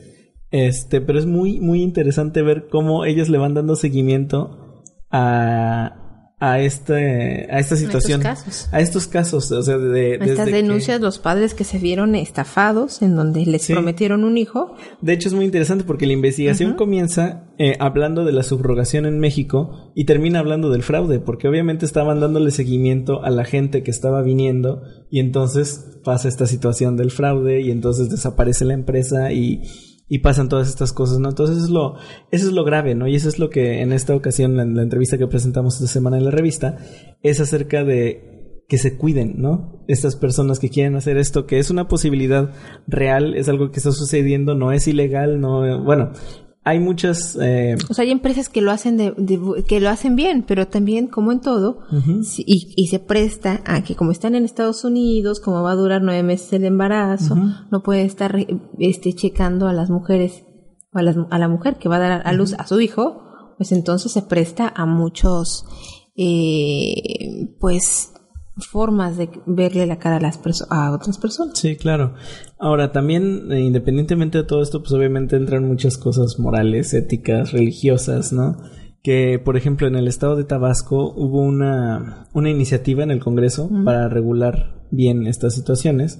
este, 0.51 1.01
pero 1.01 1.19
es 1.19 1.25
muy, 1.25 1.59
muy 1.59 1.81
interesante 1.81 2.41
ver 2.41 2.67
cómo 2.69 3.05
ellos 3.05 3.29
le 3.29 3.37
van 3.37 3.53
dando 3.53 3.75
seguimiento 3.75 4.83
a, 5.11 5.98
a 6.41 6.61
este 6.61 7.47
a 7.51 7.59
esta 7.59 7.75
situación 7.75 8.25
A 8.25 8.31
estos 8.31 8.45
casos. 8.45 8.69
a 8.73 8.79
estos 8.79 9.07
casos 9.07 9.51
o 9.51 9.61
sea 9.61 9.77
de, 9.77 10.13
Estas 10.15 10.45
que- 10.47 10.53
denuncias, 10.53 11.01
los 11.01 11.19
padres 11.19 11.53
que 11.53 11.65
se 11.65 11.79
vieron 11.79 12.15
estafados, 12.15 13.01
en 13.01 13.15
donde 13.15 13.45
les 13.45 13.63
Sí. 13.63 13.73
prometieron 13.73 14.23
un 14.23 14.37
hijo. 14.37 14.73
De 15.01 15.11
hecho, 15.13 15.27
es 15.27 15.33
muy 15.33 15.43
interesante 15.45 15.83
porque 15.83 16.07
la 16.07 16.13
investigación 16.13 16.75
comienza 16.75 17.45
eh, 17.57 17.75
hablando 17.81 18.23
de 18.23 18.31
la 18.31 18.43
subrogación 18.43 19.05
en 19.05 19.19
México 19.19 19.91
y 19.95 20.05
termina 20.05 20.39
hablando 20.39 20.69
del 20.69 20.81
fraude, 20.81 21.19
porque 21.19 21.49
obviamente 21.49 21.85
estaban 21.85 22.21
dándole 22.21 22.51
seguimiento 22.51 23.21
a 23.23 23.29
la 23.31 23.43
gente 23.43 23.83
que 23.83 23.91
estaba 23.91 24.21
viniendo 24.21 24.81
y 25.11 25.19
entonces 25.19 25.97
pasa 26.05 26.29
esta 26.29 26.47
situación 26.47 26.95
del 26.95 27.11
fraude 27.11 27.59
y 27.59 27.69
entonces 27.71 28.09
desaparece 28.09 28.63
la 28.63 28.75
empresa 28.75 29.33
y, 29.33 29.61
y 30.09 30.19
pasan 30.19 30.49
todas 30.49 30.67
estas 30.67 30.91
cosas, 30.91 31.19
¿no? 31.19 31.29
Entonces 31.29 31.63
es 31.63 31.69
lo, 31.69 31.95
eso 32.31 32.47
es 32.47 32.53
lo 32.53 32.65
grave, 32.65 32.95
¿no? 32.95 33.07
Y 33.07 33.15
eso 33.15 33.29
es 33.29 33.39
lo 33.39 33.49
que 33.49 33.81
en 33.81 33.93
esta 33.93 34.15
ocasión, 34.15 34.59
en 34.59 34.75
la 34.75 34.81
entrevista 34.81 35.17
que 35.17 35.27
presentamos 35.27 35.75
esta 35.75 35.87
semana 35.87 36.17
en 36.17 36.25
la 36.25 36.31
revista, 36.31 36.77
es 37.21 37.39
acerca 37.39 37.83
de 37.83 38.29
que 38.67 38.77
se 38.77 38.97
cuiden, 38.97 39.35
¿no? 39.37 39.83
Estas 39.87 40.15
personas 40.15 40.59
que 40.59 40.69
quieren 40.69 40.95
hacer 40.95 41.17
esto, 41.17 41.45
que 41.45 41.59
es 41.59 41.71
una 41.71 41.87
posibilidad 41.87 42.51
real, 42.87 43.35
es 43.35 43.49
algo 43.49 43.71
que 43.71 43.77
está 43.77 43.91
sucediendo, 43.91 44.55
no 44.55 44.71
es 44.71 44.87
ilegal, 44.87 45.39
no, 45.39 45.83
bueno, 45.83 46.11
hay 46.69 46.79
muchas, 46.79 47.37
eh, 47.41 47.75
O 47.89 47.93
sea, 47.93 48.03
hay 48.05 48.11
empresas 48.11 48.47
que 48.49 48.61
lo 48.61 48.71
hacen 48.71 48.97
de, 48.97 49.13
de- 49.17 49.63
que 49.67 49.79
lo 49.79 49.89
hacen 49.89 50.15
bien, 50.15 50.43
pero 50.47 50.67
también, 50.67 51.07
como 51.07 51.31
en 51.31 51.41
todo, 51.41 51.79
si- 52.23 52.43
y, 52.47 52.73
y 52.77 52.87
se 52.87 52.99
presta 52.99 53.61
a 53.65 53.83
que 53.83 53.95
como 53.95 54.11
están 54.11 54.35
en 54.35 54.45
Estados 54.45 54.83
Unidos, 54.83 55.39
como 55.39 55.61
va 55.63 55.71
a 55.71 55.75
durar 55.75 56.01
nueve 56.01 56.23
meses 56.23 56.53
el 56.53 56.63
embarazo, 56.65 57.35
no 57.71 57.83
puede 57.83 58.03
estar 58.03 58.35
este 58.77 59.13
checando 59.13 59.67
a 59.67 59.73
las 59.73 59.89
mujeres 59.89 60.43
o 60.93 60.97
a, 60.99 61.01
las- 61.01 61.17
a 61.29 61.37
la 61.39 61.47
mujer 61.47 61.75
que 61.77 61.89
va 61.89 61.97
a 61.97 61.99
dar 61.99 62.21
a 62.25 62.33
luz 62.33 62.53
a 62.57 62.65
su 62.67 62.79
hijo, 62.79 63.23
pues 63.57 63.71
entonces 63.71 64.11
se 64.11 64.21
presta 64.21 64.71
a 64.75 64.85
muchos, 64.85 65.65
eh, 66.15 67.49
pues 67.59 68.13
formas 68.67 69.17
de 69.17 69.29
verle 69.45 69.85
la 69.85 69.99
cara 69.99 70.17
a 70.17 70.19
las 70.19 70.41
perso- 70.41 70.67
a 70.69 70.91
otras 70.91 71.17
personas. 71.17 71.57
Sí, 71.57 71.75
claro. 71.77 72.13
Ahora, 72.59 72.91
también, 72.91 73.51
eh, 73.51 73.61
independientemente 73.61 74.39
de 74.39 74.43
todo 74.43 74.61
esto, 74.61 74.79
pues 74.81 74.91
obviamente 74.93 75.35
entran 75.35 75.67
muchas 75.67 75.97
cosas 75.97 76.39
morales, 76.39 76.93
éticas, 76.93 77.51
religiosas, 77.51 78.33
¿no? 78.33 78.57
Que, 79.01 79.39
por 79.43 79.55
ejemplo, 79.55 79.87
en 79.87 79.95
el 79.95 80.07
estado 80.07 80.35
de 80.35 80.43
Tabasco 80.43 81.13
hubo 81.15 81.41
una, 81.41 82.27
una 82.33 82.49
iniciativa 82.49 83.01
en 83.03 83.11
el 83.11 83.21
Congreso 83.21 83.69
para 83.85 84.09
regular 84.09 84.85
bien 84.91 85.25
estas 85.25 85.55
situaciones. 85.55 86.19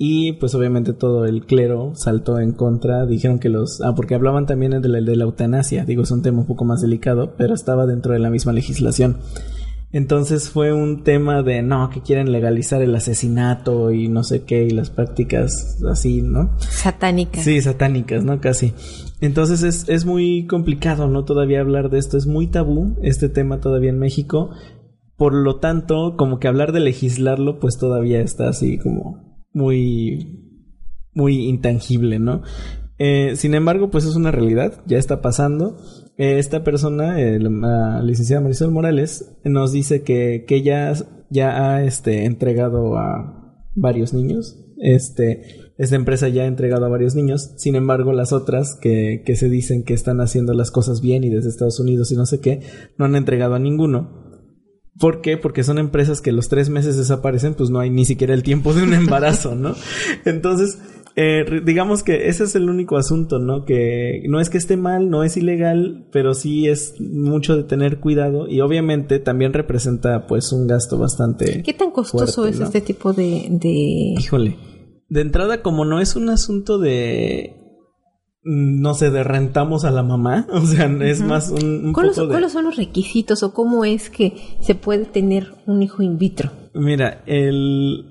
Y 0.00 0.34
pues 0.34 0.54
obviamente 0.54 0.92
todo 0.92 1.24
el 1.24 1.44
clero 1.44 1.92
saltó 1.96 2.38
en 2.38 2.52
contra, 2.52 3.04
dijeron 3.04 3.40
que 3.40 3.48
los... 3.48 3.80
Ah, 3.82 3.94
porque 3.96 4.14
hablaban 4.14 4.46
también 4.46 4.80
de 4.80 4.88
la, 4.88 5.00
de 5.00 5.16
la 5.16 5.24
eutanasia, 5.24 5.84
digo, 5.84 6.02
es 6.02 6.12
un 6.12 6.22
tema 6.22 6.38
un 6.40 6.46
poco 6.46 6.64
más 6.64 6.80
delicado, 6.80 7.34
pero 7.36 7.52
estaba 7.52 7.84
dentro 7.84 8.12
de 8.12 8.20
la 8.20 8.30
misma 8.30 8.52
legislación. 8.52 9.16
Entonces 9.90 10.50
fue 10.50 10.72
un 10.72 11.02
tema 11.02 11.42
de 11.42 11.62
no, 11.62 11.88
que 11.88 12.02
quieren 12.02 12.30
legalizar 12.30 12.82
el 12.82 12.94
asesinato 12.94 13.90
y 13.90 14.08
no 14.08 14.22
sé 14.22 14.44
qué, 14.44 14.64
y 14.64 14.70
las 14.70 14.90
prácticas 14.90 15.78
así, 15.90 16.20
¿no? 16.20 16.58
Satánica. 16.58 17.40
Sí, 17.40 17.60
satánicas, 17.62 18.22
¿no? 18.22 18.38
Casi. 18.40 18.74
Entonces 19.20 19.62
es, 19.62 19.88
es 19.88 20.04
muy 20.04 20.46
complicado, 20.46 21.08
¿no? 21.08 21.24
Todavía 21.24 21.60
hablar 21.60 21.88
de 21.88 21.98
esto, 21.98 22.18
es 22.18 22.26
muy 22.26 22.48
tabú 22.48 22.96
este 23.02 23.30
tema 23.30 23.60
todavía 23.60 23.90
en 23.90 23.98
México. 23.98 24.50
Por 25.16 25.32
lo 25.32 25.56
tanto, 25.56 26.16
como 26.16 26.38
que 26.38 26.48
hablar 26.48 26.72
de 26.72 26.80
legislarlo, 26.80 27.58
pues 27.58 27.78
todavía 27.78 28.20
está 28.20 28.48
así 28.50 28.78
como 28.78 29.40
muy, 29.54 30.68
muy 31.14 31.48
intangible, 31.48 32.18
¿no? 32.18 32.42
Eh, 32.98 33.36
sin 33.36 33.54
embargo, 33.54 33.90
pues 33.90 34.04
es 34.04 34.16
una 34.16 34.32
realidad, 34.32 34.82
ya 34.86 34.98
está 34.98 35.22
pasando. 35.22 35.78
Eh, 36.18 36.40
esta 36.40 36.64
persona, 36.64 37.20
eh, 37.20 37.38
la 37.38 38.02
licenciada 38.02 38.42
Marisol 38.42 38.72
Morales, 38.72 39.36
nos 39.44 39.72
dice 39.72 40.02
que, 40.02 40.44
que 40.46 40.56
ella 40.56 40.92
ya 41.30 41.72
ha 41.72 41.84
este, 41.84 42.24
entregado 42.24 42.98
a 42.98 43.64
varios 43.76 44.12
niños. 44.12 44.58
Este, 44.80 45.72
esta 45.78 45.94
empresa 45.94 46.28
ya 46.28 46.42
ha 46.42 46.46
entregado 46.46 46.84
a 46.84 46.88
varios 46.88 47.14
niños. 47.14 47.52
Sin 47.56 47.76
embargo, 47.76 48.12
las 48.12 48.32
otras 48.32 48.74
que, 48.74 49.22
que 49.24 49.36
se 49.36 49.48
dicen 49.48 49.84
que 49.84 49.94
están 49.94 50.20
haciendo 50.20 50.54
las 50.54 50.72
cosas 50.72 51.00
bien 51.00 51.22
y 51.22 51.30
desde 51.30 51.50
Estados 51.50 51.78
Unidos 51.78 52.10
y 52.10 52.16
no 52.16 52.26
sé 52.26 52.40
qué, 52.40 52.62
no 52.98 53.04
han 53.04 53.14
entregado 53.14 53.54
a 53.54 53.60
ninguno. 53.60 54.26
¿Por 54.98 55.20
qué? 55.20 55.36
Porque 55.36 55.62
son 55.62 55.78
empresas 55.78 56.20
que 56.20 56.32
los 56.32 56.48
tres 56.48 56.70
meses 56.70 56.96
desaparecen, 56.96 57.54
pues 57.54 57.70
no 57.70 57.78
hay 57.78 57.90
ni 57.90 58.04
siquiera 58.04 58.34
el 58.34 58.42
tiempo 58.42 58.74
de 58.74 58.82
un 58.82 58.92
embarazo, 58.92 59.54
¿no? 59.54 59.76
Entonces, 60.24 60.78
eh, 61.20 61.44
digamos 61.64 62.04
que 62.04 62.28
ese 62.28 62.44
es 62.44 62.54
el 62.54 62.70
único 62.70 62.96
asunto, 62.96 63.40
¿no? 63.40 63.64
Que 63.64 64.22
no 64.28 64.38
es 64.38 64.50
que 64.50 64.58
esté 64.58 64.76
mal, 64.76 65.10
no 65.10 65.24
es 65.24 65.36
ilegal, 65.36 66.06
pero 66.12 66.32
sí 66.32 66.68
es 66.68 66.94
mucho 67.00 67.56
de 67.56 67.64
tener 67.64 67.98
cuidado 67.98 68.46
y 68.46 68.60
obviamente 68.60 69.18
también 69.18 69.52
representa 69.52 70.28
pues 70.28 70.52
un 70.52 70.68
gasto 70.68 70.96
bastante... 70.96 71.64
¿Qué 71.64 71.74
tan 71.74 71.90
costoso 71.90 72.42
fuerte, 72.42 72.52
es 72.54 72.60
¿no? 72.60 72.66
este 72.66 72.82
tipo 72.82 73.12
de, 73.12 73.48
de... 73.50 74.14
Híjole. 74.16 74.56
De 75.08 75.20
entrada, 75.20 75.60
como 75.60 75.84
no 75.84 75.98
es 76.00 76.14
un 76.14 76.28
asunto 76.28 76.78
de... 76.78 77.56
mm, 78.44 78.80
No 78.80 78.94
sé, 78.94 79.10
de 79.10 79.24
rentamos 79.24 79.84
a 79.84 79.90
la 79.90 80.04
mamá. 80.04 80.46
O 80.52 80.60
sea, 80.66 80.86
es 81.02 81.20
más 81.20 81.50
un, 81.50 81.86
un 81.86 81.92
¿Cuáles, 81.94 82.14
poco 82.14 82.28
de... 82.28 82.34
cuáles 82.34 82.52
son 82.52 82.64
los 82.64 82.76
requisitos 82.76 83.42
o 83.42 83.52
cómo 83.52 83.84
es 83.84 84.08
que 84.08 84.34
se 84.60 84.76
puede 84.76 85.04
tener 85.06 85.48
un 85.66 85.82
hijo 85.82 86.00
in 86.00 86.16
vitro? 86.16 86.52
Mira, 86.74 87.24
el, 87.26 88.04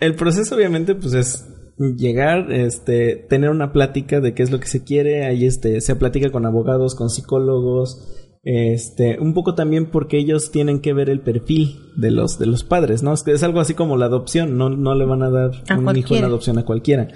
el 0.00 0.14
proceso 0.14 0.54
obviamente 0.54 0.94
pues 0.94 1.12
es 1.12 1.48
llegar, 1.78 2.52
este, 2.52 3.16
tener 3.16 3.50
una 3.50 3.72
plática 3.72 4.20
de 4.20 4.34
qué 4.34 4.42
es 4.42 4.50
lo 4.50 4.60
que 4.60 4.66
se 4.66 4.84
quiere, 4.84 5.24
ahí 5.24 5.46
este, 5.46 5.80
se 5.80 5.96
platica 5.96 6.30
con 6.30 6.46
abogados, 6.46 6.94
con 6.94 7.10
psicólogos, 7.10 8.22
este, 8.44 9.20
un 9.20 9.34
poco 9.34 9.54
también 9.54 9.90
porque 9.90 10.18
ellos 10.18 10.50
tienen 10.50 10.80
que 10.80 10.92
ver 10.92 11.08
el 11.08 11.20
perfil 11.20 11.76
de 11.96 12.10
los, 12.10 12.38
de 12.38 12.46
los 12.46 12.64
padres, 12.64 13.02
¿no? 13.02 13.12
Es, 13.12 13.22
que 13.22 13.32
es 13.32 13.42
algo 13.42 13.60
así 13.60 13.74
como 13.74 13.96
la 13.96 14.06
adopción, 14.06 14.58
no, 14.58 14.68
no 14.68 14.94
le 14.94 15.04
van 15.04 15.22
a 15.22 15.30
dar 15.30 15.50
A 15.68 15.78
un 15.78 15.96
hijo 15.96 16.16
en 16.16 16.24
adopción 16.24 16.58
a 16.58 16.64
cualquiera. 16.64 17.08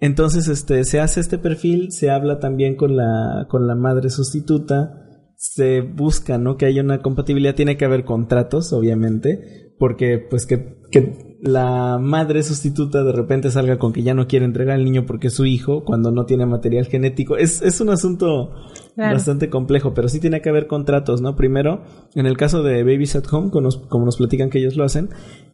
Entonces, 0.00 0.48
este, 0.48 0.84
se 0.84 1.00
hace 1.00 1.20
este 1.20 1.38
perfil, 1.38 1.90
se 1.90 2.10
habla 2.10 2.38
también 2.38 2.76
con 2.76 2.96
la, 2.96 3.46
con 3.48 3.66
la 3.66 3.74
madre 3.74 4.10
sustituta, 4.10 5.04
se 5.36 5.80
busca, 5.80 6.38
¿no? 6.38 6.56
Que 6.56 6.66
haya 6.66 6.82
una 6.82 7.02
compatibilidad, 7.02 7.54
tiene 7.54 7.76
que 7.76 7.84
haber 7.84 8.04
contratos, 8.04 8.72
obviamente, 8.72 9.74
porque 9.78 10.18
pues 10.18 10.46
que, 10.46 10.80
que 10.90 11.27
la 11.40 11.98
madre 12.00 12.42
sustituta 12.42 13.04
de 13.04 13.12
repente 13.12 13.50
salga 13.50 13.78
con 13.78 13.92
que 13.92 14.02
ya 14.02 14.12
no 14.14 14.26
quiere 14.26 14.44
entregar 14.44 14.74
al 14.76 14.84
niño 14.84 15.06
porque 15.06 15.28
es 15.28 15.34
su 15.34 15.44
hijo, 15.46 15.84
cuando 15.84 16.10
no 16.10 16.24
tiene 16.26 16.46
material 16.46 16.86
genético, 16.86 17.36
es, 17.36 17.62
es 17.62 17.80
un 17.80 17.90
asunto 17.90 18.50
Claro. 18.96 19.14
bastante 19.14 19.48
complejo, 19.48 19.94
pero 19.94 20.08
sí 20.08 20.18
tiene 20.18 20.40
que 20.40 20.48
haber 20.48 20.66
contratos, 20.66 21.20
¿no? 21.22 21.36
Primero, 21.36 21.82
en 22.16 22.26
el 22.26 22.36
caso 22.36 22.64
de 22.64 22.82
Babies 22.82 23.14
at 23.14 23.24
Home, 23.30 23.50
como 23.50 23.60
nos, 23.62 23.76
como 23.76 24.04
nos 24.04 24.16
platican 24.16 24.50
que 24.50 24.58
ellos 24.58 24.74
lo 24.76 24.82
hacen, 24.82 25.10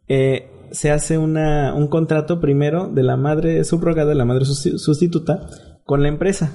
eh, 0.09 0.49
se 0.71 0.91
hace 0.91 1.19
una, 1.19 1.75
un 1.75 1.89
contrato 1.89 2.41
primero 2.41 2.89
de 2.89 3.03
la 3.03 3.19
madre 3.19 3.63
subrogada, 3.65 4.15
la 4.15 4.25
madre 4.25 4.47
susti- 4.47 4.79
sustituta, 4.79 5.47
con 5.85 6.03
la 6.03 6.09
empresa 6.09 6.53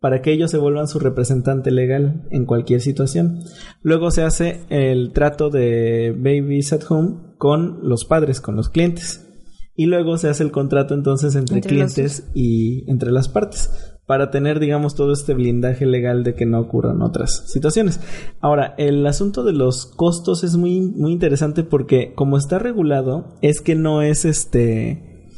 para 0.00 0.22
que 0.22 0.32
ellos 0.32 0.50
se 0.50 0.58
vuelvan 0.58 0.88
su 0.88 0.98
representante 0.98 1.70
legal 1.70 2.26
en 2.30 2.46
cualquier 2.46 2.80
situación. 2.80 3.40
Luego 3.82 4.10
se 4.10 4.22
hace 4.22 4.60
el 4.70 5.12
trato 5.12 5.50
de 5.50 6.14
Babies 6.16 6.72
at 6.72 6.82
Home 6.88 7.34
con 7.36 7.80
los 7.82 8.04
padres, 8.04 8.40
con 8.40 8.56
los 8.56 8.68
clientes. 8.68 9.24
Y 9.74 9.86
luego 9.86 10.18
se 10.18 10.28
hace 10.28 10.42
el 10.42 10.50
contrato 10.50 10.94
entonces 10.94 11.34
entre, 11.36 11.56
Entre 11.56 11.72
los 11.72 11.94
clientes 11.94 12.30
y 12.34 12.90
entre 12.90 13.12
las 13.12 13.28
partes 13.28 13.70
para 14.08 14.30
tener, 14.30 14.58
digamos, 14.58 14.94
todo 14.94 15.12
este 15.12 15.34
blindaje 15.34 15.84
legal 15.84 16.24
de 16.24 16.34
que 16.34 16.46
no 16.46 16.58
ocurran 16.60 17.02
otras 17.02 17.44
situaciones. 17.52 18.00
Ahora, 18.40 18.74
el 18.78 19.06
asunto 19.06 19.44
de 19.44 19.52
los 19.52 19.84
costos 19.84 20.44
es 20.44 20.56
muy, 20.56 20.80
muy 20.80 21.12
interesante 21.12 21.62
porque 21.62 22.14
como 22.14 22.38
está 22.38 22.58
regulado, 22.58 23.36
es 23.42 23.60
que 23.60 23.74
no 23.74 24.00
es 24.00 24.24
este, 24.24 25.28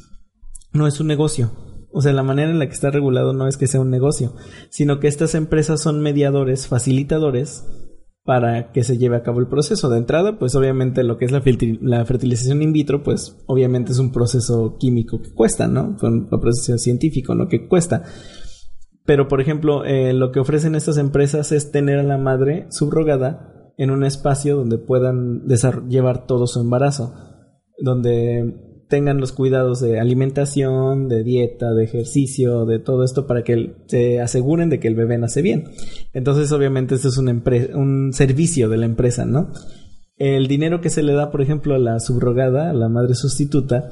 no 0.72 0.86
es 0.86 1.00
un 1.00 1.08
negocio. 1.08 1.50
O 1.92 2.00
sea, 2.02 2.12
la 2.12 2.22
manera 2.22 2.50
en 2.50 2.58
la 2.58 2.66
que 2.66 2.72
está 2.72 2.90
regulado 2.90 3.32
no 3.32 3.48
es 3.48 3.56
que 3.56 3.66
sea 3.66 3.80
un 3.80 3.90
negocio, 3.90 4.34
sino 4.70 5.00
que 5.00 5.08
estas 5.08 5.34
empresas 5.34 5.80
son 5.82 6.00
mediadores, 6.00 6.68
facilitadores 6.68 7.64
para 8.24 8.70
que 8.70 8.84
se 8.84 8.98
lleve 8.98 9.16
a 9.16 9.22
cabo 9.22 9.40
el 9.40 9.48
proceso. 9.48 9.88
De 9.88 9.98
entrada, 9.98 10.38
pues 10.38 10.54
obviamente 10.54 11.02
lo 11.02 11.16
que 11.16 11.24
es 11.24 11.32
la, 11.32 11.42
la 11.80 12.04
fertilización 12.04 12.62
in 12.62 12.72
vitro, 12.72 13.02
pues 13.02 13.36
obviamente 13.46 13.92
es 13.92 13.98
un 13.98 14.12
proceso 14.12 14.76
químico 14.78 15.20
que 15.20 15.32
cuesta, 15.32 15.66
¿no? 15.66 15.96
Un 16.02 16.28
proceso 16.28 16.78
científico, 16.78 17.34
¿no? 17.34 17.48
Que 17.48 17.66
cuesta. 17.66 18.04
Pero, 19.04 19.26
por 19.26 19.40
ejemplo, 19.40 19.84
eh, 19.84 20.12
lo 20.12 20.30
que 20.30 20.40
ofrecen 20.40 20.76
estas 20.76 20.98
empresas 20.98 21.50
es 21.50 21.72
tener 21.72 21.98
a 21.98 22.04
la 22.04 22.18
madre 22.18 22.66
subrogada 22.70 23.72
en 23.76 23.90
un 23.90 24.04
espacio 24.04 24.56
donde 24.56 24.78
puedan 24.78 25.42
llevar 25.88 26.26
todo 26.26 26.46
su 26.46 26.60
embarazo. 26.60 27.14
Donde 27.78 28.69
tengan 28.90 29.18
los 29.18 29.32
cuidados 29.32 29.80
de 29.80 29.98
alimentación, 29.98 31.08
de 31.08 31.24
dieta, 31.24 31.72
de 31.72 31.84
ejercicio, 31.84 32.66
de 32.66 32.78
todo 32.78 33.04
esto 33.04 33.26
para 33.26 33.42
que 33.42 33.76
se 33.86 34.20
aseguren 34.20 34.68
de 34.68 34.78
que 34.78 34.88
el 34.88 34.96
bebé 34.96 35.16
nace 35.16 35.40
bien. 35.40 35.70
Entonces, 36.12 36.52
obviamente, 36.52 36.96
esto 36.96 37.08
es 37.08 37.16
un, 37.16 37.42
un 37.74 38.12
servicio 38.12 38.68
de 38.68 38.76
la 38.76 38.84
empresa, 38.84 39.24
¿no? 39.24 39.52
El 40.16 40.48
dinero 40.48 40.82
que 40.82 40.90
se 40.90 41.02
le 41.02 41.14
da, 41.14 41.30
por 41.30 41.40
ejemplo, 41.40 41.74
a 41.74 41.78
la 41.78 41.98
subrogada, 42.00 42.68
a 42.68 42.74
la 42.74 42.90
madre 42.90 43.14
sustituta, 43.14 43.90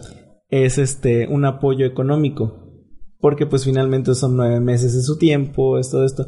es 0.51 0.77
este 0.77 1.27
un 1.29 1.47
apoyo 1.47 1.87
económico. 1.87 2.67
Porque 3.21 3.47
pues 3.47 3.65
finalmente 3.65 4.15
son 4.15 4.37
nueve 4.37 4.61
meses 4.61 4.95
de 4.95 5.03
su 5.03 5.17
tiempo, 5.17 5.79
es 5.79 5.91
todo 5.91 6.05
esto. 6.05 6.27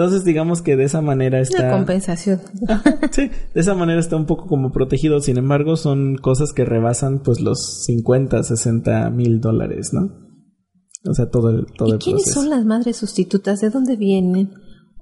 Entonces 0.00 0.24
digamos 0.24 0.62
que 0.62 0.76
de 0.76 0.84
esa 0.84 1.02
manera 1.02 1.36
Una 1.36 1.42
está... 1.42 1.70
compensación. 1.72 2.40
Sí, 3.10 3.30
de 3.52 3.60
esa 3.60 3.74
manera 3.74 4.00
está 4.00 4.16
un 4.16 4.24
poco 4.24 4.46
como 4.46 4.72
protegido. 4.72 5.20
Sin 5.20 5.36
embargo, 5.36 5.76
son 5.76 6.16
cosas 6.16 6.54
que 6.54 6.64
rebasan 6.64 7.18
pues 7.18 7.40
los 7.40 7.84
50, 7.84 8.42
60 8.42 9.10
mil 9.10 9.40
dólares, 9.40 9.90
¿no? 9.92 10.10
O 11.06 11.12
sea, 11.12 11.28
todo 11.28 11.50
el, 11.50 11.66
todo 11.76 11.88
¿Y 11.88 11.92
el 11.92 11.98
quiénes 11.98 12.22
proceso. 12.22 12.40
son 12.40 12.48
las 12.48 12.64
madres 12.64 12.96
sustitutas? 12.96 13.60
¿De 13.60 13.68
dónde 13.68 13.96
vienen? 13.96 14.52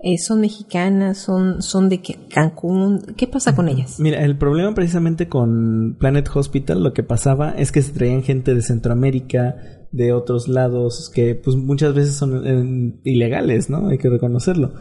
Eh, 0.03 0.18
¿Son 0.18 0.40
mexicanas? 0.40 1.18
¿Son, 1.18 1.62
son 1.62 1.88
de 1.88 2.01
qué? 2.01 2.18
Cancún? 2.28 3.01
¿Qué 3.16 3.28
pasa 3.28 3.55
con 3.55 3.68
ellas? 3.68 4.01
Mira, 4.01 4.24
el 4.24 4.36
problema 4.36 4.74
precisamente 4.74 5.28
con 5.28 5.96
Planet 6.01 6.28
Hospital, 6.34 6.82
lo 6.82 6.92
que 6.92 7.05
pasaba 7.05 7.51
es 7.53 7.70
que 7.70 7.82
se 7.82 7.92
traían 7.92 8.24
gente 8.24 8.53
de 8.53 8.62
Centroamérica, 8.62 9.55
de 9.93 10.12
otros 10.12 10.49
lados, 10.49 11.11
que 11.14 11.34
pues 11.34 11.57
muchas 11.57 11.95
veces 11.95 12.14
son 12.14 12.47
eh, 12.47 13.01
ilegales, 13.05 13.70
¿no? 13.70 13.89
Hay 13.89 13.99
que 13.99 14.11
reconocerlo. 14.11 14.72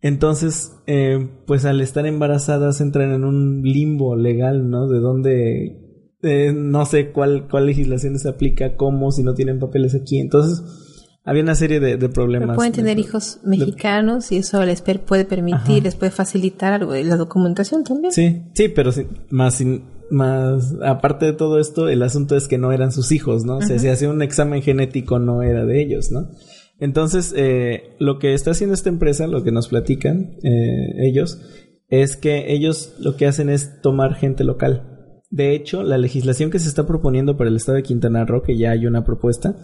Entonces, 0.00 0.72
eh, 0.86 1.28
pues 1.46 1.64
al 1.64 1.80
estar 1.80 2.06
embarazadas 2.06 2.80
entran 2.80 3.12
en 3.12 3.24
un 3.24 3.62
limbo 3.62 4.16
legal, 4.16 4.68
¿no? 4.68 4.86
De 4.86 5.00
donde 5.00 5.80
eh, 6.22 6.52
no 6.54 6.84
sé 6.84 7.10
cuál, 7.10 7.48
cuál 7.50 7.66
legislación 7.66 8.18
se 8.18 8.28
aplica, 8.28 8.76
cómo, 8.76 9.10
si 9.12 9.22
no 9.22 9.34
tienen 9.34 9.58
papeles 9.58 9.94
aquí. 9.94 10.18
Entonces, 10.18 10.62
había 11.24 11.42
una 11.42 11.54
serie 11.54 11.80
de, 11.80 11.96
de 11.96 12.08
problemas. 12.10 12.48
Pero 12.48 12.56
pueden 12.56 12.72
tener 12.72 12.98
hijos 12.98 13.40
mexicanos 13.44 14.30
y 14.30 14.36
eso 14.36 14.62
les 14.64 14.82
puede 14.82 15.24
permitir, 15.24 15.58
Ajá. 15.78 15.80
les 15.84 15.94
puede 15.96 16.12
facilitar 16.12 16.74
algo 16.74 16.92
de 16.92 17.04
la 17.04 17.16
documentación 17.16 17.82
también. 17.82 18.12
Sí, 18.12 18.42
sí, 18.54 18.68
pero 18.68 18.90
más, 19.30 19.54
sin- 19.54 19.84
más 20.10 20.74
aparte 20.84 21.26
de 21.26 21.32
todo 21.32 21.58
esto, 21.58 21.88
el 21.88 22.02
asunto 22.02 22.36
es 22.36 22.48
que 22.48 22.58
no 22.58 22.72
eran 22.72 22.92
sus 22.92 23.12
hijos, 23.12 23.44
¿no? 23.44 23.58
O 23.58 23.62
sea, 23.62 23.78
si 23.78 23.88
hacía 23.88 24.10
un 24.10 24.22
examen 24.22 24.62
genético 24.62 25.18
no 25.18 25.42
era 25.42 25.64
de 25.64 25.82
ellos, 25.82 26.10
¿no? 26.10 26.28
Entonces, 26.78 27.32
eh, 27.36 27.94
lo 27.98 28.18
que 28.18 28.34
está 28.34 28.50
haciendo 28.50 28.74
esta 28.74 28.88
empresa, 28.88 29.26
lo 29.26 29.42
que 29.42 29.52
nos 29.52 29.68
platican 29.68 30.36
eh, 30.42 31.08
ellos, 31.08 31.40
es 31.88 32.16
que 32.16 32.52
ellos 32.52 32.94
lo 32.98 33.16
que 33.16 33.26
hacen 33.26 33.48
es 33.48 33.80
tomar 33.80 34.14
gente 34.14 34.44
local. 34.44 35.20
De 35.30 35.54
hecho, 35.54 35.82
la 35.82 35.98
legislación 35.98 36.50
que 36.50 36.58
se 36.58 36.68
está 36.68 36.86
proponiendo 36.86 37.36
para 37.36 37.50
el 37.50 37.56
estado 37.56 37.76
de 37.76 37.82
Quintana 37.82 38.24
Roo, 38.24 38.42
que 38.42 38.56
ya 38.56 38.72
hay 38.72 38.86
una 38.86 39.04
propuesta, 39.04 39.56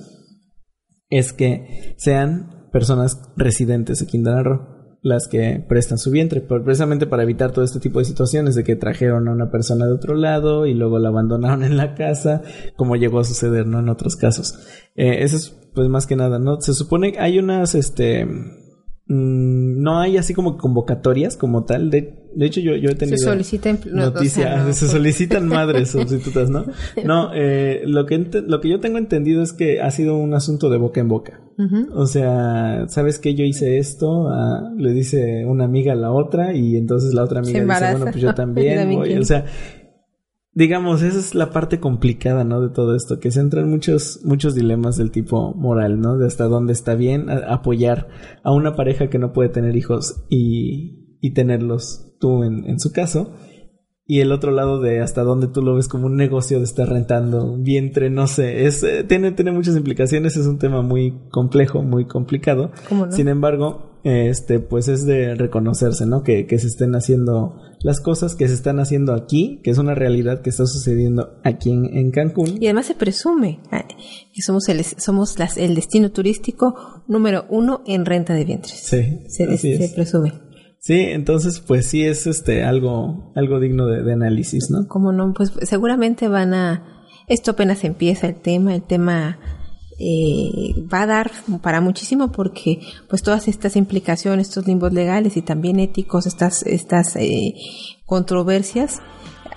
es 1.08 1.32
que 1.32 1.94
sean 1.96 2.68
personas 2.72 3.20
residentes 3.36 3.98
de 3.98 4.06
Quintana 4.06 4.42
Roo 4.42 4.79
las 5.02 5.28
que 5.28 5.64
prestan 5.66 5.98
su 5.98 6.10
vientre, 6.10 6.40
precisamente 6.40 7.06
para 7.06 7.22
evitar 7.22 7.52
todo 7.52 7.64
este 7.64 7.80
tipo 7.80 7.98
de 7.98 8.04
situaciones 8.04 8.54
de 8.54 8.64
que 8.64 8.76
trajeron 8.76 9.28
a 9.28 9.32
una 9.32 9.50
persona 9.50 9.86
de 9.86 9.92
otro 9.92 10.14
lado 10.14 10.66
y 10.66 10.74
luego 10.74 10.98
la 10.98 11.08
abandonaron 11.08 11.64
en 11.64 11.76
la 11.76 11.94
casa, 11.94 12.42
como 12.76 12.96
llegó 12.96 13.20
a 13.20 13.24
suceder, 13.24 13.66
¿no? 13.66 13.80
En 13.80 13.88
otros 13.88 14.16
casos. 14.16 14.58
Eh, 14.96 15.22
eso 15.22 15.36
es, 15.36 15.56
pues, 15.74 15.88
más 15.88 16.06
que 16.06 16.16
nada, 16.16 16.38
¿no? 16.38 16.60
Se 16.60 16.74
supone 16.74 17.12
que 17.12 17.20
hay 17.20 17.38
unas, 17.38 17.74
este, 17.74 18.26
mm, 18.26 19.82
no 19.82 19.98
hay 19.98 20.18
así 20.18 20.34
como 20.34 20.58
convocatorias 20.58 21.36
como 21.36 21.64
tal. 21.64 21.90
De, 21.90 22.19
de 22.34 22.46
hecho, 22.46 22.60
yo, 22.60 22.76
yo 22.76 22.88
he 22.90 22.92
Se 22.92 22.98
tenido 22.98 23.18
solicita 23.18 23.70
empl- 23.70 23.90
no, 23.90 24.02
o 24.02 24.04
sea, 24.04 24.10
noticias, 24.14 24.66
no, 24.66 24.72
se 24.72 24.88
solicitan 24.88 25.48
madres 25.48 25.90
sustitutas, 25.92 26.50
¿no? 26.50 26.64
No, 27.04 27.30
eh, 27.34 27.82
lo 27.86 28.06
que 28.06 28.18
lo 28.46 28.60
que 28.60 28.68
yo 28.68 28.80
tengo 28.80 28.98
entendido 28.98 29.42
es 29.42 29.52
que 29.52 29.80
ha 29.80 29.90
sido 29.90 30.16
un 30.16 30.34
asunto 30.34 30.70
de 30.70 30.78
boca 30.78 31.00
en 31.00 31.08
boca. 31.08 31.40
O 31.92 32.06
sea, 32.06 32.86
¿sabes 32.88 33.18
que 33.18 33.34
yo 33.34 33.44
hice 33.44 33.76
esto? 33.76 34.28
Ah, 34.30 34.72
le 34.78 34.92
dice 34.92 35.44
una 35.44 35.64
amiga 35.66 35.92
a 35.92 35.96
la 35.96 36.10
otra 36.10 36.54
y 36.54 36.76
entonces 36.76 37.12
la 37.12 37.22
otra 37.22 37.44
Se 37.44 37.50
amiga 37.58 37.74
dice, 37.74 37.90
bueno, 37.90 38.04
pues 38.06 38.16
yo 38.16 38.28
Yo 38.28 38.34
también 38.34 38.90
voy. 38.94 39.12
O 39.18 39.24
sea, 39.24 39.44
digamos, 40.52 41.02
esa 41.02 41.18
es 41.18 41.34
la 41.34 41.50
parte 41.50 41.78
complicada, 41.80 42.44
¿no? 42.44 42.60
De 42.60 42.70
todo 42.70 42.96
esto, 42.96 43.20
que 43.20 43.30
se 43.30 43.40
entran 43.40 43.68
muchos, 43.68 44.20
muchos 44.24 44.54
dilemas 44.54 44.96
del 44.96 45.10
tipo 45.10 45.54
moral, 45.54 46.00
¿no? 46.00 46.16
De 46.18 46.26
hasta 46.26 46.44
dónde 46.44 46.72
está 46.72 46.94
bien 46.94 47.26
apoyar 47.30 48.08
a 48.42 48.52
una 48.52 48.74
pareja 48.74 49.08
que 49.08 49.18
no 49.18 49.32
puede 49.32 49.50
tener 49.50 49.76
hijos 49.76 50.24
y, 50.28 50.99
y 51.20 51.32
tenerlos 51.34 52.14
tú 52.20 52.42
en, 52.44 52.64
en 52.68 52.78
su 52.80 52.92
caso. 52.92 53.32
Y 54.06 54.18
el 54.20 54.32
otro 54.32 54.50
lado 54.50 54.80
de 54.80 55.00
hasta 55.00 55.22
dónde 55.22 55.46
tú 55.46 55.62
lo 55.62 55.76
ves 55.76 55.86
como 55.86 56.06
un 56.06 56.16
negocio 56.16 56.58
de 56.58 56.64
estar 56.64 56.88
rentando 56.88 57.56
vientre, 57.58 58.10
no 58.10 58.26
sé, 58.26 58.66
es, 58.66 58.82
eh, 58.82 59.04
tiene, 59.04 59.30
tiene 59.30 59.52
muchas 59.52 59.76
implicaciones, 59.76 60.36
es 60.36 60.46
un 60.46 60.58
tema 60.58 60.82
muy 60.82 61.14
complejo, 61.30 61.82
muy 61.82 62.06
complicado. 62.08 62.72
¿Cómo 62.88 63.06
no? 63.06 63.12
Sin 63.12 63.28
embargo, 63.28 64.00
este, 64.02 64.58
pues 64.58 64.88
es 64.88 65.06
de 65.06 65.36
reconocerse, 65.36 66.06
¿no? 66.06 66.24
Que, 66.24 66.46
que 66.48 66.58
se 66.58 66.66
estén 66.66 66.96
haciendo 66.96 67.54
las 67.84 68.00
cosas 68.00 68.34
que 68.34 68.48
se 68.48 68.54
están 68.54 68.80
haciendo 68.80 69.14
aquí, 69.14 69.60
que 69.62 69.70
es 69.70 69.78
una 69.78 69.94
realidad 69.94 70.42
que 70.42 70.50
está 70.50 70.66
sucediendo 70.66 71.38
aquí 71.44 71.70
en, 71.70 71.84
en 71.96 72.10
Cancún. 72.10 72.56
Y 72.60 72.66
además 72.66 72.86
se 72.86 72.96
presume 72.96 73.60
que 74.34 74.42
somos 74.42 74.68
el, 74.68 74.82
somos 74.82 75.38
las, 75.38 75.56
el 75.56 75.76
destino 75.76 76.10
turístico 76.10 76.74
número 77.06 77.44
uno 77.48 77.82
en 77.86 78.04
renta 78.04 78.34
de 78.34 78.44
vientres. 78.44 78.74
Sí, 78.74 79.20
Se, 79.28 79.44
así 79.44 79.76
se 79.76 79.84
es. 79.84 79.92
presume. 79.92 80.32
Sí, 80.80 80.98
entonces, 80.98 81.60
pues 81.60 81.86
sí 81.86 82.06
es 82.06 82.26
este 82.26 82.64
algo, 82.64 83.32
algo 83.36 83.60
digno 83.60 83.86
de, 83.86 84.12
análisis, 84.12 84.70
¿no? 84.70 84.88
Como 84.88 85.12
no, 85.12 85.34
pues 85.34 85.52
seguramente 85.62 86.26
van 86.26 86.54
a... 86.54 87.04
Esto 87.28 87.50
apenas 87.50 87.84
empieza 87.84 88.26
el 88.26 88.36
tema, 88.36 88.74
el 88.74 88.82
tema 88.82 89.38
eh, 89.98 90.74
va 90.92 91.02
a 91.02 91.06
dar 91.06 91.30
para 91.62 91.82
muchísimo 91.82 92.32
porque 92.32 92.80
pues 93.10 93.22
todas 93.22 93.46
estas 93.46 93.76
implicaciones, 93.76 94.48
estos 94.48 94.66
limbos 94.66 94.94
legales 94.94 95.36
y 95.36 95.42
también 95.42 95.78
éticos, 95.78 96.26
estas, 96.26 96.62
estas 96.62 97.14
eh, 97.16 97.54
controversias, 98.06 99.00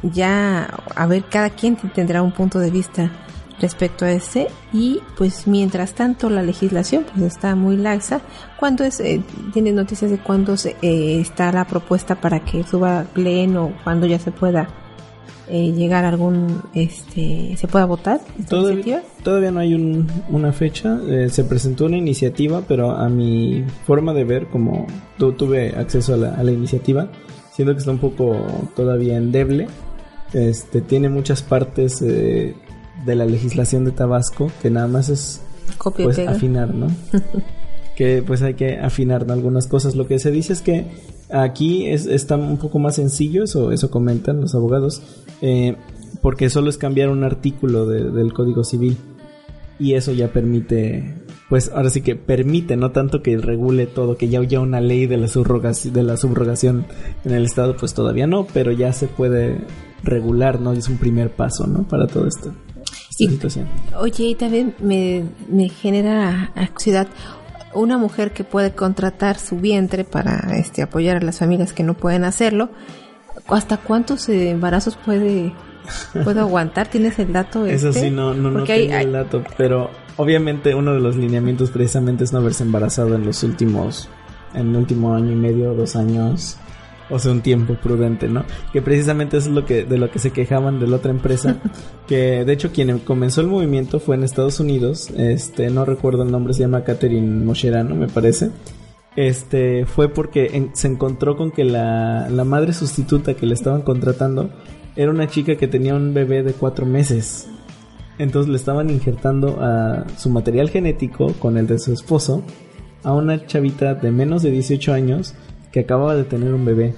ya 0.03 0.65
a 0.93 1.07
ver, 1.07 1.23
cada 1.29 1.51
quien 1.51 1.77
tendrá 1.95 2.21
un 2.21 2.33
punto 2.33 2.59
de 2.59 2.69
vista 2.69 3.11
respecto 3.59 4.05
a 4.05 4.11
este 4.11 4.47
y 4.73 4.99
pues 5.17 5.47
mientras 5.47 5.93
tanto 5.93 6.29
la 6.29 6.41
legislación 6.41 7.05
pues 7.11 7.23
está 7.33 7.55
muy 7.55 7.77
laxa 7.77 8.21
¿cuándo 8.59 8.83
es 8.83 8.99
eh, 8.99 9.21
tienes 9.53 9.73
noticias 9.73 10.09
de 10.11 10.17
cuándo 10.17 10.55
eh, 10.81 11.19
está 11.21 11.51
la 11.51 11.65
propuesta 11.65 12.15
para 12.19 12.43
que 12.43 12.63
suba 12.63 12.99
al 13.01 13.05
pleno 13.07 13.71
cuándo 13.83 14.05
ya 14.07 14.17
se 14.19 14.31
pueda 14.31 14.67
eh, 15.49 15.71
llegar 15.73 16.03
a 16.05 16.09
algún 16.09 16.61
este 16.73 17.55
se 17.57 17.67
pueda 17.67 17.85
votar 17.85 18.21
esta 18.39 18.49
Todavía, 18.49 18.73
iniciativa 18.73 19.23
todavía 19.23 19.51
no 19.51 19.59
hay 19.59 19.73
un- 19.75 20.07
una 20.29 20.51
fecha. 20.51 20.99
eh, 21.07 21.29
se 21.29 21.43
presentó 21.43 21.85
una 21.85 21.97
iniciativa, 21.97 22.61
pero 22.67 22.91
a 22.91 23.07
mi 23.09 23.63
forma 23.85 24.13
de 24.13 24.23
ver, 24.23 24.47
como 24.47 24.87
tu- 25.17 25.33
tuve 25.33 25.75
acceso 25.77 26.13
a 26.13 26.17
la, 26.17 26.33
a 26.35 26.43
la 26.43 26.51
iniciativa, 26.51 27.09
siento 27.51 27.73
que 27.73 27.79
está 27.79 27.91
un 27.91 27.99
poco 27.99 28.35
todavía 28.75 29.15
endeble. 29.17 29.67
Este, 30.33 30.81
tiene 30.81 31.09
muchas 31.09 31.41
partes 31.43 32.01
eh, 32.01 32.55
de 33.05 33.15
la 33.15 33.25
legislación 33.25 33.85
de 33.85 33.91
Tabasco 33.91 34.51
que 34.61 34.69
nada 34.69 34.87
más 34.87 35.09
es 35.09 35.41
copia 35.77 36.05
pues 36.05 36.19
afinar, 36.19 36.73
¿no? 36.73 36.87
que 37.95 38.23
pues 38.25 38.41
hay 38.41 38.55
que 38.55 38.77
afinar 38.79 39.25
¿no? 39.27 39.33
algunas 39.33 39.67
cosas. 39.67 39.95
Lo 39.95 40.07
que 40.07 40.19
se 40.19 40.31
dice 40.31 40.53
es 40.53 40.61
que 40.61 40.87
aquí 41.31 41.87
es, 41.87 42.05
está 42.05 42.35
un 42.37 42.57
poco 42.57 42.79
más 42.79 42.95
sencillo, 42.95 43.43
eso, 43.43 43.71
eso 43.71 43.89
comentan 43.91 44.41
los 44.41 44.55
abogados, 44.55 45.01
eh, 45.41 45.75
porque 46.21 46.49
solo 46.49 46.69
es 46.69 46.77
cambiar 46.77 47.09
un 47.09 47.23
artículo 47.23 47.85
de- 47.85 48.09
del 48.11 48.33
Código 48.33 48.63
Civil 48.63 48.97
y 49.79 49.93
eso 49.95 50.11
ya 50.11 50.29
permite, 50.31 51.15
pues 51.49 51.71
ahora 51.73 51.89
sí 51.89 52.01
que 52.01 52.15
permite, 52.15 52.77
no 52.77 52.91
tanto 52.91 53.21
que 53.21 53.37
regule 53.37 53.87
todo, 53.87 54.15
que 54.17 54.29
ya 54.29 54.39
haya 54.39 54.59
una 54.59 54.79
ley 54.81 55.07
de 55.07 55.17
la, 55.17 55.27
subrogación, 55.27 55.93
de 55.93 56.03
la 56.03 56.17
subrogación 56.17 56.85
en 57.25 57.33
el 57.33 57.43
Estado, 57.45 57.75
pues 57.75 57.93
todavía 57.93 58.27
no, 58.27 58.45
pero 58.53 58.71
ya 58.71 58.93
se 58.93 59.07
puede 59.07 59.57
regular, 60.03 60.59
¿no? 60.61 60.73
Y 60.73 60.77
es 60.77 60.89
un 60.89 60.97
primer 60.97 61.31
paso, 61.31 61.65
¿no? 61.67 61.87
Para 61.87 62.07
todo 62.07 62.27
esto. 62.27 62.53
Esta 63.13 63.23
Y- 63.25 63.29
situación. 63.29 63.67
Oye, 63.99 64.23
y 64.25 64.35
también 64.35 64.75
me, 64.79 65.23
me 65.49 65.69
genera 65.69 66.51
ansiedad 66.55 67.07
una 67.75 67.97
mujer 67.97 68.31
que 68.33 68.43
puede 68.43 68.71
contratar 68.73 69.37
su 69.39 69.57
vientre 69.57 70.03
para 70.03 70.55
este 70.57 70.81
apoyar 70.83 71.17
a 71.17 71.21
las 71.21 71.39
familias 71.39 71.73
que 71.73 71.83
no 71.83 71.93
pueden 71.95 72.23
hacerlo. 72.23 72.69
¿Hasta 73.47 73.77
cuántos 73.77 74.29
eh, 74.29 74.49
embarazos 74.51 74.95
puede 74.95 75.53
puede 76.23 76.39
aguantar? 76.39 76.87
¿Tienes 76.87 77.17
el 77.19 77.33
dato? 77.33 77.65
Eso 77.67 77.89
este? 77.89 78.01
sí, 78.01 78.09
no, 78.11 78.33
no, 78.33 78.51
no 78.51 78.59
Porque 78.59 78.73
hay- 78.73 78.87
tengo 78.87 78.99
el 79.01 79.11
dato, 79.11 79.43
pero 79.57 79.89
obviamente 80.17 80.73
uno 80.75 80.93
de 80.93 80.99
los 80.99 81.15
lineamientos 81.15 81.71
precisamente 81.71 82.23
es 82.23 82.31
no 82.33 82.39
haberse 82.39 82.63
embarazado 82.63 83.15
en 83.15 83.25
los 83.25 83.43
últimos, 83.43 84.07
en 84.53 84.69
el 84.69 84.75
último 84.77 85.13
año 85.15 85.31
y 85.31 85.35
medio, 85.35 85.73
dos 85.73 85.95
años, 85.95 86.57
o 87.13 87.19
sea, 87.19 87.31
un 87.31 87.41
tiempo 87.41 87.75
prudente, 87.75 88.27
¿no? 88.27 88.43
Que 88.73 88.81
precisamente 88.81 89.37
eso 89.37 89.49
es 89.49 89.55
lo 89.55 89.65
que, 89.65 89.85
de 89.85 89.97
lo 89.97 90.09
que 90.09 90.19
se 90.19 90.31
quejaban 90.31 90.79
de 90.79 90.87
la 90.87 90.95
otra 90.97 91.11
empresa, 91.11 91.57
que 92.07 92.43
de 92.43 92.53
hecho 92.53 92.71
quien 92.71 92.97
comenzó 92.99 93.41
el 93.41 93.47
movimiento 93.47 93.99
fue 93.99 94.15
en 94.15 94.23
Estados 94.23 94.59
Unidos, 94.59 95.09
este, 95.17 95.69
no 95.69 95.85
recuerdo 95.85 96.23
el 96.23 96.31
nombre, 96.31 96.53
se 96.53 96.61
llama 96.61 96.83
Catherine 96.83 97.45
Mosherano, 97.45 97.95
me 97.95 98.07
parece. 98.07 98.49
Este 99.15 99.85
fue 99.85 100.09
porque 100.09 100.49
en- 100.53 100.75
se 100.75 100.87
encontró 100.87 101.37
con 101.37 101.51
que 101.51 101.63
la, 101.63 102.29
la 102.29 102.43
madre 102.43 102.73
sustituta 102.73 103.35
que 103.35 103.45
le 103.45 103.53
estaban 103.53 103.83
contratando 103.83 104.49
era 104.95 105.11
una 105.11 105.27
chica 105.27 105.55
que 105.55 105.67
tenía 105.67 105.93
un 105.95 106.13
bebé 106.13 106.41
de 106.43 106.53
cuatro 106.53 106.85
meses. 106.85 107.47
Entonces 108.17 108.49
le 108.49 108.55
estaban 108.57 108.89
injertando 108.89 109.59
a 109.61 110.05
su 110.17 110.29
material 110.29 110.69
genético 110.69 111.33
con 111.33 111.57
el 111.57 111.67
de 111.67 111.79
su 111.79 111.93
esposo 111.93 112.43
a 113.03 113.13
una 113.13 113.45
chavita 113.45 113.95
de 113.95 114.11
menos 114.11 114.41
de 114.43 114.51
18 114.51 114.93
años 114.93 115.35
que 115.73 115.81
acababa 115.81 116.15
de 116.15 116.23
tener 116.23 116.53
un 116.53 116.63
bebé. 116.63 116.95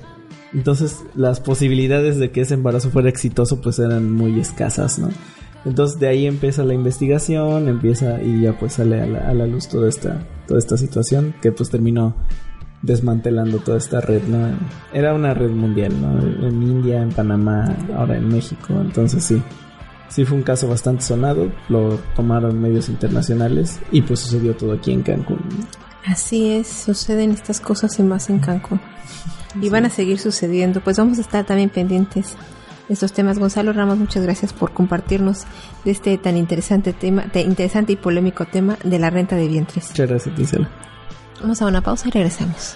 Entonces 0.53 1.03
las 1.15 1.39
posibilidades 1.39 2.19
de 2.19 2.32
que 2.32 2.41
ese 2.41 2.53
embarazo 2.53 2.91
fuera 2.91 3.09
exitoso 3.09 3.61
pues 3.61 3.80
eran 3.80 4.11
muy 4.11 4.39
escasas, 4.39 4.99
¿no? 4.99 5.09
Entonces 5.63 5.99
de 5.99 6.07
ahí 6.07 6.28
empieza 6.28 6.63
la 6.63 6.76
investigación, 6.76 7.67
empieza 7.67 8.21
y 8.21 8.41
ya 8.41 8.59
pues 8.59 8.73
sale 8.73 9.01
a 9.01 9.34
la, 9.34 9.47
luz 9.47 9.67
toda 9.67 9.89
esta, 9.89 10.28
toda 10.45 10.59
esta 10.59 10.78
situación 10.78 11.34
que 11.41 11.51
pues 11.51 11.71
terminó 11.71 12.15
desmantelando 12.84 13.57
toda 13.59 13.78
esta 13.78 14.01
red, 14.01 14.23
¿no? 14.28 14.49
Era 14.93 15.15
una 15.15 15.34
red 15.34 15.49
mundial, 15.49 15.93
¿no? 15.99 16.47
En 16.47 16.61
India, 16.61 17.01
en 17.01 17.09
Panamá, 17.09 17.76
ahora 17.95 18.17
en 18.17 18.28
México, 18.28 18.73
entonces 18.80 19.23
sí. 19.23 19.41
Sí 20.07 20.23
fue 20.23 20.38
un 20.38 20.43
caso 20.43 20.67
bastante 20.67 21.01
sonado, 21.01 21.51
lo 21.67 21.97
tomaron 22.15 22.61
medios 22.61 22.89
internacionales 22.89 23.80
y 23.91 24.03
pues 24.03 24.19
sucedió 24.19 24.55
todo 24.55 24.73
aquí 24.73 24.91
en 24.91 25.01
Cancún. 25.01 25.39
Así 26.07 26.51
es, 26.51 26.67
suceden 26.67 27.31
estas 27.31 27.59
cosas 27.59 27.97
y 27.99 28.03
más 28.03 28.29
en 28.29 28.39
Cancún. 28.39 28.79
Y 29.61 29.69
van 29.69 29.85
a 29.85 29.89
seguir 29.89 30.19
sucediendo. 30.19 30.81
Pues 30.81 30.97
vamos 30.97 31.17
a 31.17 31.21
estar 31.21 31.45
también 31.45 31.69
pendientes 31.69 32.35
de 32.87 32.93
estos 32.93 33.13
temas. 33.13 33.39
Gonzalo 33.39 33.73
Ramos, 33.73 33.97
muchas 33.97 34.23
gracias 34.23 34.53
por 34.53 34.73
compartirnos 34.73 35.43
de 35.83 35.91
este 35.91 36.17
tan 36.17 36.37
interesante 36.37 36.93
tema, 36.93 37.23
de 37.33 37.41
interesante 37.41 37.93
y 37.93 37.95
polémico 37.95 38.45
tema 38.45 38.77
de 38.83 38.99
la 38.99 39.09
renta 39.09 39.35
de 39.35 39.47
vientres. 39.47 39.89
Muchas 39.89 40.09
gracias, 40.09 40.35
Gisela. 40.35 40.69
Vamos 41.41 41.61
a 41.61 41.65
una 41.65 41.81
pausa 41.81 42.07
y 42.07 42.11
regresamos. 42.11 42.75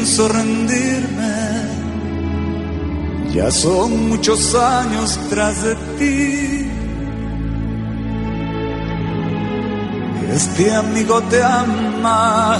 Pienso 0.00 0.28
rendirme. 0.28 1.34
Ya 3.34 3.50
son 3.50 4.08
muchos 4.08 4.54
años 4.54 5.18
tras 5.28 5.62
de 5.62 5.74
ti. 5.98 6.66
Este 10.32 10.74
amigo 10.74 11.20
te 11.24 11.42
ama 11.42 12.58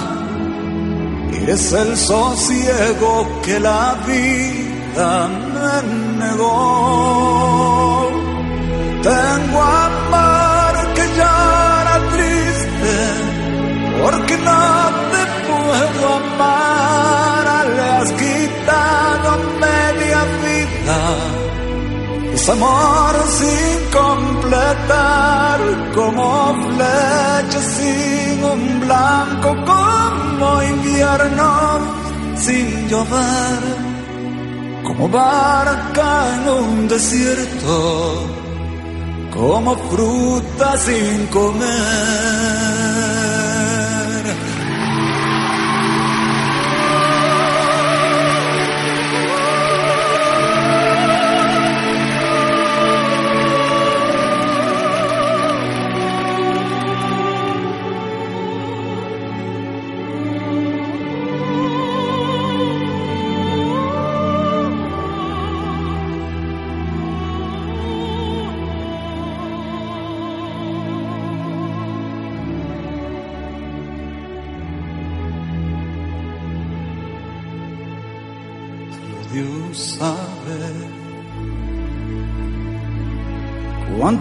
y 1.32 1.50
es 1.50 1.72
el 1.72 1.96
sosiego 1.96 3.26
que 3.42 3.58
la 3.58 3.96
vida 4.06 5.28
me 5.54 6.24
negó. 6.24 8.10
Tengo 9.02 9.62
amor 9.62 10.74
que 10.94 11.04
llora 11.16 11.96
triste 12.12 12.96
porque 14.02 14.36
puedo 15.70 16.06
amar. 16.22 17.66
Le 17.76 17.86
has 17.98 18.10
quitado 18.22 19.28
media 19.66 20.20
vida. 20.44 21.00
Es 22.34 22.48
amor 22.48 23.14
sin 23.38 23.74
completar, 24.00 25.58
como 25.94 26.26
flecha 26.64 27.60
sin 27.76 28.36
un 28.54 28.62
blanco, 28.84 29.48
como 29.72 30.62
invierno 30.74 31.50
sin 32.44 32.88
llover, 32.88 33.62
como 34.86 35.08
barca 35.08 36.10
en 36.34 36.42
un 36.48 36.88
desierto, 36.88 37.74
como 39.34 39.76
fruta 39.90 40.68
sin 40.78 41.26
comer. 41.26 42.79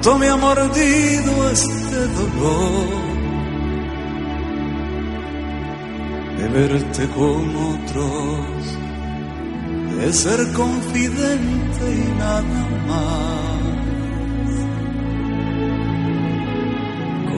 Cuánto 0.02 0.18
me 0.18 0.30
ha 0.30 0.38
mordido 0.38 1.52
este 1.52 2.08
dolor 2.08 3.10
de 6.38 6.48
verte 6.48 7.08
con 7.10 7.56
otros, 7.56 8.78
de 9.98 10.14
ser 10.14 10.54
confidente 10.54 11.96
y 11.96 12.18
nada 12.18 12.42
más. 12.88 13.50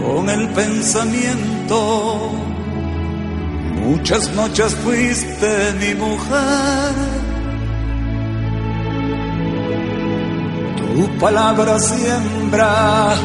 Con 0.03 0.29
el 0.29 0.49
pensamiento, 0.49 2.31
muchas 3.81 4.31
noches 4.35 4.75
fuiste 4.75 5.73
mi 5.79 5.95
mujer. 5.95 7.21
Tu 10.93 11.17
palabra 11.17 11.79
siembra 12.51 13.15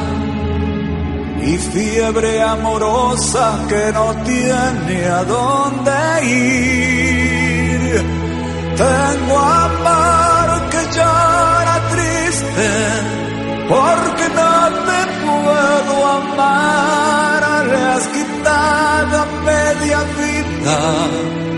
mi 1.40 1.58
fiebre 1.58 2.42
amorosa 2.42 3.64
que 3.68 3.92
no 3.92 4.14
tiene 4.24 5.04
a 5.06 5.24
dónde 5.24 5.92
ir. 6.24 8.04
Tengo 8.76 9.38
amor 9.38 10.68
que 10.70 10.82
llora 10.96 11.76
triste 11.90 12.68
porque 13.68 14.28
no 14.38 14.54
te 14.86 15.00
puedo 15.24 16.06
amar. 16.18 17.66
Le 17.66 17.76
has 17.76 18.06
quitado 18.08 19.26
media 19.44 19.98
vida. 20.18 21.55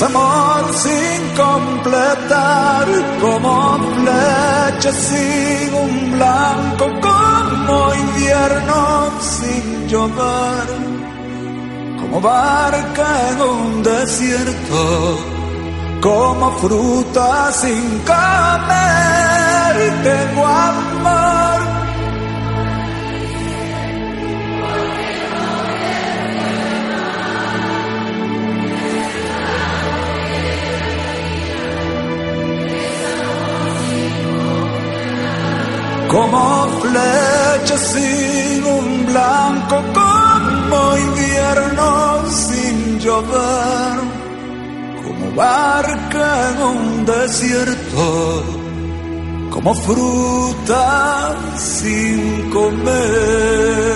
Amor 0.00 0.64
sin 0.74 1.36
completar, 1.36 2.86
como 3.20 3.78
flecha 3.78 4.92
sin 4.92 5.74
un 5.74 6.12
blanco, 6.12 6.90
como 7.00 7.94
invierno 7.94 9.10
sin 9.20 9.88
llover, 9.88 10.68
como 12.00 12.20
barca 12.20 13.30
en 13.30 13.42
un 13.42 13.82
desierto, 13.82 15.18
como 16.00 16.52
fruta 16.58 17.52
sin 17.52 18.00
comer. 18.00 18.71
Sin 37.78 38.64
un 38.64 39.06
blanco 39.06 39.82
como 39.94 40.96
invierno 40.96 42.30
sin 42.30 42.98
llover, 43.00 43.98
como 45.04 45.32
barca 45.36 46.50
en 46.50 46.62
un 46.62 47.06
desierto, 47.06 48.44
como 49.50 49.74
fruta 49.74 51.36
sin 51.56 52.50
comer. 52.50 53.92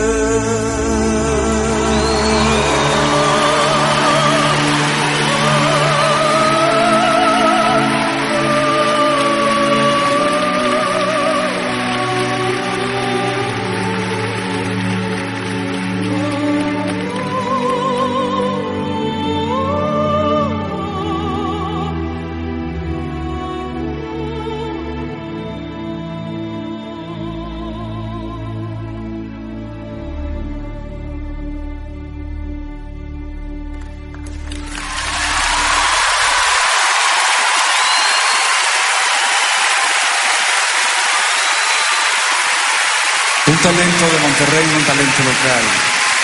Monterrey, 44.39 44.67
un 44.77 44.85
talento 44.85 45.23
local, 45.25 45.65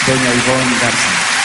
doña 0.07 0.35
Ivonne 0.35 0.79
Garza. 0.83 1.42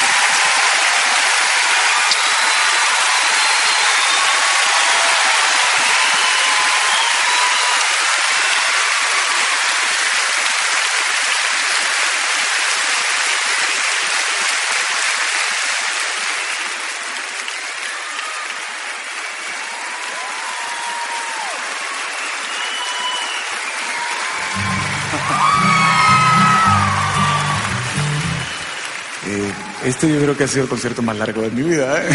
Este 29.98 30.14
yo 30.14 30.22
creo 30.22 30.38
que 30.38 30.44
ha 30.44 30.48
sido 30.48 30.66
el 30.66 30.70
concierto 30.70 31.02
más 31.02 31.18
largo 31.18 31.42
de 31.42 31.50
mi 31.50 31.64
vida. 31.64 32.04
¿eh? 32.04 32.10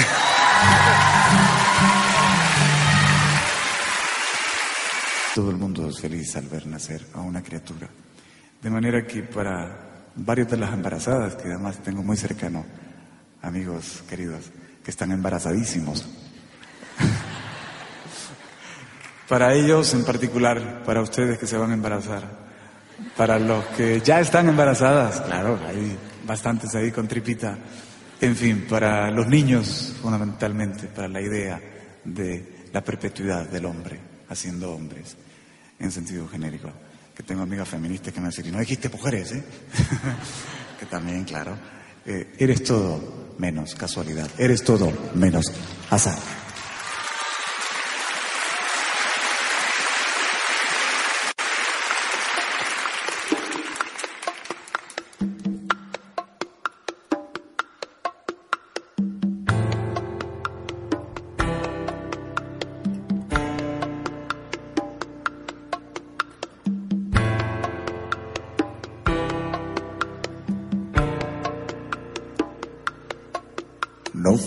Todo 5.34 5.50
el 5.50 5.56
mundo 5.56 5.88
es 5.88 5.98
feliz 5.98 6.36
al 6.36 6.46
ver 6.46 6.64
nacer 6.68 7.04
a 7.12 7.22
una 7.22 7.42
criatura. 7.42 7.88
De 8.62 8.70
manera 8.70 9.04
que 9.04 9.24
para 9.24 10.12
varios 10.14 10.48
de 10.48 10.58
las 10.58 10.72
embarazadas, 10.72 11.34
que 11.34 11.48
además 11.48 11.82
tengo 11.82 12.04
muy 12.04 12.16
cercano, 12.16 12.64
amigos 13.42 14.04
queridos, 14.08 14.44
que 14.84 14.92
están 14.92 15.10
embarazadísimos, 15.10 16.06
para 19.28 19.54
ellos 19.54 19.92
en 19.92 20.04
particular, 20.04 20.84
para 20.84 21.02
ustedes 21.02 21.36
que 21.36 21.48
se 21.48 21.56
van 21.56 21.72
a 21.72 21.74
embarazar, 21.74 22.22
para 23.16 23.40
los 23.40 23.64
que 23.76 24.00
ya 24.02 24.20
están 24.20 24.48
embarazadas, 24.48 25.20
claro, 25.22 25.58
hay 25.66 25.98
bastantes 26.26 26.74
ahí 26.74 26.90
con 26.90 27.08
tripita. 27.08 27.58
En 28.20 28.36
fin, 28.36 28.66
para 28.68 29.10
los 29.10 29.26
niños 29.26 29.94
fundamentalmente, 30.00 30.86
para 30.86 31.08
la 31.08 31.20
idea 31.20 31.60
de 32.04 32.68
la 32.72 32.82
perpetuidad 32.82 33.48
del 33.48 33.66
hombre 33.66 33.98
haciendo 34.28 34.72
hombres, 34.72 35.16
en 35.78 35.90
sentido 35.90 36.28
genérico. 36.28 36.72
Que 37.14 37.22
tengo 37.22 37.42
amigas 37.42 37.68
feministas 37.68 38.12
que 38.14 38.20
me 38.20 38.28
dicen, 38.28 38.52
no 38.52 38.60
dijiste 38.60 38.88
mujeres, 38.88 39.32
¿eh? 39.32 39.44
que 40.80 40.86
también, 40.86 41.24
claro, 41.24 41.56
eh, 42.06 42.32
eres 42.38 42.64
todo 42.64 43.34
menos 43.38 43.74
casualidad, 43.74 44.28
eres 44.38 44.64
todo 44.64 44.92
menos 45.14 45.52
azar. 45.90 46.41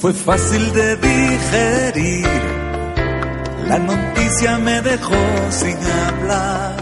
Fue 0.06 0.14
fácil 0.14 0.72
de 0.72 0.98
digerir, 0.98 2.28
la 3.68 3.80
noticia 3.80 4.60
me 4.60 4.80
dejó 4.82 5.16
sin 5.50 5.78
hablar. 5.78 6.76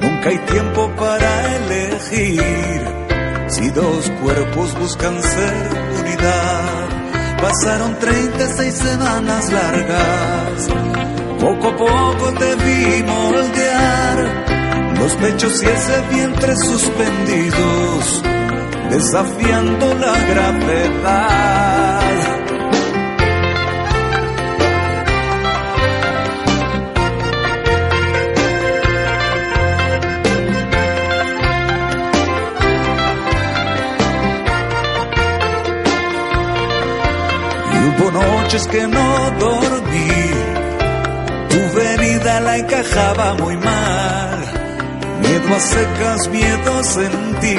Nunca 0.00 0.30
hay 0.30 0.38
tiempo 0.38 0.90
para 0.96 1.56
elegir 1.56 2.82
si 3.48 3.68
dos 3.72 4.10
cuerpos 4.22 4.74
buscan 4.80 5.22
ser 5.22 5.54
unidad. 6.00 6.88
Pasaron 7.42 7.98
36 7.98 8.74
semanas 8.74 9.52
largas, 9.52 10.68
poco 11.38 11.68
a 11.68 11.76
poco 11.76 12.32
te 12.38 12.54
vi 12.54 13.02
moldear 13.02 14.94
los 14.98 15.12
pechos 15.16 15.62
y 15.62 15.66
ese 15.66 16.00
vientre 16.10 16.56
suspendidos 16.56 18.22
desafiando 18.88 19.94
la 19.94 20.12
gravedad. 20.32 21.75
Noches 38.46 38.68
que 38.68 38.86
no 38.86 39.30
dormí, 39.40 40.08
tu 41.50 41.78
venida 41.78 42.40
la 42.42 42.58
encajaba 42.58 43.34
muy 43.34 43.56
mal, 43.56 44.38
miedo 45.20 45.56
a 45.56 45.58
secas, 45.58 46.28
miedo 46.28 46.84
sentí 46.84 47.58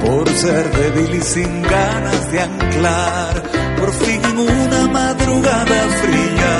por 0.00 0.28
ser 0.28 0.70
débil 0.70 1.14
y 1.16 1.22
sin 1.22 1.62
ganas 1.62 2.30
de 2.30 2.40
anclar, 2.40 3.42
por 3.80 3.92
fin 3.94 4.20
en 4.24 4.38
una 4.38 4.86
madrugada 4.92 5.80
fría, 6.02 6.54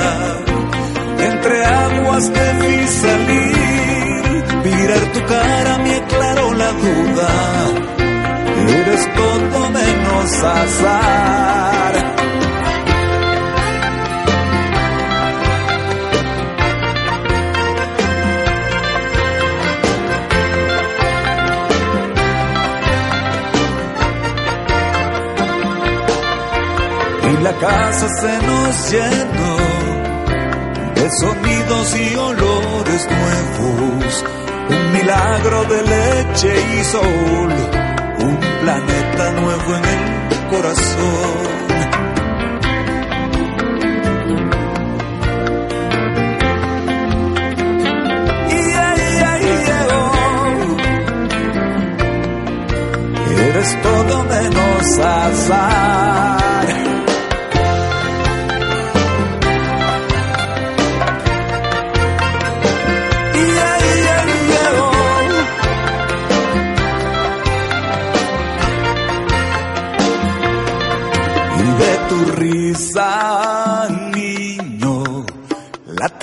entre 1.31 1.65
aguas 1.65 2.31
vi 2.59 2.87
salir, 2.87 4.43
mirar 4.65 5.03
tu 5.13 5.25
cara 5.25 5.77
me 5.77 5.95
aclaró 5.95 6.53
la 6.53 6.71
duda, 6.83 7.31
eres 8.67 9.15
todo 9.15 9.69
menos 9.69 10.43
azar. 10.43 12.14
Casa 27.59 28.07
se 28.09 28.47
nos 28.47 28.91
llenó 28.91 29.57
de 30.95 31.09
sonidos 31.19 31.95
y 31.95 32.15
olores 32.15 33.07
nuevos, 33.09 34.25
un 34.69 34.93
milagro 34.93 35.63
de 35.65 35.81
leche 35.83 36.53
y 36.79 36.83
sol, 36.83 37.53
un 38.19 38.37
planeta 38.37 39.31
nuevo 39.31 39.75
en 39.75 39.85
el 39.85 40.47
corazón. 40.49 41.55
Eres 53.37 53.81
todo 53.81 54.23
menos 54.23 54.99
azar. 54.99 56.44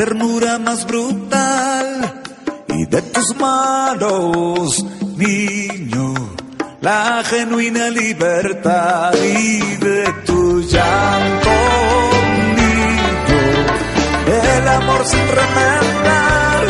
Ternura 0.05 0.59
más 0.59 0.85
brutal. 0.85 1.87
Y 2.67 2.87
de 2.87 3.03
tus 3.03 3.37
manos, 3.37 4.85
niño, 5.17 6.15
la 6.81 7.23
genuina 7.25 7.89
libertad. 7.89 9.13
Y 9.15 9.61
de 9.77 10.13
tu 10.27 10.61
llanto, 10.63 11.57
niño, 12.61 13.43
el 14.27 14.69
amor 14.81 15.03
sin 15.07 15.27
remendar. 15.41 16.65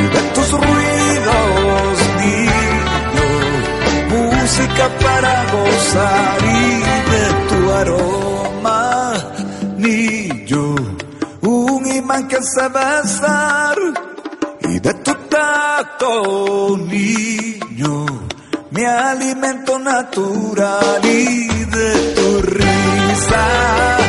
Y 0.00 0.04
de 0.14 0.22
tus 0.34 0.50
ruidos, 0.50 1.92
niño, 2.22 3.30
música 4.10 4.88
para 5.04 5.32
gozar 5.52 6.39
imán 12.40 12.44
que 12.44 12.44
se 12.44 12.68
besar 12.68 13.76
y 14.62 14.80
de 14.80 14.94
tu 14.94 15.14
tacto, 15.28 16.76
niño, 16.76 18.06
mi 18.70 18.84
alimento 18.84 19.78
natural 19.78 21.00
y 21.04 21.48
de 21.64 22.14
tu 22.14 22.42
risa, 22.42 23.99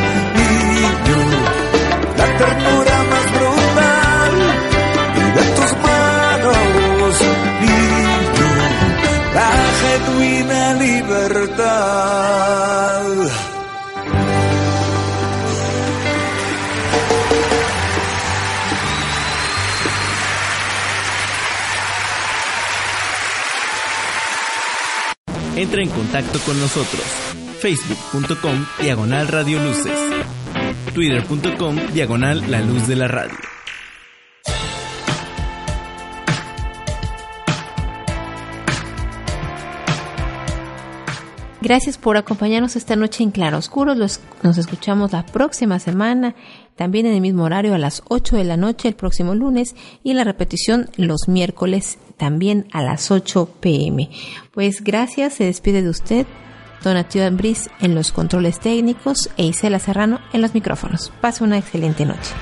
Entra 25.62 25.80
en 25.80 25.90
contacto 25.90 26.40
con 26.40 26.58
nosotros. 26.58 27.00
Facebook.com 27.60 28.66
Diagonal 28.80 29.28
Radio 29.28 29.62
Luces. 29.62 29.96
Twitter.com 30.92 31.76
Diagonal 31.92 32.50
La 32.50 32.60
Luz 32.60 32.88
de 32.88 32.96
la 32.96 33.06
Radio. 33.06 33.51
Gracias 41.62 41.96
por 41.96 42.16
acompañarnos 42.16 42.74
esta 42.74 42.96
noche 42.96 43.22
en 43.22 43.30
Claroscuros. 43.30 44.18
Nos 44.42 44.58
escuchamos 44.58 45.12
la 45.12 45.24
próxima 45.24 45.78
semana, 45.78 46.34
también 46.74 47.06
en 47.06 47.14
el 47.14 47.20
mismo 47.20 47.44
horario 47.44 47.72
a 47.72 47.78
las 47.78 48.02
8 48.08 48.34
de 48.34 48.42
la 48.42 48.56
noche 48.56 48.88
el 48.88 48.96
próximo 48.96 49.36
lunes 49.36 49.76
y 50.02 50.14
la 50.14 50.24
repetición 50.24 50.90
los 50.96 51.28
miércoles 51.28 51.98
también 52.16 52.66
a 52.72 52.82
las 52.82 53.12
8 53.12 53.48
pm. 53.60 54.10
Pues 54.50 54.82
gracias, 54.82 55.34
se 55.34 55.44
despide 55.44 55.82
de 55.82 55.90
usted 55.90 56.26
Donatio 56.82 57.24
Ambris 57.24 57.70
en 57.78 57.94
los 57.94 58.10
controles 58.10 58.58
técnicos 58.58 59.30
e 59.36 59.44
Isela 59.44 59.78
Serrano 59.78 60.18
en 60.32 60.42
los 60.42 60.54
micrófonos. 60.54 61.12
Pase 61.20 61.44
una 61.44 61.58
excelente 61.58 62.04
noche. 62.04 62.32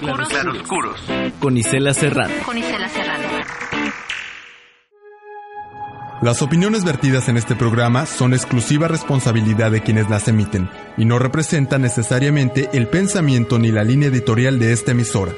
Claroscuros. 0.00 0.28
Claroscuros. 0.28 1.00
Con 1.40 1.56
Isela 1.56 1.94
Serrano. 1.94 2.34
Con 2.44 2.58
Isela 2.58 2.88
Serrano. 2.88 3.28
Las 6.22 6.40
opiniones 6.40 6.84
vertidas 6.84 7.28
en 7.28 7.36
este 7.36 7.54
programa 7.54 8.06
son 8.06 8.32
exclusiva 8.32 8.88
responsabilidad 8.88 9.70
de 9.70 9.82
quienes 9.82 10.08
las 10.08 10.26
emiten 10.26 10.70
y 10.96 11.04
no 11.04 11.18
representan 11.18 11.82
necesariamente 11.82 12.70
el 12.72 12.86
pensamiento 12.88 13.58
ni 13.58 13.70
la 13.70 13.84
línea 13.84 14.08
editorial 14.08 14.58
de 14.58 14.72
esta 14.72 14.92
emisora. 14.92 15.32